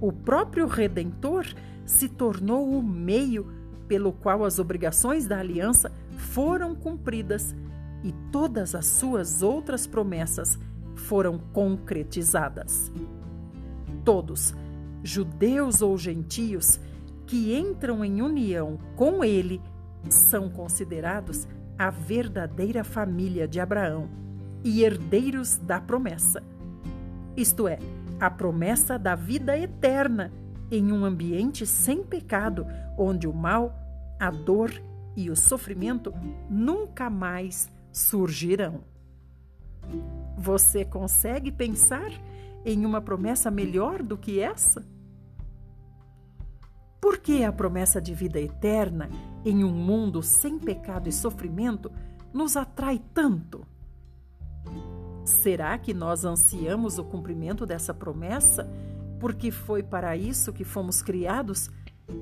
O 0.00 0.12
próprio 0.12 0.66
Redentor 0.66 1.46
se 1.86 2.06
tornou 2.06 2.68
o 2.70 2.82
meio 2.82 3.50
pelo 3.88 4.12
qual 4.12 4.44
as 4.44 4.58
obrigações 4.58 5.26
da 5.26 5.38
aliança 5.38 5.90
foram 6.18 6.74
cumpridas 6.74 7.56
e 8.04 8.12
todas 8.30 8.74
as 8.74 8.86
suas 8.86 9.42
outras 9.42 9.86
promessas 9.86 10.58
foram 10.94 11.38
concretizadas. 11.38 12.92
Todos, 14.04 14.54
judeus 15.02 15.80
ou 15.80 15.96
gentios, 15.96 16.78
que 17.26 17.56
entram 17.56 18.04
em 18.04 18.20
união 18.20 18.78
com 18.96 19.24
ele, 19.24 19.60
são 20.10 20.48
considerados 20.50 21.48
a 21.78 21.90
verdadeira 21.90 22.82
família 22.82 23.46
de 23.46 23.60
Abraão 23.60 24.08
e 24.64 24.82
herdeiros 24.82 25.56
da 25.58 25.80
promessa. 25.80 26.42
Isto 27.36 27.68
é, 27.68 27.78
a 28.18 28.28
promessa 28.28 28.98
da 28.98 29.14
vida 29.14 29.56
eterna 29.56 30.32
em 30.70 30.92
um 30.92 31.04
ambiente 31.04 31.64
sem 31.64 32.02
pecado, 32.02 32.66
onde 32.98 33.28
o 33.28 33.32
mal, 33.32 33.72
a 34.18 34.30
dor 34.30 34.72
e 35.16 35.30
o 35.30 35.36
sofrimento 35.36 36.12
nunca 36.50 37.08
mais 37.08 37.70
surgirão. 37.92 38.80
Você 40.36 40.84
consegue 40.84 41.50
pensar 41.50 42.10
em 42.64 42.84
uma 42.84 43.00
promessa 43.00 43.50
melhor 43.50 44.02
do 44.02 44.18
que 44.18 44.40
essa? 44.40 44.84
Por 47.00 47.18
que 47.18 47.44
a 47.44 47.52
promessa 47.52 48.00
de 48.00 48.14
vida 48.14 48.40
eterna 48.40 49.08
em 49.44 49.62
um 49.64 49.70
mundo 49.70 50.22
sem 50.22 50.58
pecado 50.58 51.08
e 51.08 51.12
sofrimento 51.12 51.90
nos 52.32 52.56
atrai 52.56 53.00
tanto? 53.14 53.66
Será 55.24 55.76
que 55.78 55.92
nós 55.92 56.24
ansiamos 56.24 56.98
o 56.98 57.04
cumprimento 57.04 57.66
dessa 57.66 57.92
promessa 57.92 58.68
porque 59.20 59.50
foi 59.50 59.82
para 59.82 60.16
isso 60.16 60.52
que 60.52 60.64
fomos 60.64 61.02
criados 61.02 61.70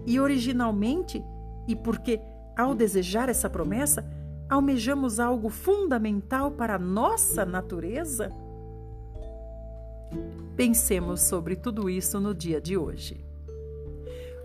e 0.06 0.18
originalmente 0.18 1.22
e 1.68 1.76
porque 1.76 2.20
ao 2.56 2.74
desejar 2.74 3.28
essa 3.28 3.50
promessa, 3.50 4.04
almejamos 4.48 5.20
algo 5.20 5.50
fundamental 5.50 6.50
para 6.50 6.76
a 6.76 6.78
nossa 6.78 7.44
natureza? 7.44 8.32
Pensemos 10.56 11.20
sobre 11.20 11.54
tudo 11.54 11.90
isso 11.90 12.18
no 12.18 12.34
dia 12.34 12.60
de 12.60 12.76
hoje. 12.76 13.25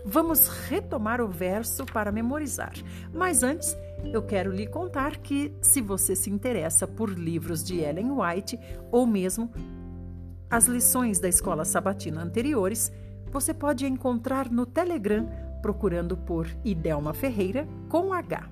Vamos 0.04 0.48
retomar 0.48 1.20
o 1.20 1.28
verso 1.28 1.86
para 1.86 2.10
memorizar, 2.10 2.72
mas 3.14 3.42
antes 3.42 3.76
eu 4.12 4.22
quero 4.22 4.50
lhe 4.50 4.66
contar 4.66 5.18
que, 5.18 5.54
se 5.60 5.80
você 5.80 6.16
se 6.16 6.28
interessa 6.28 6.88
por 6.88 7.10
livros 7.10 7.62
de 7.62 7.78
Ellen 7.78 8.10
White 8.10 8.58
ou 8.90 9.06
mesmo 9.06 9.50
as 10.50 10.66
lições 10.66 11.20
da 11.20 11.28
escola 11.28 11.64
sabatina 11.64 12.20
anteriores, 12.20 12.92
você 13.30 13.54
pode 13.54 13.86
encontrar 13.86 14.50
no 14.50 14.66
Telegram 14.66 15.26
procurando 15.62 16.16
por 16.16 16.48
Idelma 16.64 17.14
Ferreira 17.14 17.66
com 17.88 18.12
H. 18.12 18.48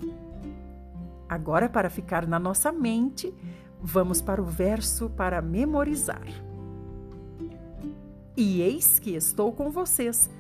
Agora, 1.29 1.69
para 1.69 1.91
ficar 1.91 2.27
na 2.27 2.39
nossa 2.39 2.71
mente, 2.71 3.35
vamos 3.83 4.23
para 4.23 4.41
o 4.41 4.45
verso 4.45 5.11
para 5.11 5.43
memorizar. 5.43 6.27
E 8.37 8.63
eis 8.63 8.99
que 8.99 9.15
estou 9.15 9.53
com 9.53 9.71
vocês 9.71 10.31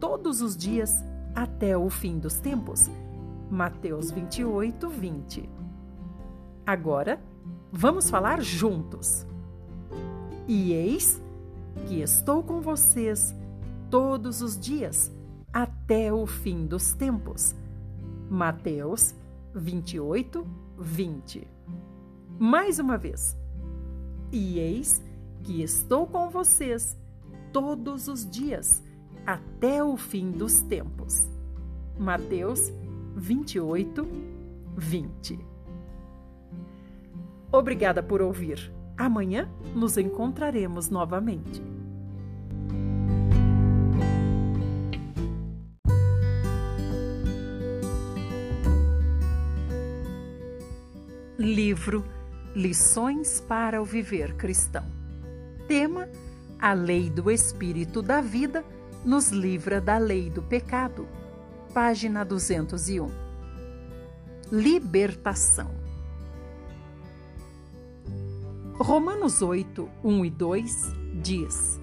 todos 0.00 0.40
os 0.42 0.56
dias 0.56 1.02
até 1.34 1.76
o 1.76 1.88
fim 1.90 2.18
dos 2.18 2.34
tempos. 2.34 2.90
Mateus 3.50 4.10
28, 4.10 4.88
20. 4.88 5.48
Agora, 6.66 7.20
vamos 7.72 8.10
falar 8.10 8.42
juntos. 8.42 9.26
E 10.46 10.72
eis 10.72 11.20
que 11.86 12.00
estou 12.00 12.42
com 12.42 12.60
vocês 12.60 13.34
todos 13.90 14.42
os 14.42 14.58
dias 14.58 15.10
até 15.52 16.12
o 16.12 16.26
fim 16.26 16.66
dos 16.66 16.92
tempos. 16.92 17.54
Mateus 18.30 19.14
28, 19.54 20.46
20. 20.78 21.48
Mais 22.38 22.78
uma 22.78 22.98
vez. 22.98 23.36
E 24.30 24.58
eis 24.58 25.02
que 25.42 25.62
estou 25.62 26.06
com 26.06 26.28
vocês 26.28 26.96
todos 27.52 28.08
os 28.08 28.28
dias, 28.28 28.82
até 29.28 29.84
o 29.84 29.94
fim 29.98 30.30
dos 30.30 30.62
tempos. 30.62 31.28
Mateus 31.98 32.72
28, 33.14 34.08
20. 34.74 35.38
Obrigada 37.52 38.02
por 38.02 38.22
ouvir. 38.22 38.72
Amanhã 38.96 39.46
nos 39.74 39.98
encontraremos 39.98 40.88
novamente. 40.88 41.62
Livro 51.38 52.02
Lições 52.56 53.42
para 53.42 53.82
o 53.82 53.84
Viver 53.84 54.36
Cristão. 54.36 54.86
Tema: 55.66 56.08
A 56.58 56.72
lei 56.72 57.10
do 57.10 57.30
Espírito 57.30 58.00
da 58.00 58.22
vida 58.22 58.64
nos 59.04 59.30
livra 59.30 59.80
da 59.80 59.98
lei 59.98 60.30
do 60.30 60.42
pecado. 60.42 61.08
Página 61.72 62.24
201. 62.24 63.08
Libertação. 64.50 65.70
Romanos 68.74 69.42
8, 69.42 69.88
1 70.04 70.24
e 70.24 70.30
2 70.30 70.82
diz: 71.22 71.80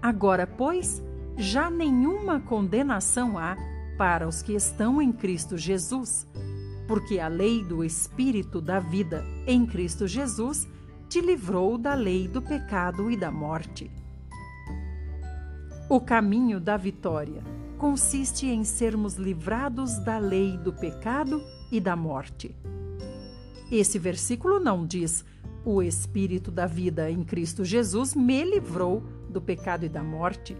Agora, 0.00 0.46
pois, 0.46 1.02
já 1.36 1.68
nenhuma 1.70 2.40
condenação 2.40 3.38
há 3.38 3.56
para 3.96 4.26
os 4.28 4.42
que 4.42 4.54
estão 4.54 5.02
em 5.02 5.12
Cristo 5.12 5.56
Jesus 5.56 6.26
porque 6.88 7.20
a 7.20 7.28
lei 7.28 7.62
do 7.62 7.84
Espírito 7.84 8.62
da 8.62 8.80
vida 8.80 9.22
em 9.46 9.66
Cristo 9.66 10.08
Jesus 10.08 10.66
te 11.06 11.20
livrou 11.20 11.76
da 11.76 11.92
lei 11.92 12.26
do 12.26 12.40
pecado 12.40 13.10
e 13.10 13.16
da 13.16 13.30
morte. 13.30 13.90
O 15.90 16.02
caminho 16.02 16.60
da 16.60 16.76
vitória 16.76 17.42
consiste 17.78 18.46
em 18.46 18.62
sermos 18.62 19.14
livrados 19.14 19.98
da 20.00 20.18
lei 20.18 20.58
do 20.58 20.70
pecado 20.70 21.42
e 21.72 21.80
da 21.80 21.96
morte. 21.96 22.54
Esse 23.72 23.98
versículo 23.98 24.60
não 24.60 24.86
diz: 24.86 25.24
O 25.64 25.82
Espírito 25.82 26.50
da 26.50 26.66
vida 26.66 27.10
em 27.10 27.24
Cristo 27.24 27.64
Jesus 27.64 28.14
me 28.14 28.44
livrou 28.44 29.02
do 29.30 29.40
pecado 29.40 29.86
e 29.86 29.88
da 29.88 30.02
morte. 30.02 30.54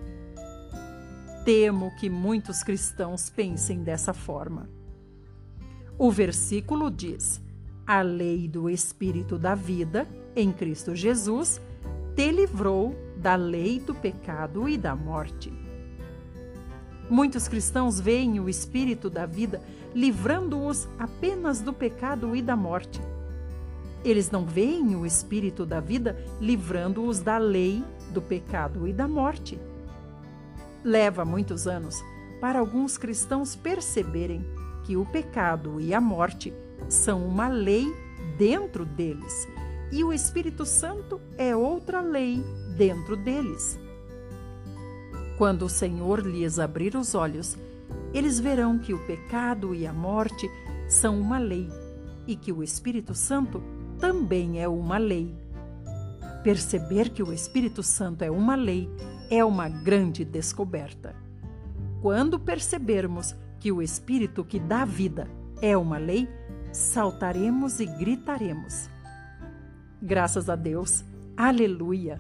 Temo 1.45 1.95
que 1.97 2.09
muitos 2.09 2.63
cristãos 2.63 3.29
pensem 3.29 3.83
dessa 3.83 4.15
forma. 4.15 4.67
O 5.99 6.11
versículo 6.11 6.91
diz: 6.91 7.39
A 7.87 8.01
lei 8.01 8.49
do 8.49 8.71
Espírito 8.71 9.39
da 9.39 9.55
vida, 9.55 10.09
em 10.35 10.51
Cristo 10.51 10.97
Jesus, 10.97 11.61
te 12.17 12.31
livrou 12.31 13.08
da 13.19 13.35
lei 13.35 13.81
do 13.81 13.95
pecado 13.95 14.69
e 14.69 14.79
da 14.79 14.95
morte. 14.95 15.53
Muitos 17.11 17.49
cristãos 17.49 17.99
veem 17.99 18.39
o 18.39 18.49
Espírito 18.49 19.11
da 19.11 19.27
vida 19.27 19.61
livrando-os 19.95 20.87
apenas 20.99 21.61
do 21.61 21.73
pecado 21.73 22.37
e 22.37 22.43
da 22.43 22.55
morte. 22.55 23.01
Eles 24.05 24.31
não 24.31 24.45
veem 24.45 24.95
o 24.95 25.05
Espírito 25.05 25.67
da 25.67 25.81
vida 25.81 26.17
livrando-os 26.41 27.21
da 27.21 27.39
lei, 27.39 27.83
do 28.13 28.23
pecado 28.23 28.87
e 28.87 28.93
da 28.93 29.09
morte. 29.09 29.59
Leva 30.85 31.25
muitos 31.25 31.67
anos 31.67 32.03
para 32.41 32.61
alguns 32.61 32.97
cristãos 32.97 33.57
perceberem 33.57 34.45
que 34.85 34.97
o 34.97 35.05
pecado 35.05 35.81
e 35.81 35.93
a 35.93 36.01
morte 36.01 36.53
são 36.89 37.27
uma 37.27 37.49
lei 37.49 37.87
dentro 38.39 38.85
deles 38.85 39.49
e 39.91 40.05
o 40.05 40.13
Espírito 40.13 40.65
Santo 40.65 41.21
é 41.37 41.57
outra 41.57 42.01
lei 42.01 42.45
dentro 42.79 43.17
deles. 43.17 43.79
Quando 45.37 45.65
o 45.65 45.69
Senhor 45.69 46.25
lhes 46.25 46.61
abrir 46.61 46.97
os 46.97 47.15
olhos, 47.15 47.59
eles 48.15 48.39
verão 48.39 48.79
que 48.79 48.95
o 48.95 49.05
pecado 49.05 49.75
e 49.75 49.87
a 49.87 49.93
morte 49.93 50.49
são 50.89 51.21
uma 51.21 51.39
lei 51.39 51.69
e 52.27 52.37
que 52.37 52.53
o 52.53 52.63
Espírito 52.63 53.15
Santo 53.15 53.63
também 53.99 54.63
é 54.63 54.69
uma 54.69 54.97
lei. 54.97 55.35
Perceber 56.45 57.11
que 57.11 57.23
o 57.23 57.33
Espírito 57.33 57.83
Santo 57.83 58.23
é 58.23 58.31
uma 58.31 58.55
lei 58.55 58.89
é 59.29 59.45
uma 59.45 59.69
grande 59.69 60.25
descoberta. 60.25 61.15
Quando 62.01 62.39
percebermos 62.39 63.35
que 63.61 63.73
o 63.73 63.83
Espírito 63.83 64.45
que 64.45 64.59
dá 64.59 64.85
vida 64.85 65.29
é 65.61 65.77
uma 65.77 65.99
lei, 65.99 66.29
saltaremos 66.73 67.81
e 67.81 67.87
gritaremos. 67.87 68.89
Graças 70.01 70.49
a 70.49 70.55
Deus, 70.57 71.05
aleluia! 71.37 72.19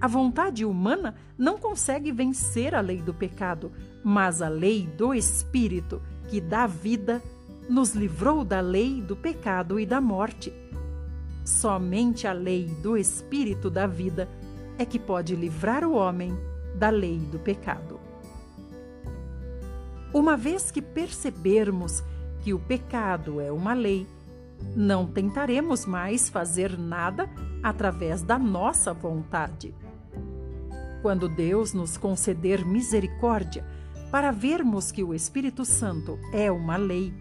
A 0.00 0.06
vontade 0.06 0.64
humana 0.64 1.14
não 1.38 1.58
consegue 1.58 2.12
vencer 2.12 2.74
a 2.74 2.80
lei 2.80 3.00
do 3.00 3.14
pecado, 3.14 3.72
mas 4.02 4.42
a 4.42 4.48
lei 4.48 4.86
do 4.86 5.14
Espírito, 5.14 6.02
que 6.28 6.40
dá 6.40 6.66
vida, 6.66 7.22
nos 7.68 7.94
livrou 7.94 8.44
da 8.44 8.60
lei 8.60 9.00
do 9.00 9.16
pecado 9.16 9.80
e 9.80 9.86
da 9.86 10.00
morte. 10.00 10.52
Somente 11.44 12.26
a 12.26 12.32
lei 12.32 12.66
do 12.82 12.96
Espírito 12.96 13.70
da 13.70 13.86
vida 13.86 14.28
é 14.78 14.84
que 14.84 14.98
pode 14.98 15.34
livrar 15.34 15.84
o 15.84 15.94
homem 15.94 16.36
da 16.74 16.90
lei 16.90 17.18
do 17.18 17.38
pecado. 17.38 18.00
Uma 20.12 20.36
vez 20.36 20.70
que 20.70 20.82
percebermos 20.82 22.02
que 22.40 22.52
o 22.52 22.58
pecado 22.58 23.40
é 23.40 23.50
uma 23.50 23.72
lei, 23.72 24.06
não 24.76 25.06
tentaremos 25.06 25.86
mais 25.86 26.28
fazer 26.28 26.78
nada 26.78 27.28
através 27.62 28.22
da 28.22 28.38
nossa 28.38 28.92
vontade. 28.92 29.74
Quando 31.04 31.28
Deus 31.28 31.74
nos 31.74 31.98
conceder 31.98 32.64
misericórdia 32.64 33.62
para 34.10 34.30
vermos 34.30 34.90
que 34.90 35.04
o 35.04 35.12
Espírito 35.12 35.62
Santo 35.62 36.18
é 36.32 36.50
uma 36.50 36.78
lei, 36.78 37.12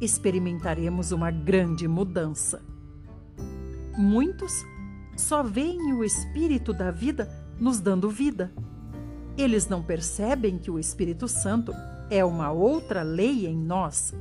experimentaremos 0.00 1.10
uma 1.10 1.28
grande 1.28 1.88
mudança. 1.88 2.62
Muitos 3.98 4.64
só 5.16 5.42
veem 5.42 5.94
o 5.94 6.04
Espírito 6.04 6.72
da 6.72 6.92
vida 6.92 7.28
nos 7.58 7.80
dando 7.80 8.08
vida. 8.08 8.52
Eles 9.36 9.66
não 9.66 9.82
percebem 9.82 10.56
que 10.56 10.70
o 10.70 10.78
Espírito 10.78 11.26
Santo 11.26 11.72
é 12.08 12.24
uma 12.24 12.52
outra 12.52 13.02
lei 13.02 13.48
em 13.48 13.56
nós 13.56 14.14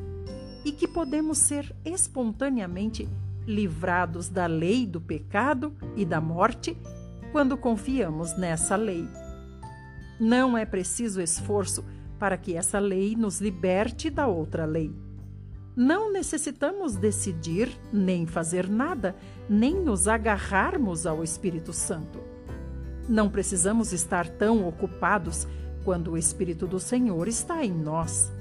e 0.65 0.71
que 0.71 0.87
podemos 0.87 1.37
ser 1.37 1.71
espontaneamente 1.85 3.07
livrados 3.45 4.27
da 4.27 4.47
lei 4.47 4.87
do 4.87 4.99
pecado 4.99 5.71
e 5.95 6.03
da 6.03 6.19
morte 6.19 6.75
quando 7.31 7.57
confiamos 7.57 8.37
nessa 8.37 8.75
lei. 8.75 9.07
Não 10.19 10.57
é 10.57 10.65
preciso 10.65 11.21
esforço 11.21 11.85
para 12.17 12.37
que 12.37 12.55
essa 12.55 12.79
lei 12.79 13.15
nos 13.15 13.39
liberte 13.39 14.09
da 14.09 14.27
outra 14.27 14.65
lei. 14.65 14.91
Não 15.75 16.11
necessitamos 16.11 16.95
decidir, 16.95 17.69
nem 17.93 18.25
fazer 18.25 18.67
nada, 18.67 19.15
nem 19.47 19.75
nos 19.75 20.07
agarrarmos 20.07 21.05
ao 21.05 21.23
Espírito 21.23 21.71
Santo. 21.71 22.19
Não 23.07 23.29
precisamos 23.29 23.93
estar 23.93 24.27
tão 24.27 24.67
ocupados 24.67 25.47
quando 25.85 26.11
o 26.11 26.17
Espírito 26.17 26.65
do 26.65 26.79
Senhor 26.79 27.27
está 27.27 27.63
em 27.63 27.71
nós. 27.71 28.31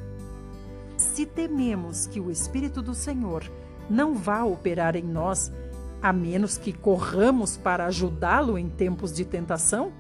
Se 0.97 1.27
tememos 1.27 2.07
que 2.07 2.21
o 2.21 2.31
Espírito 2.31 2.81
do 2.81 2.95
Senhor 2.95 3.45
não 3.89 4.15
vá 4.15 4.43
operar 4.43 4.97
em 4.97 5.05
nós, 5.05 5.53
a 6.03 6.13
menos 6.13 6.59
que 6.59 6.73
corramos 6.73 7.57
para 7.57 7.87
ajudá-lo 7.87 8.59
em 8.59 8.69
tempos 8.69 9.13
de 9.13 9.25
tentação, 9.25 9.93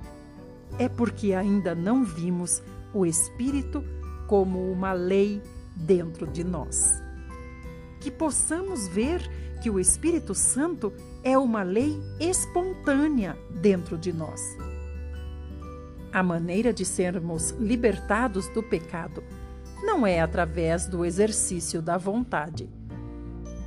é 0.79 0.89
porque 0.89 1.33
ainda 1.33 1.75
não 1.75 2.05
vimos 2.05 2.63
o 2.93 3.07
Espírito 3.07 3.85
como 4.27 4.71
uma 4.71 4.93
lei 4.93 5.43
dentro 5.75 6.27
de 6.27 6.45
nós. 6.45 7.03
Que 8.01 8.11
possamos 8.11 8.89
ver 8.89 9.21
que 9.63 9.71
o 9.71 9.81
Espírito 9.81 10.35
Santo 10.35 10.93
é 11.23 11.37
uma 11.37 11.63
lei 11.63 12.01
espontânea 12.21 13.37
dentro 13.51 13.97
de 13.97 14.13
nós. 14.13 14.41
A 16.13 16.23
maneira 16.23 16.73
de 16.73 16.85
sermos 16.85 17.51
libertados 17.51 18.49
do 18.49 18.63
pecado 18.63 19.23
não 19.83 20.07
é 20.07 20.21
através 20.21 20.87
do 20.87 21.05
exercício 21.05 21.83
da 21.83 21.99
vontade. 21.99 22.69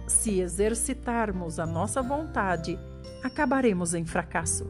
Se 0.09 0.39
exercitarmos 0.39 1.59
a 1.59 1.67
nossa 1.67 2.01
vontade, 2.01 2.79
acabaremos 3.23 3.93
em 3.93 4.03
fracasso. 4.03 4.65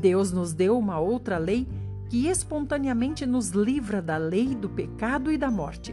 Deus 0.00 0.30
nos 0.30 0.52
deu 0.52 0.78
uma 0.78 1.00
outra 1.00 1.38
lei 1.38 1.66
que 2.08 2.28
espontaneamente 2.28 3.26
nos 3.26 3.50
livra 3.50 4.00
da 4.00 4.16
lei 4.16 4.54
do 4.54 4.70
pecado 4.70 5.32
e 5.32 5.36
da 5.36 5.50
morte. 5.50 5.92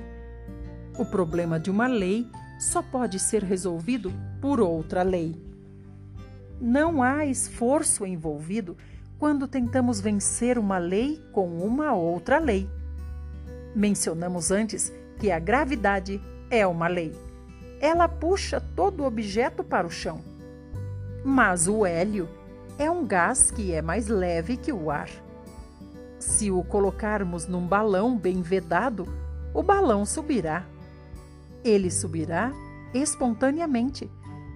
O 0.98 1.06
problema 1.06 1.60
de 1.60 1.72
uma 1.72 1.88
lei 1.88 2.30
só 2.60 2.84
pode 2.84 3.18
ser 3.18 3.44
resolvido 3.44 4.14
por 4.40 4.62
outra 4.62 5.02
lei. 5.02 5.36
Não 6.62 7.02
há 7.02 7.26
esforço 7.26 8.06
envolvido 8.06 8.78
quando 9.18 9.48
tentamos 9.48 10.00
vencer 10.00 10.60
uma 10.60 10.78
lei 10.78 11.20
com 11.32 11.58
uma 11.58 11.96
outra 11.96 12.38
lei. 12.38 12.70
Mencionamos 13.76 14.52
antes 14.52 14.94
que 15.20 15.32
a 15.32 15.40
gravidade 15.40 16.22
é 16.52 16.66
uma 16.68 16.88
lei. 16.88 17.29
Ela 17.80 18.08
puxa 18.08 18.60
todo 18.76 19.06
objeto 19.06 19.64
para 19.64 19.88
o 19.88 19.92
chão. 19.92 20.22
Mas 21.24 21.68
o 21.68 21.86
hélio 21.86 22.28
é 22.78 22.90
um 22.90 23.06
gás 23.06 23.52
que 23.52 23.74
é 23.74 23.82
mais 23.82 24.08
leve 24.08 24.58
que 24.58 24.72
o 24.72 24.90
ar. 24.90 25.10
Se 26.20 26.52
o 26.52 26.64
colocarmos 26.64 27.48
num 27.48 27.66
balão 27.66 28.18
bem 28.18 28.42
vedado, 28.42 29.08
o 29.54 29.64
balão 29.64 30.06
subirá. 30.06 30.66
Ele 31.64 31.90
subirá 31.90 32.52
espontaneamente. 32.94 34.10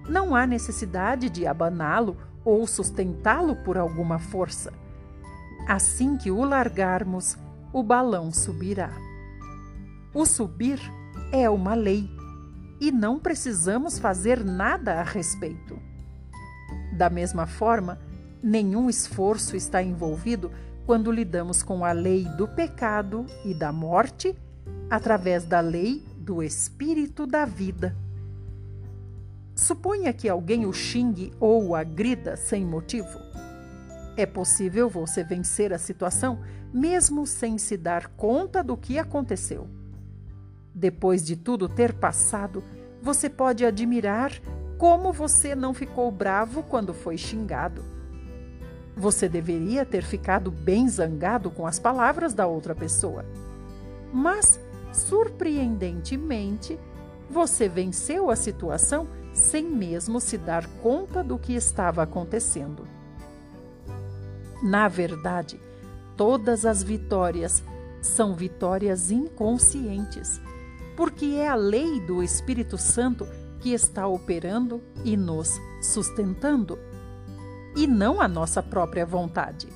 Não 0.08 0.34
há 0.34 0.46
necessidade 0.46 1.30
de 1.30 1.46
abaná-lo 1.46 2.16
ou 2.44 2.66
sustentá-lo 2.66 3.56
por 3.56 3.78
alguma 3.78 4.18
força. 4.18 4.72
Assim 5.66 6.16
que 6.16 6.30
o 6.30 6.44
largarmos, 6.44 7.38
o 7.72 7.82
balão 7.82 8.30
subirá. 8.30 8.90
O 10.12 10.26
subir 10.26 10.78
é 11.32 11.48
uma 11.48 11.74
lei 11.74 12.08
e 12.84 12.92
não 12.92 13.18
precisamos 13.18 13.98
fazer 13.98 14.44
nada 14.44 15.00
a 15.00 15.02
respeito. 15.02 15.78
Da 16.92 17.08
mesma 17.08 17.46
forma, 17.46 17.98
nenhum 18.42 18.90
esforço 18.90 19.56
está 19.56 19.82
envolvido 19.82 20.50
quando 20.84 21.10
lidamos 21.10 21.62
com 21.62 21.82
a 21.82 21.92
lei 21.92 22.24
do 22.36 22.46
pecado 22.46 23.24
e 23.42 23.54
da 23.54 23.72
morte 23.72 24.36
através 24.90 25.44
da 25.44 25.60
lei 25.60 26.04
do 26.18 26.42
espírito 26.42 27.26
da 27.26 27.46
vida. 27.46 27.96
Suponha 29.56 30.12
que 30.12 30.28
alguém 30.28 30.66
o 30.66 30.72
xingue 30.72 31.32
ou 31.40 31.68
o 31.68 31.74
agrida 31.74 32.36
sem 32.36 32.66
motivo. 32.66 33.18
É 34.14 34.26
possível 34.26 34.90
você 34.90 35.24
vencer 35.24 35.72
a 35.72 35.78
situação 35.78 36.38
mesmo 36.70 37.26
sem 37.26 37.56
se 37.56 37.78
dar 37.78 38.08
conta 38.08 38.62
do 38.62 38.76
que 38.76 38.98
aconteceu. 38.98 39.66
Depois 40.74 41.24
de 41.24 41.36
tudo 41.36 41.68
ter 41.68 41.94
passado, 41.94 42.62
você 43.04 43.28
pode 43.28 43.66
admirar 43.66 44.32
como 44.78 45.12
você 45.12 45.54
não 45.54 45.74
ficou 45.74 46.10
bravo 46.10 46.62
quando 46.62 46.94
foi 46.94 47.18
xingado. 47.18 47.84
Você 48.96 49.28
deveria 49.28 49.84
ter 49.84 50.02
ficado 50.02 50.50
bem 50.50 50.88
zangado 50.88 51.50
com 51.50 51.66
as 51.66 51.78
palavras 51.78 52.32
da 52.32 52.46
outra 52.46 52.74
pessoa. 52.74 53.26
Mas, 54.10 54.58
surpreendentemente, 54.90 56.80
você 57.28 57.68
venceu 57.68 58.30
a 58.30 58.36
situação 58.36 59.06
sem 59.34 59.64
mesmo 59.64 60.18
se 60.18 60.38
dar 60.38 60.66
conta 60.82 61.22
do 61.22 61.38
que 61.38 61.52
estava 61.54 62.02
acontecendo. 62.02 62.88
Na 64.62 64.88
verdade, 64.88 65.60
todas 66.16 66.64
as 66.64 66.82
vitórias 66.82 67.62
são 68.00 68.34
vitórias 68.34 69.10
inconscientes, 69.10 70.40
porque 70.96 71.26
é 71.36 71.48
a 71.48 71.54
lei 71.54 72.00
do 72.00 72.22
Espírito 72.22 72.78
Santo 72.78 73.26
que 73.60 73.72
está 73.72 74.06
operando 74.06 74.82
e 75.04 75.16
nos 75.16 75.58
sustentando 75.80 76.78
e 77.76 77.86
não 77.86 78.20
a 78.20 78.28
nossa 78.28 78.62
própria 78.62 79.04
vontade. 79.04 79.68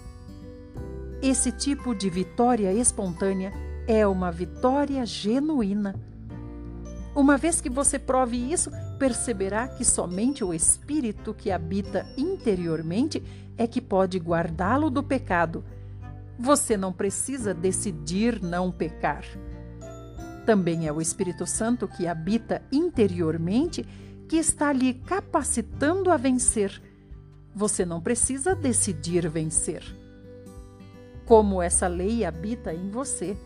Esse 1.21 1.51
tipo 1.51 1.95
de 1.95 2.09
vitória 2.09 2.73
espontânea 2.73 3.53
é 3.87 4.07
uma 4.07 4.31
vitória 4.31 5.05
genuína. 5.05 5.95
Uma 7.15 7.37
vez 7.37 7.61
que 7.61 7.69
você 7.69 7.99
prove 7.99 8.37
isso, 8.37 8.71
perceberá 8.99 9.67
que 9.67 9.85
somente 9.85 10.45
o 10.45 10.55
espírito 10.55 11.35
que 11.35 11.51
habita 11.51 12.07
interiormente 12.17 13.23
é 13.57 13.67
que 13.67 13.81
pode 13.81 14.19
guardá-lo 14.19 14.91
do 14.91 15.03
pecado. 15.03 15.65
Você 16.39 16.77
não 16.77 16.93
precisa 16.93 17.53
decidir 17.53 18.41
não 18.41 18.71
pecar. 18.71 19.25
Também 20.49 20.87
é 20.87 20.93
o 20.93 20.99
Espírito 20.99 21.47
Santo 21.47 21.87
que 21.87 22.07
habita 22.07 22.63
interiormente 22.73 23.85
que 24.27 24.37
está 24.37 24.73
lhe 24.73 24.95
capacitando 24.95 26.11
a 26.11 26.17
vencer 26.17 26.81
você 27.59 27.85
não 27.85 28.01
precisa 28.01 28.55
decidir 28.55 29.29
vencer. 29.29 29.83
Como 31.27 31.61
essa 31.61 31.89
lei 31.89 32.25
habita 32.25 32.73
em 32.73 32.89
você, 32.89 33.37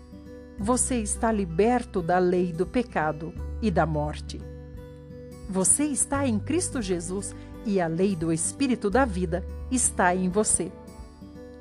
você 0.58 0.96
está 0.96 1.32
liberto 1.32 2.02
da 2.02 2.18
lei 2.18 2.52
do 2.52 2.66
pecado 2.66 3.32
e 3.62 3.70
da 3.70 3.86
morte. 3.86 4.38
Você 5.48 5.84
está 5.84 6.26
em 6.26 6.38
Cristo 6.38 6.82
Jesus 6.82 7.34
e 7.64 7.80
a 7.80 7.86
lei 7.86 8.14
do 8.14 8.30
Espírito 8.30 8.90
da 8.90 9.06
vida 9.06 9.42
está 9.70 10.14
em 10.14 10.28
você. 10.28 10.70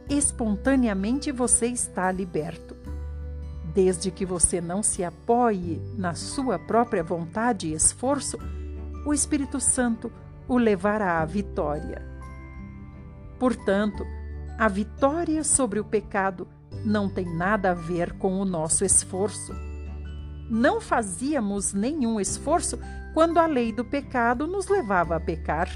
Espontaneamente 0.10 1.32
você 1.32 1.68
está 1.68 2.12
liberto. 2.12 2.81
Desde 3.74 4.12
que 4.12 4.26
você 4.26 4.60
não 4.60 4.84
se 4.84 5.04
apoie 5.04 5.82
na 5.98 6.14
sua 6.14 6.60
própria 6.60 7.04
vontade 7.04 7.68
e 7.68 7.74
esforço, 7.74 8.38
o 9.06 9.14
Espírito 9.14 9.60
Santo 9.60 10.12
o 10.48 10.58
levará 10.58 11.22
à 11.22 11.26
vitória. 11.26 12.06
Portanto, 13.40 14.06
a 14.58 14.68
vitória 14.68 15.44
sobre 15.44 15.80
o 15.80 15.86
pecado 15.86 16.48
não 16.86 17.10
tem 17.10 17.26
nada 17.26 17.72
a 17.72 17.74
ver 17.74 18.14
com 18.14 18.40
o 18.40 18.46
nosso 18.46 18.84
esforço. 18.84 19.54
Não 20.50 20.82
fazíamos 20.82 21.74
nenhum 21.74 22.20
esforço 22.20 22.78
quando 23.14 23.40
a 23.40 23.46
lei 23.46 23.72
do 23.72 23.86
pecado 23.86 24.46
nos 24.48 24.68
levava 24.68 25.16
a 25.16 25.20
pecar. 25.20 25.70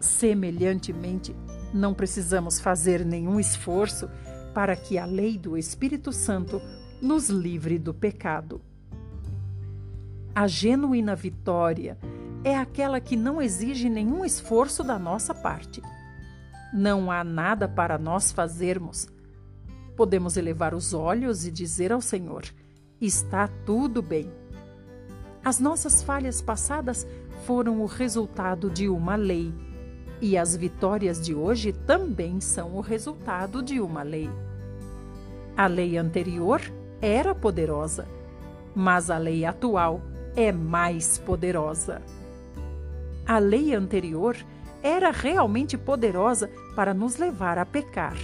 Semelhantemente, 0.00 1.34
não 1.72 1.94
precisamos 1.94 2.60
fazer 2.60 3.04
nenhum 3.04 3.38
esforço 3.38 4.10
para 4.52 4.76
que 4.76 4.98
a 4.98 5.04
lei 5.04 5.38
do 5.38 5.56
Espírito 5.56 6.12
Santo 6.12 6.60
nos 7.00 7.28
livre 7.28 7.78
do 7.78 7.92
pecado. 7.92 8.60
A 10.34 10.46
genuína 10.46 11.14
vitória 11.14 11.98
é 12.44 12.56
aquela 12.56 13.00
que 13.00 13.16
não 13.16 13.40
exige 13.40 13.88
nenhum 13.88 14.24
esforço 14.24 14.82
da 14.82 14.98
nossa 14.98 15.34
parte. 15.34 15.82
Não 16.72 17.10
há 17.10 17.22
nada 17.22 17.68
para 17.68 17.98
nós 17.98 18.32
fazermos. 18.32 19.08
Podemos 19.96 20.36
elevar 20.36 20.74
os 20.74 20.94
olhos 20.94 21.46
e 21.46 21.50
dizer 21.50 21.92
ao 21.92 22.00
Senhor: 22.00 22.44
Está 23.00 23.46
tudo 23.66 24.00
bem. 24.00 24.30
As 25.44 25.58
nossas 25.58 26.02
falhas 26.02 26.40
passadas 26.40 27.06
foram 27.44 27.80
o 27.82 27.86
resultado 27.86 28.70
de 28.70 28.88
uma 28.88 29.16
lei, 29.16 29.52
e 30.22 30.38
as 30.38 30.54
vitórias 30.54 31.20
de 31.20 31.34
hoje 31.34 31.72
também 31.72 32.40
são 32.40 32.76
o 32.76 32.80
resultado 32.80 33.60
de 33.60 33.80
uma 33.80 34.04
lei. 34.04 34.30
A 35.56 35.66
lei 35.66 35.98
anterior 35.98 36.62
era 37.00 37.34
poderosa, 37.34 38.06
mas 38.72 39.10
a 39.10 39.18
lei 39.18 39.44
atual 39.44 40.00
é 40.36 40.52
mais 40.52 41.18
poderosa. 41.18 42.00
A 43.26 43.40
lei 43.40 43.74
anterior 43.74 44.36
era 44.80 45.10
realmente 45.10 45.76
poderosa 45.76 46.48
para 46.76 46.94
nos 46.94 47.16
levar 47.16 47.58
a 47.58 47.66
pecar. 47.66 48.16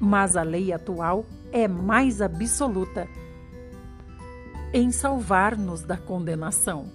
Mas 0.00 0.34
a 0.34 0.42
lei 0.42 0.72
atual 0.72 1.26
é 1.52 1.68
mais 1.68 2.22
absoluta 2.22 3.06
em 4.72 4.90
salvar-nos 4.90 5.82
da 5.82 5.98
condenação. 5.98 6.90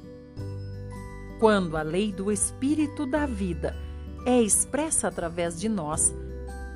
Quando 1.40 1.78
a 1.78 1.84
lei 1.84 2.12
do 2.12 2.32
Espírito 2.32 3.06
da 3.06 3.28
vida 3.28 3.87
é 4.28 4.42
expressa 4.42 5.08
através 5.08 5.58
de 5.58 5.70
nós, 5.70 6.14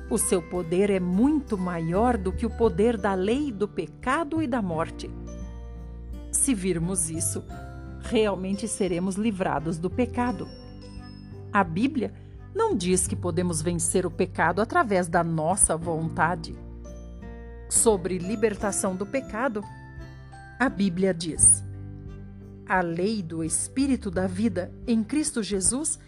o 0.08 0.16
seu 0.16 0.40
poder 0.40 0.88
é 0.88 0.98
muito 0.98 1.58
maior 1.58 2.16
do 2.16 2.32
que 2.32 2.46
o 2.46 2.50
poder 2.50 2.96
da 2.96 3.12
lei 3.12 3.52
do 3.52 3.68
pecado 3.68 4.42
e 4.42 4.46
da 4.46 4.62
morte. 4.62 5.10
Se 6.30 6.54
virmos 6.54 7.10
isso, 7.10 7.44
realmente 8.04 8.66
seremos 8.66 9.16
livrados 9.16 9.76
do 9.76 9.90
pecado. 9.90 10.48
A 11.52 11.62
Bíblia 11.62 12.14
não 12.54 12.74
diz 12.74 13.06
que 13.06 13.14
podemos 13.14 13.60
vencer 13.60 14.06
o 14.06 14.10
pecado 14.10 14.62
através 14.62 15.06
da 15.06 15.22
nossa 15.22 15.76
vontade. 15.76 16.56
Sobre 17.68 18.16
libertação 18.16 18.96
do 18.96 19.04
pecado, 19.04 19.62
a 20.58 20.70
Bíblia 20.70 21.12
diz: 21.12 21.62
A 22.66 22.80
lei 22.80 23.22
do 23.22 23.44
Espírito 23.44 24.10
da 24.10 24.26
vida 24.26 24.72
em 24.86 25.04
Cristo 25.04 25.42
Jesus 25.42 25.98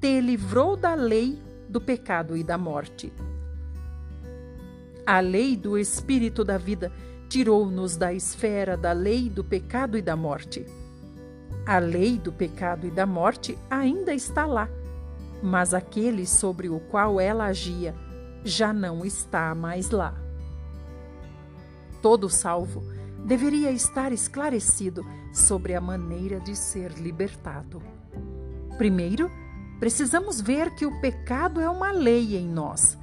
te 0.00 0.20
livrou 0.20 0.76
da 0.76 0.94
lei 0.94 1.38
do 1.68 1.80
pecado 1.80 2.36
e 2.36 2.42
da 2.42 2.56
morte. 2.56 3.12
A 5.06 5.20
lei 5.20 5.56
do 5.56 5.76
Espírito 5.76 6.44
da 6.44 6.58
vida 6.58 6.92
tirou-nos 7.28 7.96
da 7.96 8.12
esfera 8.12 8.76
da 8.76 8.92
lei 8.92 9.28
do 9.28 9.44
pecado 9.44 9.96
e 9.98 10.02
da 10.02 10.16
morte. 10.16 10.64
A 11.66 11.78
lei 11.78 12.18
do 12.18 12.32
pecado 12.32 12.86
e 12.86 12.90
da 12.90 13.06
morte 13.06 13.58
ainda 13.70 14.14
está 14.14 14.46
lá 14.46 14.68
mas 15.42 15.72
aquele 15.72 16.26
sobre 16.26 16.68
o 16.68 16.80
qual 16.80 17.20
ela 17.20 17.46
agia 17.46 17.94
já 18.44 18.72
não 18.72 19.04
está 19.04 19.54
mais 19.54 19.90
lá. 19.90 20.14
Todo 22.02 22.28
salvo 22.28 22.82
deveria 23.24 23.70
estar 23.70 24.12
esclarecido 24.12 25.04
sobre 25.32 25.74
a 25.74 25.80
maneira 25.80 26.40
de 26.40 26.56
ser 26.56 26.92
libertado. 26.92 27.82
Primeiro, 28.78 29.30
precisamos 29.80 30.42
ver 30.42 30.74
que 30.74 30.84
o 30.84 31.00
pecado 31.00 31.58
é 31.60 31.68
uma 31.68 31.90
lei 31.90 32.36
em 32.36 32.46
nós. 32.46 32.98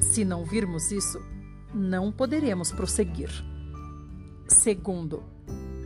Se 0.00 0.24
não 0.24 0.44
virmos 0.44 0.92
isso, 0.92 1.20
não 1.74 2.12
poderemos 2.12 2.70
prosseguir. 2.70 3.30
Segundo, 4.46 5.24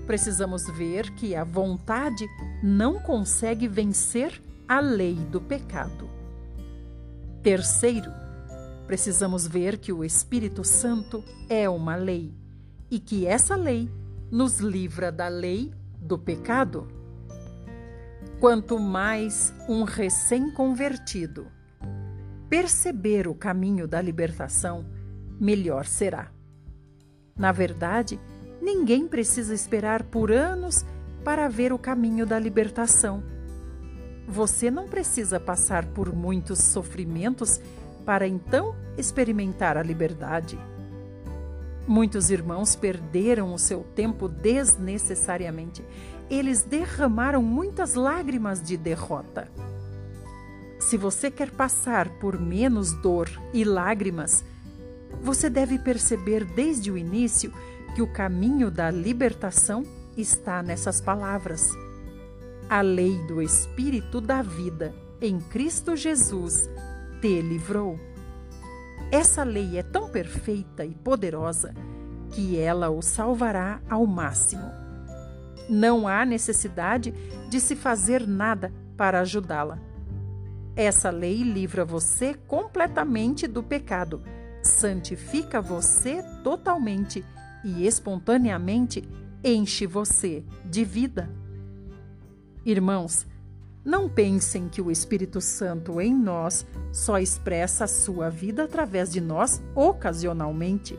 precisamos 0.07 0.66
ver 0.66 1.12
que 1.12 1.37
a 1.37 1.45
vontade 1.45 2.27
não 2.61 2.99
consegue 2.99 3.69
vencer 3.69 4.43
a 4.66 4.81
lei 4.81 5.14
do 5.14 5.41
pecado. 5.41 6.11
Terceiro, 7.41 8.11
precisamos 8.89 9.47
ver 9.47 9.79
que 9.79 9.93
o 9.93 10.05
Espírito 10.05 10.64
Santo 10.64 11.23
é 11.49 11.69
uma 11.69 11.95
lei 11.95 12.35
e 12.91 12.99
que 12.99 13.25
essa 13.25 13.55
lei 13.55 13.89
nos 14.31 14.59
livra 14.59 15.12
da 15.12 15.29
lei 15.29 15.73
do 16.01 16.19
pecado. 16.19 16.97
Quanto 18.41 18.78
mais 18.78 19.53
um 19.68 19.82
recém-convertido 19.82 21.49
perceber 22.49 23.26
o 23.26 23.34
caminho 23.34 23.89
da 23.89 24.01
libertação, 24.01 24.86
melhor 25.41 25.86
será. 25.86 26.30
Na 27.36 27.51
verdade, 27.51 28.20
ninguém 28.62 29.09
precisa 29.09 29.53
esperar 29.53 30.05
por 30.05 30.30
anos 30.30 30.86
para 31.24 31.49
ver 31.49 31.72
o 31.72 31.78
caminho 31.80 32.24
da 32.24 32.39
libertação. 32.39 33.24
Você 34.28 34.70
não 34.70 34.86
precisa 34.86 35.41
passar 35.41 35.84
por 35.86 36.14
muitos 36.14 36.61
sofrimentos 36.61 37.61
para 38.07 38.28
então 38.28 38.72
experimentar 38.97 39.76
a 39.76 39.82
liberdade. 39.82 40.57
Muitos 41.89 42.30
irmãos 42.30 42.76
perderam 42.76 43.53
o 43.53 43.59
seu 43.59 43.82
tempo 43.82 44.28
desnecessariamente. 44.28 45.82
Eles 46.31 46.62
derramaram 46.62 47.43
muitas 47.43 47.95
lágrimas 47.95 48.62
de 48.62 48.76
derrota. 48.76 49.51
Se 50.79 50.97
você 50.97 51.31
quer 51.31 51.51
passar 51.51 52.09
por 52.18 52.39
menos 52.39 52.93
dor 52.93 53.29
e 53.53 53.64
lágrimas, 53.64 54.45
você 55.22 55.51
deve 55.51 55.79
perceber 55.79 56.45
desde 56.45 56.91
o 56.91 56.99
início 56.99 57.53
que 57.95 58.03
o 58.03 58.12
caminho 58.12 58.70
da 58.70 58.91
libertação 58.91 59.85
está 60.16 60.62
nessas 60.62 61.01
palavras. 61.01 61.72
A 62.68 62.81
lei 62.81 63.18
do 63.26 63.41
Espírito 63.41 64.20
da 64.20 64.43
vida 64.43 64.95
em 65.20 65.41
Cristo 65.41 65.97
Jesus 65.97 66.68
te 67.20 67.41
livrou. 67.41 67.99
Essa 69.11 69.43
lei 69.43 69.79
é 69.79 69.83
tão 69.83 70.09
perfeita 70.11 70.85
e 70.85 70.95
poderosa 70.95 71.74
que 72.31 72.59
ela 72.59 72.91
o 72.91 73.01
salvará 73.01 73.81
ao 73.89 74.07
máximo. 74.07 74.88
Não 75.69 76.09
há 76.09 76.25
necessidade 76.25 77.12
de 77.49 77.61
se 77.61 77.77
fazer 77.77 78.27
nada 78.27 78.73
para 78.97 79.21
ajudá-la. 79.21 79.79
Essa 80.75 81.11
lei 81.11 81.43
livra 81.43 81.85
você 81.85 82.35
completamente 82.35 83.47
do 83.47 83.62
pecado, 83.62 84.23
santifica 84.62 85.61
você 85.61 86.23
totalmente 86.43 87.25
e 87.64 87.87
espontaneamente 87.87 89.03
enche 89.43 89.87
você 89.87 90.45
de 90.64 90.85
vida. 90.85 91.29
Irmãos, 92.64 93.27
não 93.85 94.09
pensem 94.09 94.69
que 94.69 94.83
o 94.83 94.91
Espírito 94.91 95.41
Santo 95.41 96.01
em 96.01 96.14
nós 96.14 96.66
só 96.93 97.19
expressa 97.19 97.85
a 97.85 97.89
sua 97.89 98.29
vida 98.29 98.64
através 98.64 99.11
de 99.11 99.21
nós 99.21 99.62
ocasionalmente. 99.75 100.99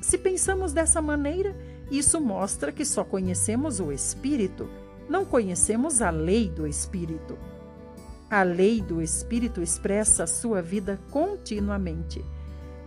Se 0.00 0.16
pensamos 0.16 0.72
dessa 0.72 1.02
maneira, 1.02 1.56
isso 1.90 2.20
mostra 2.20 2.72
que 2.72 2.84
só 2.84 3.04
conhecemos 3.04 3.80
o 3.80 3.92
Espírito, 3.92 4.68
não 5.08 5.24
conhecemos 5.24 6.02
a 6.02 6.10
lei 6.10 6.48
do 6.48 6.66
Espírito. 6.66 7.38
A 8.28 8.42
lei 8.42 8.82
do 8.82 9.00
Espírito 9.00 9.62
expressa 9.62 10.24
a 10.24 10.26
sua 10.26 10.60
vida 10.60 10.98
continuamente. 11.10 12.24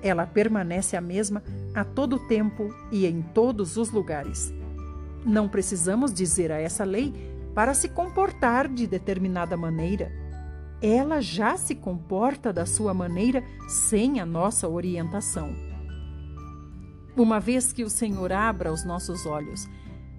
Ela 0.01 0.25
permanece 0.25 0.97
a 0.97 1.01
mesma 1.01 1.41
a 1.73 1.85
todo 1.85 2.27
tempo 2.27 2.73
e 2.91 3.05
em 3.05 3.21
todos 3.21 3.77
os 3.77 3.89
lugares. 3.89 4.53
Não 5.25 5.47
precisamos 5.47 6.13
dizer 6.13 6.51
a 6.51 6.59
essa 6.59 6.83
lei 6.83 7.13
para 7.53 7.73
se 7.73 7.89
comportar 7.89 8.67
de 8.67 8.85
determinada 8.85 9.55
maneira. 9.55 10.11
Ela 10.81 11.21
já 11.21 11.57
se 11.57 11.75
comporta 11.75 12.51
da 12.51 12.65
sua 12.65 12.93
maneira 12.93 13.43
sem 13.67 14.19
a 14.19 14.25
nossa 14.25 14.67
orientação. 14.67 15.68
Uma 17.15 17.39
vez 17.39 17.73
que 17.73 17.83
o 17.83 17.89
Senhor 17.89 18.31
abra 18.31 18.71
os 18.71 18.83
nossos 18.83 19.25
olhos, 19.25 19.67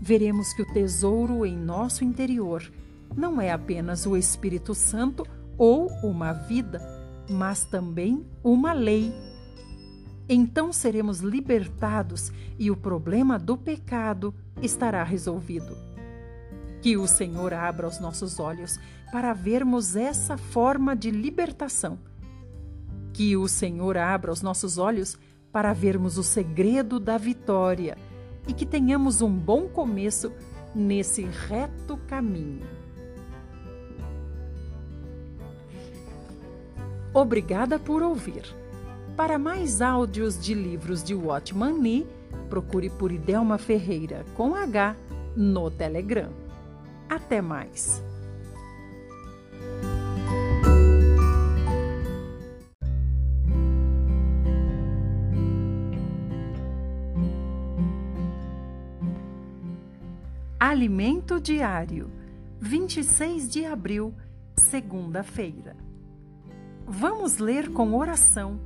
veremos 0.01 0.53
que 0.53 0.63
o 0.63 0.73
tesouro 0.73 1.47
em 1.47 1.57
nosso 1.57 2.05
interior 2.05 2.71
não 3.17 3.41
é 3.41 3.51
apenas 3.51 4.07
o 4.07 4.17
Espírito 4.17 4.75
Santo 4.75 5.27
ou 5.59 5.89
uma 6.03 6.33
vida, 6.33 6.81
mas 7.29 7.65
também 7.65 8.27
uma 8.43 8.73
lei. 8.73 9.13
Então 10.29 10.73
seremos 10.73 11.21
libertados 11.21 12.33
e 12.59 12.71
o 12.71 12.77
problema 12.77 13.39
do 13.39 13.57
pecado 13.57 14.35
estará 14.63 15.03
resolvido. 15.03 15.77
Que 16.81 16.97
o 16.97 17.07
Senhor 17.07 17.53
abra 17.53 17.87
os 17.87 18.01
nossos 18.01 18.39
olhos 18.39 18.79
para 19.11 19.33
vermos 19.33 19.97
essa 19.97 20.37
forma 20.37 20.95
de 20.95 21.11
libertação. 21.11 21.99
Que 23.13 23.37
o 23.37 23.49
Senhor 23.49 23.99
abra 23.99 24.33
os 24.33 24.41
nossos 24.41 24.79
olhos 24.79 25.19
para 25.53 25.73
vermos 25.73 26.19
o 26.19 26.23
segredo 26.23 27.01
da 27.01 27.19
vitória 27.19 27.97
e 28.47 28.53
que 28.53 28.67
tenhamos 28.67 29.21
um 29.21 29.31
bom 29.31 29.69
começo 29.69 30.33
nesse 30.75 31.23
reto 31.23 31.97
caminho. 32.07 32.67
Obrigada 37.13 37.79
por 37.79 38.03
ouvir. 38.03 38.45
Para 39.17 39.39
mais 39.39 39.83
áudios 39.83 40.41
de 40.41 40.55
livros 40.55 41.03
de 41.03 41.15
Watchman 41.15 41.75
Nee, 41.75 42.07
procure 42.49 42.89
por 42.89 43.11
Idelma 43.11 43.59
Ferreira 43.59 44.25
com 44.37 44.55
H 44.55 44.97
no 45.37 45.71
Telegram. 45.71 46.31
Até 47.09 47.43
mais! 47.43 48.10
Alimento 60.71 61.41
Diário, 61.41 62.09
26 62.61 63.49
de 63.51 63.65
abril, 63.65 64.15
segunda-feira. 64.57 65.77
Vamos 66.87 67.39
ler 67.39 67.73
com 67.73 67.93
oração 67.93 68.61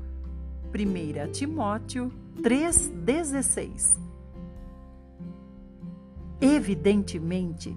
1 0.69 1.33
Timóteo 1.33 2.13
3,16. 2.43 3.99
Evidentemente, 6.43 7.75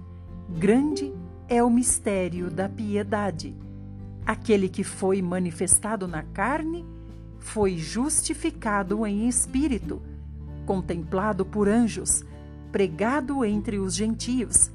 grande 0.50 1.14
é 1.48 1.64
o 1.64 1.70
mistério 1.70 2.52
da 2.52 2.68
piedade. 2.68 3.56
Aquele 4.26 4.68
que 4.68 4.84
foi 4.84 5.22
manifestado 5.22 6.06
na 6.06 6.24
carne 6.24 6.86
foi 7.40 7.78
justificado 7.78 9.08
em 9.08 9.30
espírito, 9.30 10.02
contemplado 10.66 11.46
por 11.46 11.70
anjos, 11.70 12.26
pregado 12.72 13.44
entre 13.44 13.80
os 13.80 13.96
gentios, 13.96 14.70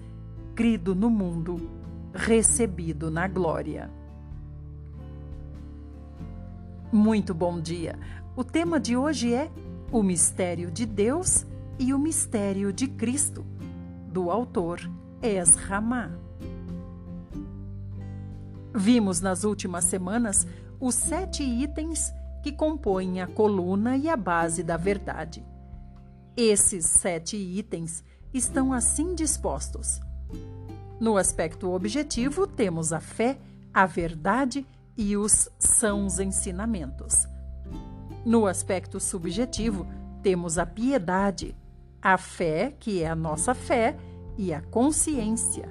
crido 0.54 0.94
no 0.94 1.10
mundo, 1.10 1.70
recebido 2.14 3.10
na 3.10 3.26
glória. 3.28 3.90
Muito 6.92 7.32
bom 7.34 7.60
dia! 7.60 7.98
O 8.36 8.44
tema 8.44 8.78
de 8.78 8.96
hoje 8.96 9.32
é 9.32 9.50
O 9.90 10.02
Mistério 10.02 10.70
de 10.70 10.86
Deus 10.86 11.46
e 11.78 11.92
o 11.92 11.98
Mistério 11.98 12.72
de 12.72 12.86
Cristo, 12.86 13.44
do 14.08 14.30
autor 14.30 14.80
Esramá. 15.22 16.10
Vimos 18.74 19.20
nas 19.20 19.44
últimas 19.44 19.84
semanas 19.84 20.46
os 20.80 20.94
sete 20.94 21.42
itens 21.42 22.12
que 22.42 22.52
compõem 22.52 23.20
a 23.20 23.26
coluna 23.26 23.96
e 23.96 24.08
a 24.08 24.16
base 24.16 24.62
da 24.62 24.76
verdade. 24.76 25.44
Esses 26.36 26.86
sete 26.86 27.36
itens 27.36 28.02
estão 28.32 28.72
assim 28.72 29.14
dispostos. 29.14 30.00
No 30.98 31.18
aspecto 31.18 31.70
objetivo, 31.70 32.46
temos 32.46 32.90
a 32.90 33.00
fé, 33.00 33.38
a 33.72 33.84
verdade 33.84 34.66
e 34.96 35.14
os 35.14 35.50
sãos 35.58 36.18
ensinamentos. 36.18 37.26
No 38.24 38.46
aspecto 38.46 38.98
subjetivo, 38.98 39.86
temos 40.22 40.56
a 40.56 40.64
piedade, 40.64 41.54
a 42.00 42.16
fé, 42.16 42.74
que 42.80 43.02
é 43.02 43.08
a 43.08 43.16
nossa 43.16 43.54
fé, 43.54 43.96
e 44.38 44.54
a 44.54 44.62
consciência. 44.62 45.68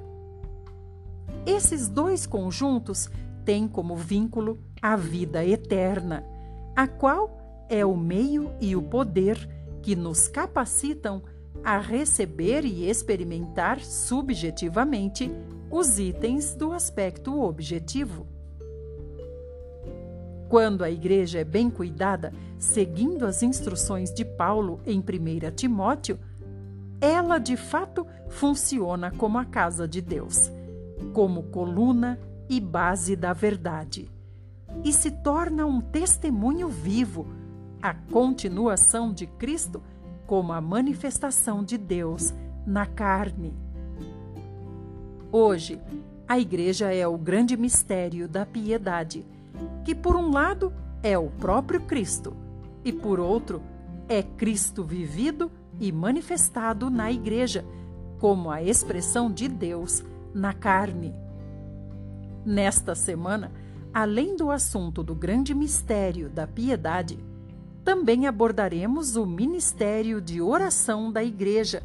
Esses 1.44 1.88
dois 1.88 2.28
conjuntos 2.28 3.10
têm 3.44 3.68
como 3.68 3.96
vínculo 3.96 4.60
a 4.80 4.96
vida 4.96 5.44
eterna, 5.44 6.24
a 6.76 6.88
qual 6.88 7.66
é 7.68 7.84
o 7.84 7.98
meio 7.98 8.52
e 8.60 8.76
o 8.76 8.82
poder 8.82 9.50
que 9.82 9.96
nos 9.96 10.28
capacitam 10.28 11.24
a 11.64 11.78
receber 11.78 12.66
e 12.66 12.90
experimentar 12.90 13.80
subjetivamente 13.82 15.32
os 15.70 16.00
itens 16.00 16.56
do 16.56 16.72
aspecto 16.72 17.42
objetivo. 17.42 18.28
Quando 20.50 20.84
a 20.84 20.92
igreja 20.92 21.40
é 21.40 21.44
bem 21.44 21.70
cuidada, 21.70 22.34
seguindo 22.58 23.26
as 23.26 23.42
instruções 23.42 24.14
de 24.14 24.26
Paulo 24.26 24.82
em 24.86 25.00
1 25.00 25.52
Timóteo, 25.56 26.20
ela 27.00 27.40
de 27.40 27.56
fato 27.56 28.06
funciona 28.30 29.12
como 29.12 29.38
a 29.38 29.46
casa 29.46 29.88
de 29.88 30.02
Deus, 30.02 30.52
como 31.14 31.44
coluna 31.44 32.20
e 32.50 32.60
base 32.60 33.16
da 33.16 33.34
verdade. 33.34 34.12
e 34.84 34.94
se 34.94 35.12
torna 35.12 35.66
um 35.66 35.82
testemunho 35.82 36.70
vivo, 36.70 37.28
a 37.82 37.94
continuação 37.94 39.12
de 39.12 39.26
Cristo 39.26 39.82
como 40.28 40.54
a 40.54 40.62
manifestação 40.62 41.64
de 41.64 41.78
Deus 41.78 42.34
na 42.66 42.86
carne. 42.86 43.54
Hoje, 45.32 45.82
a 46.28 46.40
Igreja 46.40 46.94
é 46.94 47.08
o 47.08 47.18
grande 47.18 47.58
mistério 47.58 48.28
da 48.28 48.46
piedade, 48.46 49.26
que, 49.84 49.96
por 49.96 50.16
um 50.16 50.32
lado, 50.32 50.72
é 51.02 51.18
o 51.18 51.30
próprio 51.30 51.82
Cristo 51.82 52.34
e, 52.86 52.94
por 52.94 53.20
outro, 53.20 53.62
é 54.08 54.22
Cristo 54.22 54.84
vivido 54.84 55.52
e 55.80 55.92
manifestado 55.92 56.90
na 56.90 57.12
Igreja, 57.12 57.66
como 58.20 58.52
a 58.52 58.62
expressão 58.62 59.32
de 59.32 59.48
Deus 59.48 60.04
na 60.34 60.54
carne. 60.54 61.14
Nesta 62.46 62.94
semana, 62.94 63.52
além 63.94 64.36
do 64.36 64.52
assunto 64.52 65.04
do 65.04 65.16
grande 65.16 65.54
mistério 65.54 66.30
da 66.30 66.46
piedade, 66.46 67.18
também 67.84 68.28
abordaremos 68.28 69.16
o 69.16 69.26
ministério 69.26 70.22
de 70.22 70.42
oração 70.42 71.12
da 71.12 71.24
Igreja 71.24 71.82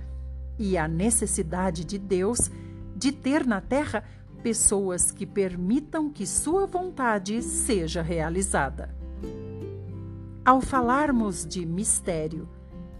e 0.59 0.76
a 0.76 0.86
necessidade 0.86 1.84
de 1.84 1.99
Deus 1.99 2.51
de 2.94 3.12
ter 3.12 3.47
na 3.47 3.61
terra 3.61 4.05
pessoas 4.42 5.11
que 5.11 5.26
permitam 5.26 6.11
que 6.11 6.26
sua 6.26 6.66
vontade 6.66 7.42
seja 7.42 8.03
realizada. 8.03 8.94
Ao 10.44 10.61
falarmos 10.61 11.44
de 11.44 11.66
mistério, 11.66 12.49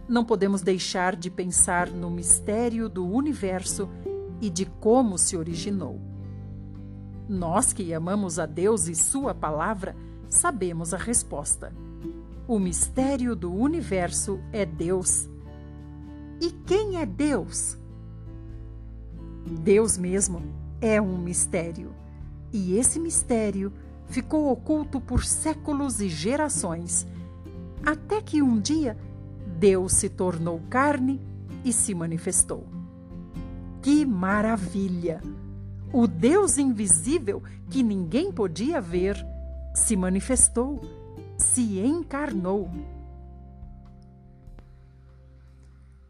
não 0.09 0.25
podemos 0.25 0.63
deixar 0.63 1.15
de 1.15 1.31
pensar 1.31 1.89
no 1.89 2.11
mistério 2.11 2.89
do 2.89 3.07
universo 3.07 3.89
e 4.41 4.51
de 4.51 4.67
como 4.67 5.17
se 5.19 5.37
originou. 5.37 6.01
Nós 7.29 7.73
que 7.73 7.93
amamos 7.93 8.39
a 8.39 8.47
Deus 8.47 8.89
e 8.89 8.95
Sua 8.95 9.35
palavra 9.35 9.97
sabemos 10.29 10.95
a 10.95 10.97
resposta. 10.97 11.73
O 12.49 12.61
mistério 12.61 13.35
do 13.35 13.53
universo 13.53 14.39
é 14.53 14.65
Deus. 14.65 15.29
E 16.41 16.53
quem 16.65 16.97
é 16.97 17.05
Deus? 17.05 17.77
Deus 19.63 19.99
mesmo 19.99 20.43
é 20.81 21.01
um 21.01 21.19
mistério. 21.19 21.93
E 22.53 22.79
esse 22.79 23.01
mistério 23.01 23.73
ficou 24.07 24.53
oculto 24.53 25.01
por 25.01 25.25
séculos 25.25 26.01
e 26.01 26.09
gerações, 26.09 27.05
até 27.85 28.23
que 28.23 28.41
um 28.41 28.61
dia 28.61 28.97
Deus 29.59 29.95
se 29.95 30.09
tornou 30.09 30.61
carne 30.71 31.21
e 31.65 31.73
se 31.73 31.97
manifestou. 31.97 32.65
Que 33.83 34.07
maravilha! 34.07 35.21
O 35.93 36.07
Deus 36.07 36.59
invisível 36.59 37.43
que 37.69 37.83
ninguém 37.83 38.31
podia 38.31 38.81
ver 38.81 39.17
se 39.75 39.97
manifestou, 39.97 40.81
se 41.39 41.79
encarnou. 41.81 42.71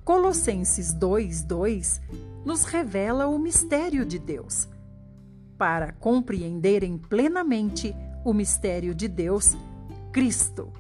Colossenses 0.04 0.92
2:2 0.94 2.00
nos 2.44 2.64
revela 2.64 3.26
o 3.26 3.38
mistério 3.38 4.06
de 4.06 4.18
Deus. 4.18 4.68
Para 5.58 5.92
compreenderem 5.92 6.96
plenamente 6.96 7.94
o 8.24 8.32
mistério 8.32 8.94
de 8.94 9.08
Deus, 9.08 9.56
Cristo. 10.12 10.72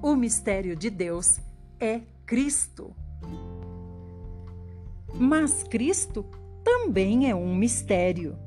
O 0.00 0.14
mistério 0.14 0.76
de 0.76 0.88
Deus 0.88 1.40
é 1.80 2.00
Cristo. 2.24 2.94
Mas 5.14 5.62
Cristo 5.64 6.24
também 6.64 7.28
é 7.28 7.34
um 7.34 7.54
mistério. 7.54 8.38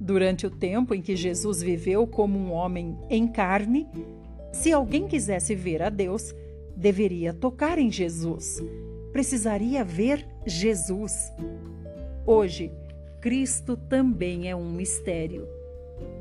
Durante 0.00 0.46
o 0.46 0.50
tempo 0.50 0.94
em 0.94 1.02
que 1.02 1.14
Jesus 1.14 1.62
viveu 1.62 2.06
como 2.06 2.38
um 2.38 2.50
homem 2.50 2.96
em 3.10 3.28
carne, 3.28 3.86
se 4.52 4.72
alguém 4.72 5.06
quisesse 5.06 5.54
ver 5.54 5.82
a 5.82 5.90
Deus, 5.90 6.34
deveria 6.74 7.34
tocar 7.34 7.78
em 7.78 7.90
Jesus 7.92 8.60
precisaria 9.12 9.84
ver 9.84 10.26
Jesus. 10.46 11.32
Hoje, 12.26 12.72
Cristo 13.20 13.76
também 13.76 14.48
é 14.48 14.56
um 14.56 14.70
mistério. 14.70 15.46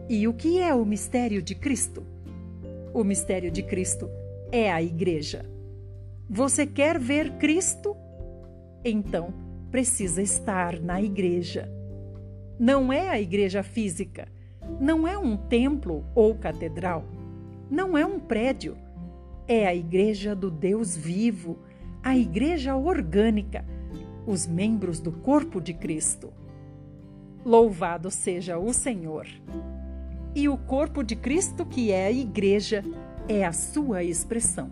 E 0.10 0.28
o 0.28 0.34
que 0.34 0.60
é 0.60 0.74
o 0.74 0.86
mistério 0.86 1.42
de 1.42 1.56
Cristo? 1.56 2.04
O 2.94 3.04
mistério 3.04 3.52
de 3.52 3.62
Cristo 3.62 4.10
é 4.52 4.72
a 4.72 4.82
Igreja. 4.82 5.46
Você 6.30 6.66
quer 6.66 7.00
ver 7.00 7.38
Cristo? 7.38 7.96
Então, 8.84 9.34
precisa 9.72 10.22
estar 10.22 10.80
na 10.80 11.02
Igreja. 11.02 11.72
Não 12.60 12.92
é 12.92 13.10
a 13.10 13.20
igreja 13.20 13.64
física, 13.64 14.28
não 14.80 15.08
é 15.08 15.18
um 15.18 15.38
templo 15.38 16.06
ou 16.14 16.36
catedral, 16.36 17.06
não 17.72 17.98
é 17.98 18.06
um 18.06 18.20
prédio. 18.20 18.78
É 19.48 19.66
a 19.66 19.74
igreja 19.74 20.36
do 20.36 20.52
Deus 20.52 20.96
vivo 20.96 21.58
a 22.02 22.18
igreja 22.18 22.76
orgânica, 22.76 23.66
os 24.26 24.48
membros 24.48 25.00
do 25.00 25.12
corpo 25.12 25.60
de 25.60 25.74
Cristo. 25.74 26.32
Louvado 27.46 28.10
seja 28.10 28.58
o 28.58 28.74
Senhor! 28.74 29.28
E 30.34 30.48
o 30.48 30.58
corpo 30.58 31.04
de 31.04 31.16
Cristo, 31.16 31.66
que 31.66 31.92
é 31.92 32.06
a 32.06 32.12
igreja, 32.12 32.84
é 33.28 33.46
a 33.46 33.52
sua 33.52 34.04
expressão. 34.04 34.70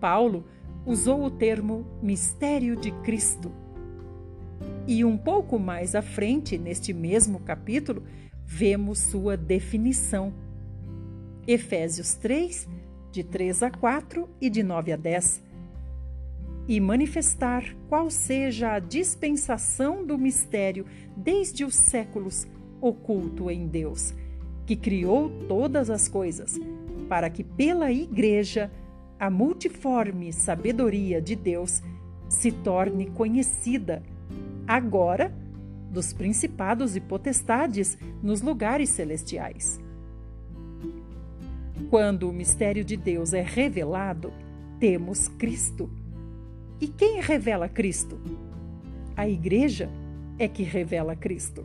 Paulo 0.00 0.44
usou 0.86 1.24
o 1.24 1.30
termo 1.30 1.84
mistério 2.02 2.76
de 2.76 2.90
Cristo. 3.02 3.52
E 4.90 5.04
um 5.04 5.16
pouco 5.16 5.56
mais 5.56 5.94
à 5.94 6.02
frente, 6.02 6.58
neste 6.58 6.92
mesmo 6.92 7.38
capítulo, 7.38 8.02
vemos 8.44 8.98
sua 8.98 9.36
definição. 9.36 10.34
Efésios 11.46 12.14
3, 12.14 12.68
de 13.12 13.22
3 13.22 13.62
a 13.62 13.70
4 13.70 14.28
e 14.40 14.50
de 14.50 14.64
9 14.64 14.92
a 14.92 14.96
10 14.96 15.44
e 16.66 16.80
manifestar 16.80 17.64
qual 17.88 18.10
seja 18.10 18.72
a 18.72 18.78
dispensação 18.80 20.04
do 20.04 20.18
mistério 20.18 20.84
desde 21.16 21.64
os 21.64 21.76
séculos 21.76 22.48
oculto 22.80 23.48
em 23.48 23.68
Deus, 23.68 24.12
que 24.66 24.74
criou 24.74 25.30
todas 25.46 25.88
as 25.88 26.08
coisas, 26.08 26.58
para 27.08 27.30
que 27.30 27.44
pela 27.44 27.92
Igreja 27.92 28.68
a 29.20 29.30
multiforme 29.30 30.32
sabedoria 30.32 31.22
de 31.22 31.36
Deus 31.36 31.80
se 32.28 32.50
torne 32.50 33.06
conhecida, 33.10 34.02
agora, 34.70 35.34
dos 35.90 36.12
principados 36.12 36.94
e 36.94 37.00
potestades 37.00 37.98
nos 38.22 38.40
lugares 38.40 38.90
celestiais. 38.90 39.80
Quando 41.90 42.28
o 42.28 42.32
mistério 42.32 42.84
de 42.84 42.96
Deus 42.96 43.32
é 43.32 43.42
revelado, 43.42 44.32
temos 44.78 45.26
Cristo 45.26 45.90
e 46.80 46.86
quem 46.86 47.20
revela 47.20 47.68
Cristo? 47.68 48.20
A 49.16 49.28
igreja 49.28 49.90
é 50.38 50.46
que 50.46 50.62
revela 50.62 51.16
Cristo. 51.16 51.64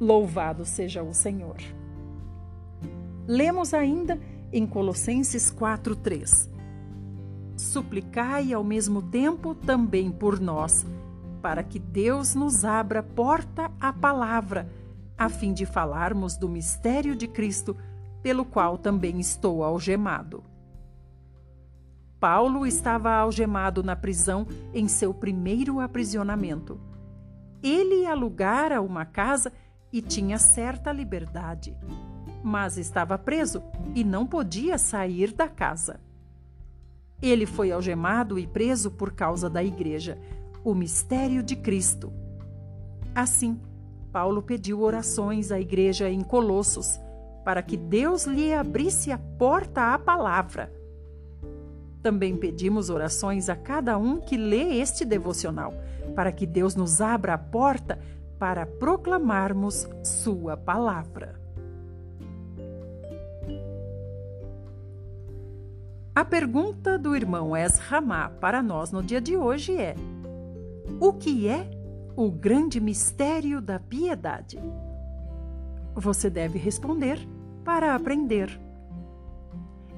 Louvado 0.00 0.64
seja 0.64 1.04
o 1.04 1.14
Senhor. 1.14 1.56
Lemos 3.28 3.72
ainda 3.72 4.18
em 4.52 4.66
Colossenses 4.66 5.52
4:3. 5.52 6.50
Suplicai 7.56 8.52
ao 8.52 8.64
mesmo 8.64 9.02
tempo 9.02 9.54
também 9.54 10.10
por 10.10 10.40
nós, 10.40 10.84
para 11.42 11.62
que 11.62 11.78
Deus 11.78 12.34
nos 12.34 12.64
abra 12.64 13.02
porta 13.02 13.70
à 13.80 13.92
palavra, 13.92 14.70
a 15.16 15.28
fim 15.28 15.52
de 15.52 15.66
falarmos 15.66 16.36
do 16.36 16.48
mistério 16.48 17.16
de 17.16 17.26
Cristo, 17.26 17.76
pelo 18.22 18.44
qual 18.44 18.76
também 18.76 19.20
estou 19.20 19.64
algemado. 19.64 20.44
Paulo 22.20 22.66
estava 22.66 23.12
algemado 23.12 23.82
na 23.82 23.94
prisão 23.94 24.46
em 24.74 24.88
seu 24.88 25.14
primeiro 25.14 25.78
aprisionamento. 25.78 26.80
Ele 27.62 28.06
alugara 28.06 28.80
uma 28.82 29.04
casa 29.04 29.52
e 29.92 30.02
tinha 30.02 30.38
certa 30.38 30.92
liberdade, 30.92 31.76
mas 32.42 32.76
estava 32.76 33.16
preso 33.16 33.62
e 33.94 34.02
não 34.02 34.26
podia 34.26 34.78
sair 34.78 35.32
da 35.32 35.48
casa. 35.48 36.00
Ele 37.20 37.46
foi 37.46 37.72
algemado 37.72 38.38
e 38.38 38.46
preso 38.46 38.90
por 38.90 39.12
causa 39.12 39.48
da 39.50 39.62
igreja, 39.62 40.18
o 40.64 40.74
mistério 40.74 41.42
de 41.42 41.56
Cristo. 41.56 42.12
Assim, 43.14 43.60
Paulo 44.12 44.42
pediu 44.42 44.80
orações 44.80 45.52
à 45.52 45.60
igreja 45.60 46.08
em 46.08 46.20
Colossos 46.20 46.98
para 47.44 47.62
que 47.62 47.76
Deus 47.76 48.24
lhe 48.26 48.52
abrisse 48.52 49.10
a 49.10 49.18
porta 49.18 49.94
à 49.94 49.98
palavra 49.98 50.78
também 52.02 52.36
pedimos 52.36 52.90
orações 52.90 53.48
a 53.48 53.56
cada 53.56 53.98
um 53.98 54.18
que 54.18 54.36
lê 54.36 54.78
este 54.80 55.04
devocional, 55.04 55.74
para 56.14 56.32
que 56.32 56.46
Deus 56.46 56.74
nos 56.74 57.00
abra 57.00 57.34
a 57.34 57.38
porta 57.38 57.98
para 58.38 58.64
proclamarmos 58.64 59.88
Sua 60.02 60.56
palavra. 60.56 61.38
A 66.14 66.24
pergunta 66.24 66.98
do 66.98 67.14
irmão 67.14 67.56
Esramá 67.56 68.30
para 68.40 68.62
nós 68.62 68.90
no 68.90 69.02
dia 69.02 69.20
de 69.20 69.36
hoje 69.36 69.76
é: 69.76 69.94
O 71.00 71.12
que 71.12 71.46
é 71.46 71.70
o 72.16 72.28
grande 72.28 72.80
mistério 72.80 73.60
da 73.60 73.78
piedade? 73.78 74.58
Você 75.94 76.28
deve 76.28 76.58
responder 76.58 77.20
para 77.64 77.94
aprender. 77.94 78.60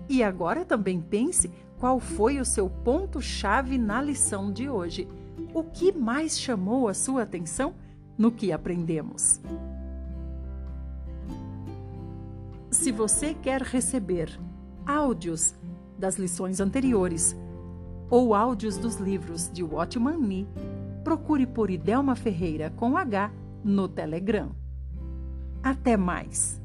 E 0.07 0.23
agora 0.23 0.63
também 0.63 1.01
pense 1.01 1.51
qual 1.79 1.99
foi 1.99 2.39
o 2.39 2.45
seu 2.45 2.69
ponto-chave 2.69 3.79
na 3.79 4.03
lição 4.03 4.53
de 4.53 4.69
hoje. 4.69 5.09
O 5.55 5.65
que 5.65 5.91
mais 5.91 6.39
chamou 6.39 6.87
a 6.87 6.93
sua 6.93 7.23
atenção 7.23 7.75
no 8.19 8.31
que 8.31 8.53
aprendemos? 8.53 9.41
Se 12.71 12.93
você 12.93 13.33
quer 13.33 13.63
receber 13.63 14.39
áudios 14.85 15.55
das 15.99 16.17
lições 16.17 16.61
anteriores 16.61 17.35
ou 18.11 18.35
áudios 18.35 18.77
dos 18.77 18.97
livros 18.97 19.49
de 19.51 19.63
Watchman 19.63 20.19
Nee, 20.19 20.47
procure 21.05 21.47
por 21.47 21.71
Idelma 21.71 22.15
Ferreira 22.15 22.71
com 22.71 22.97
H 22.97 23.33
no 23.65 23.89
Telegram. 23.89 24.51
Até 25.63 25.97
mais! 25.97 26.61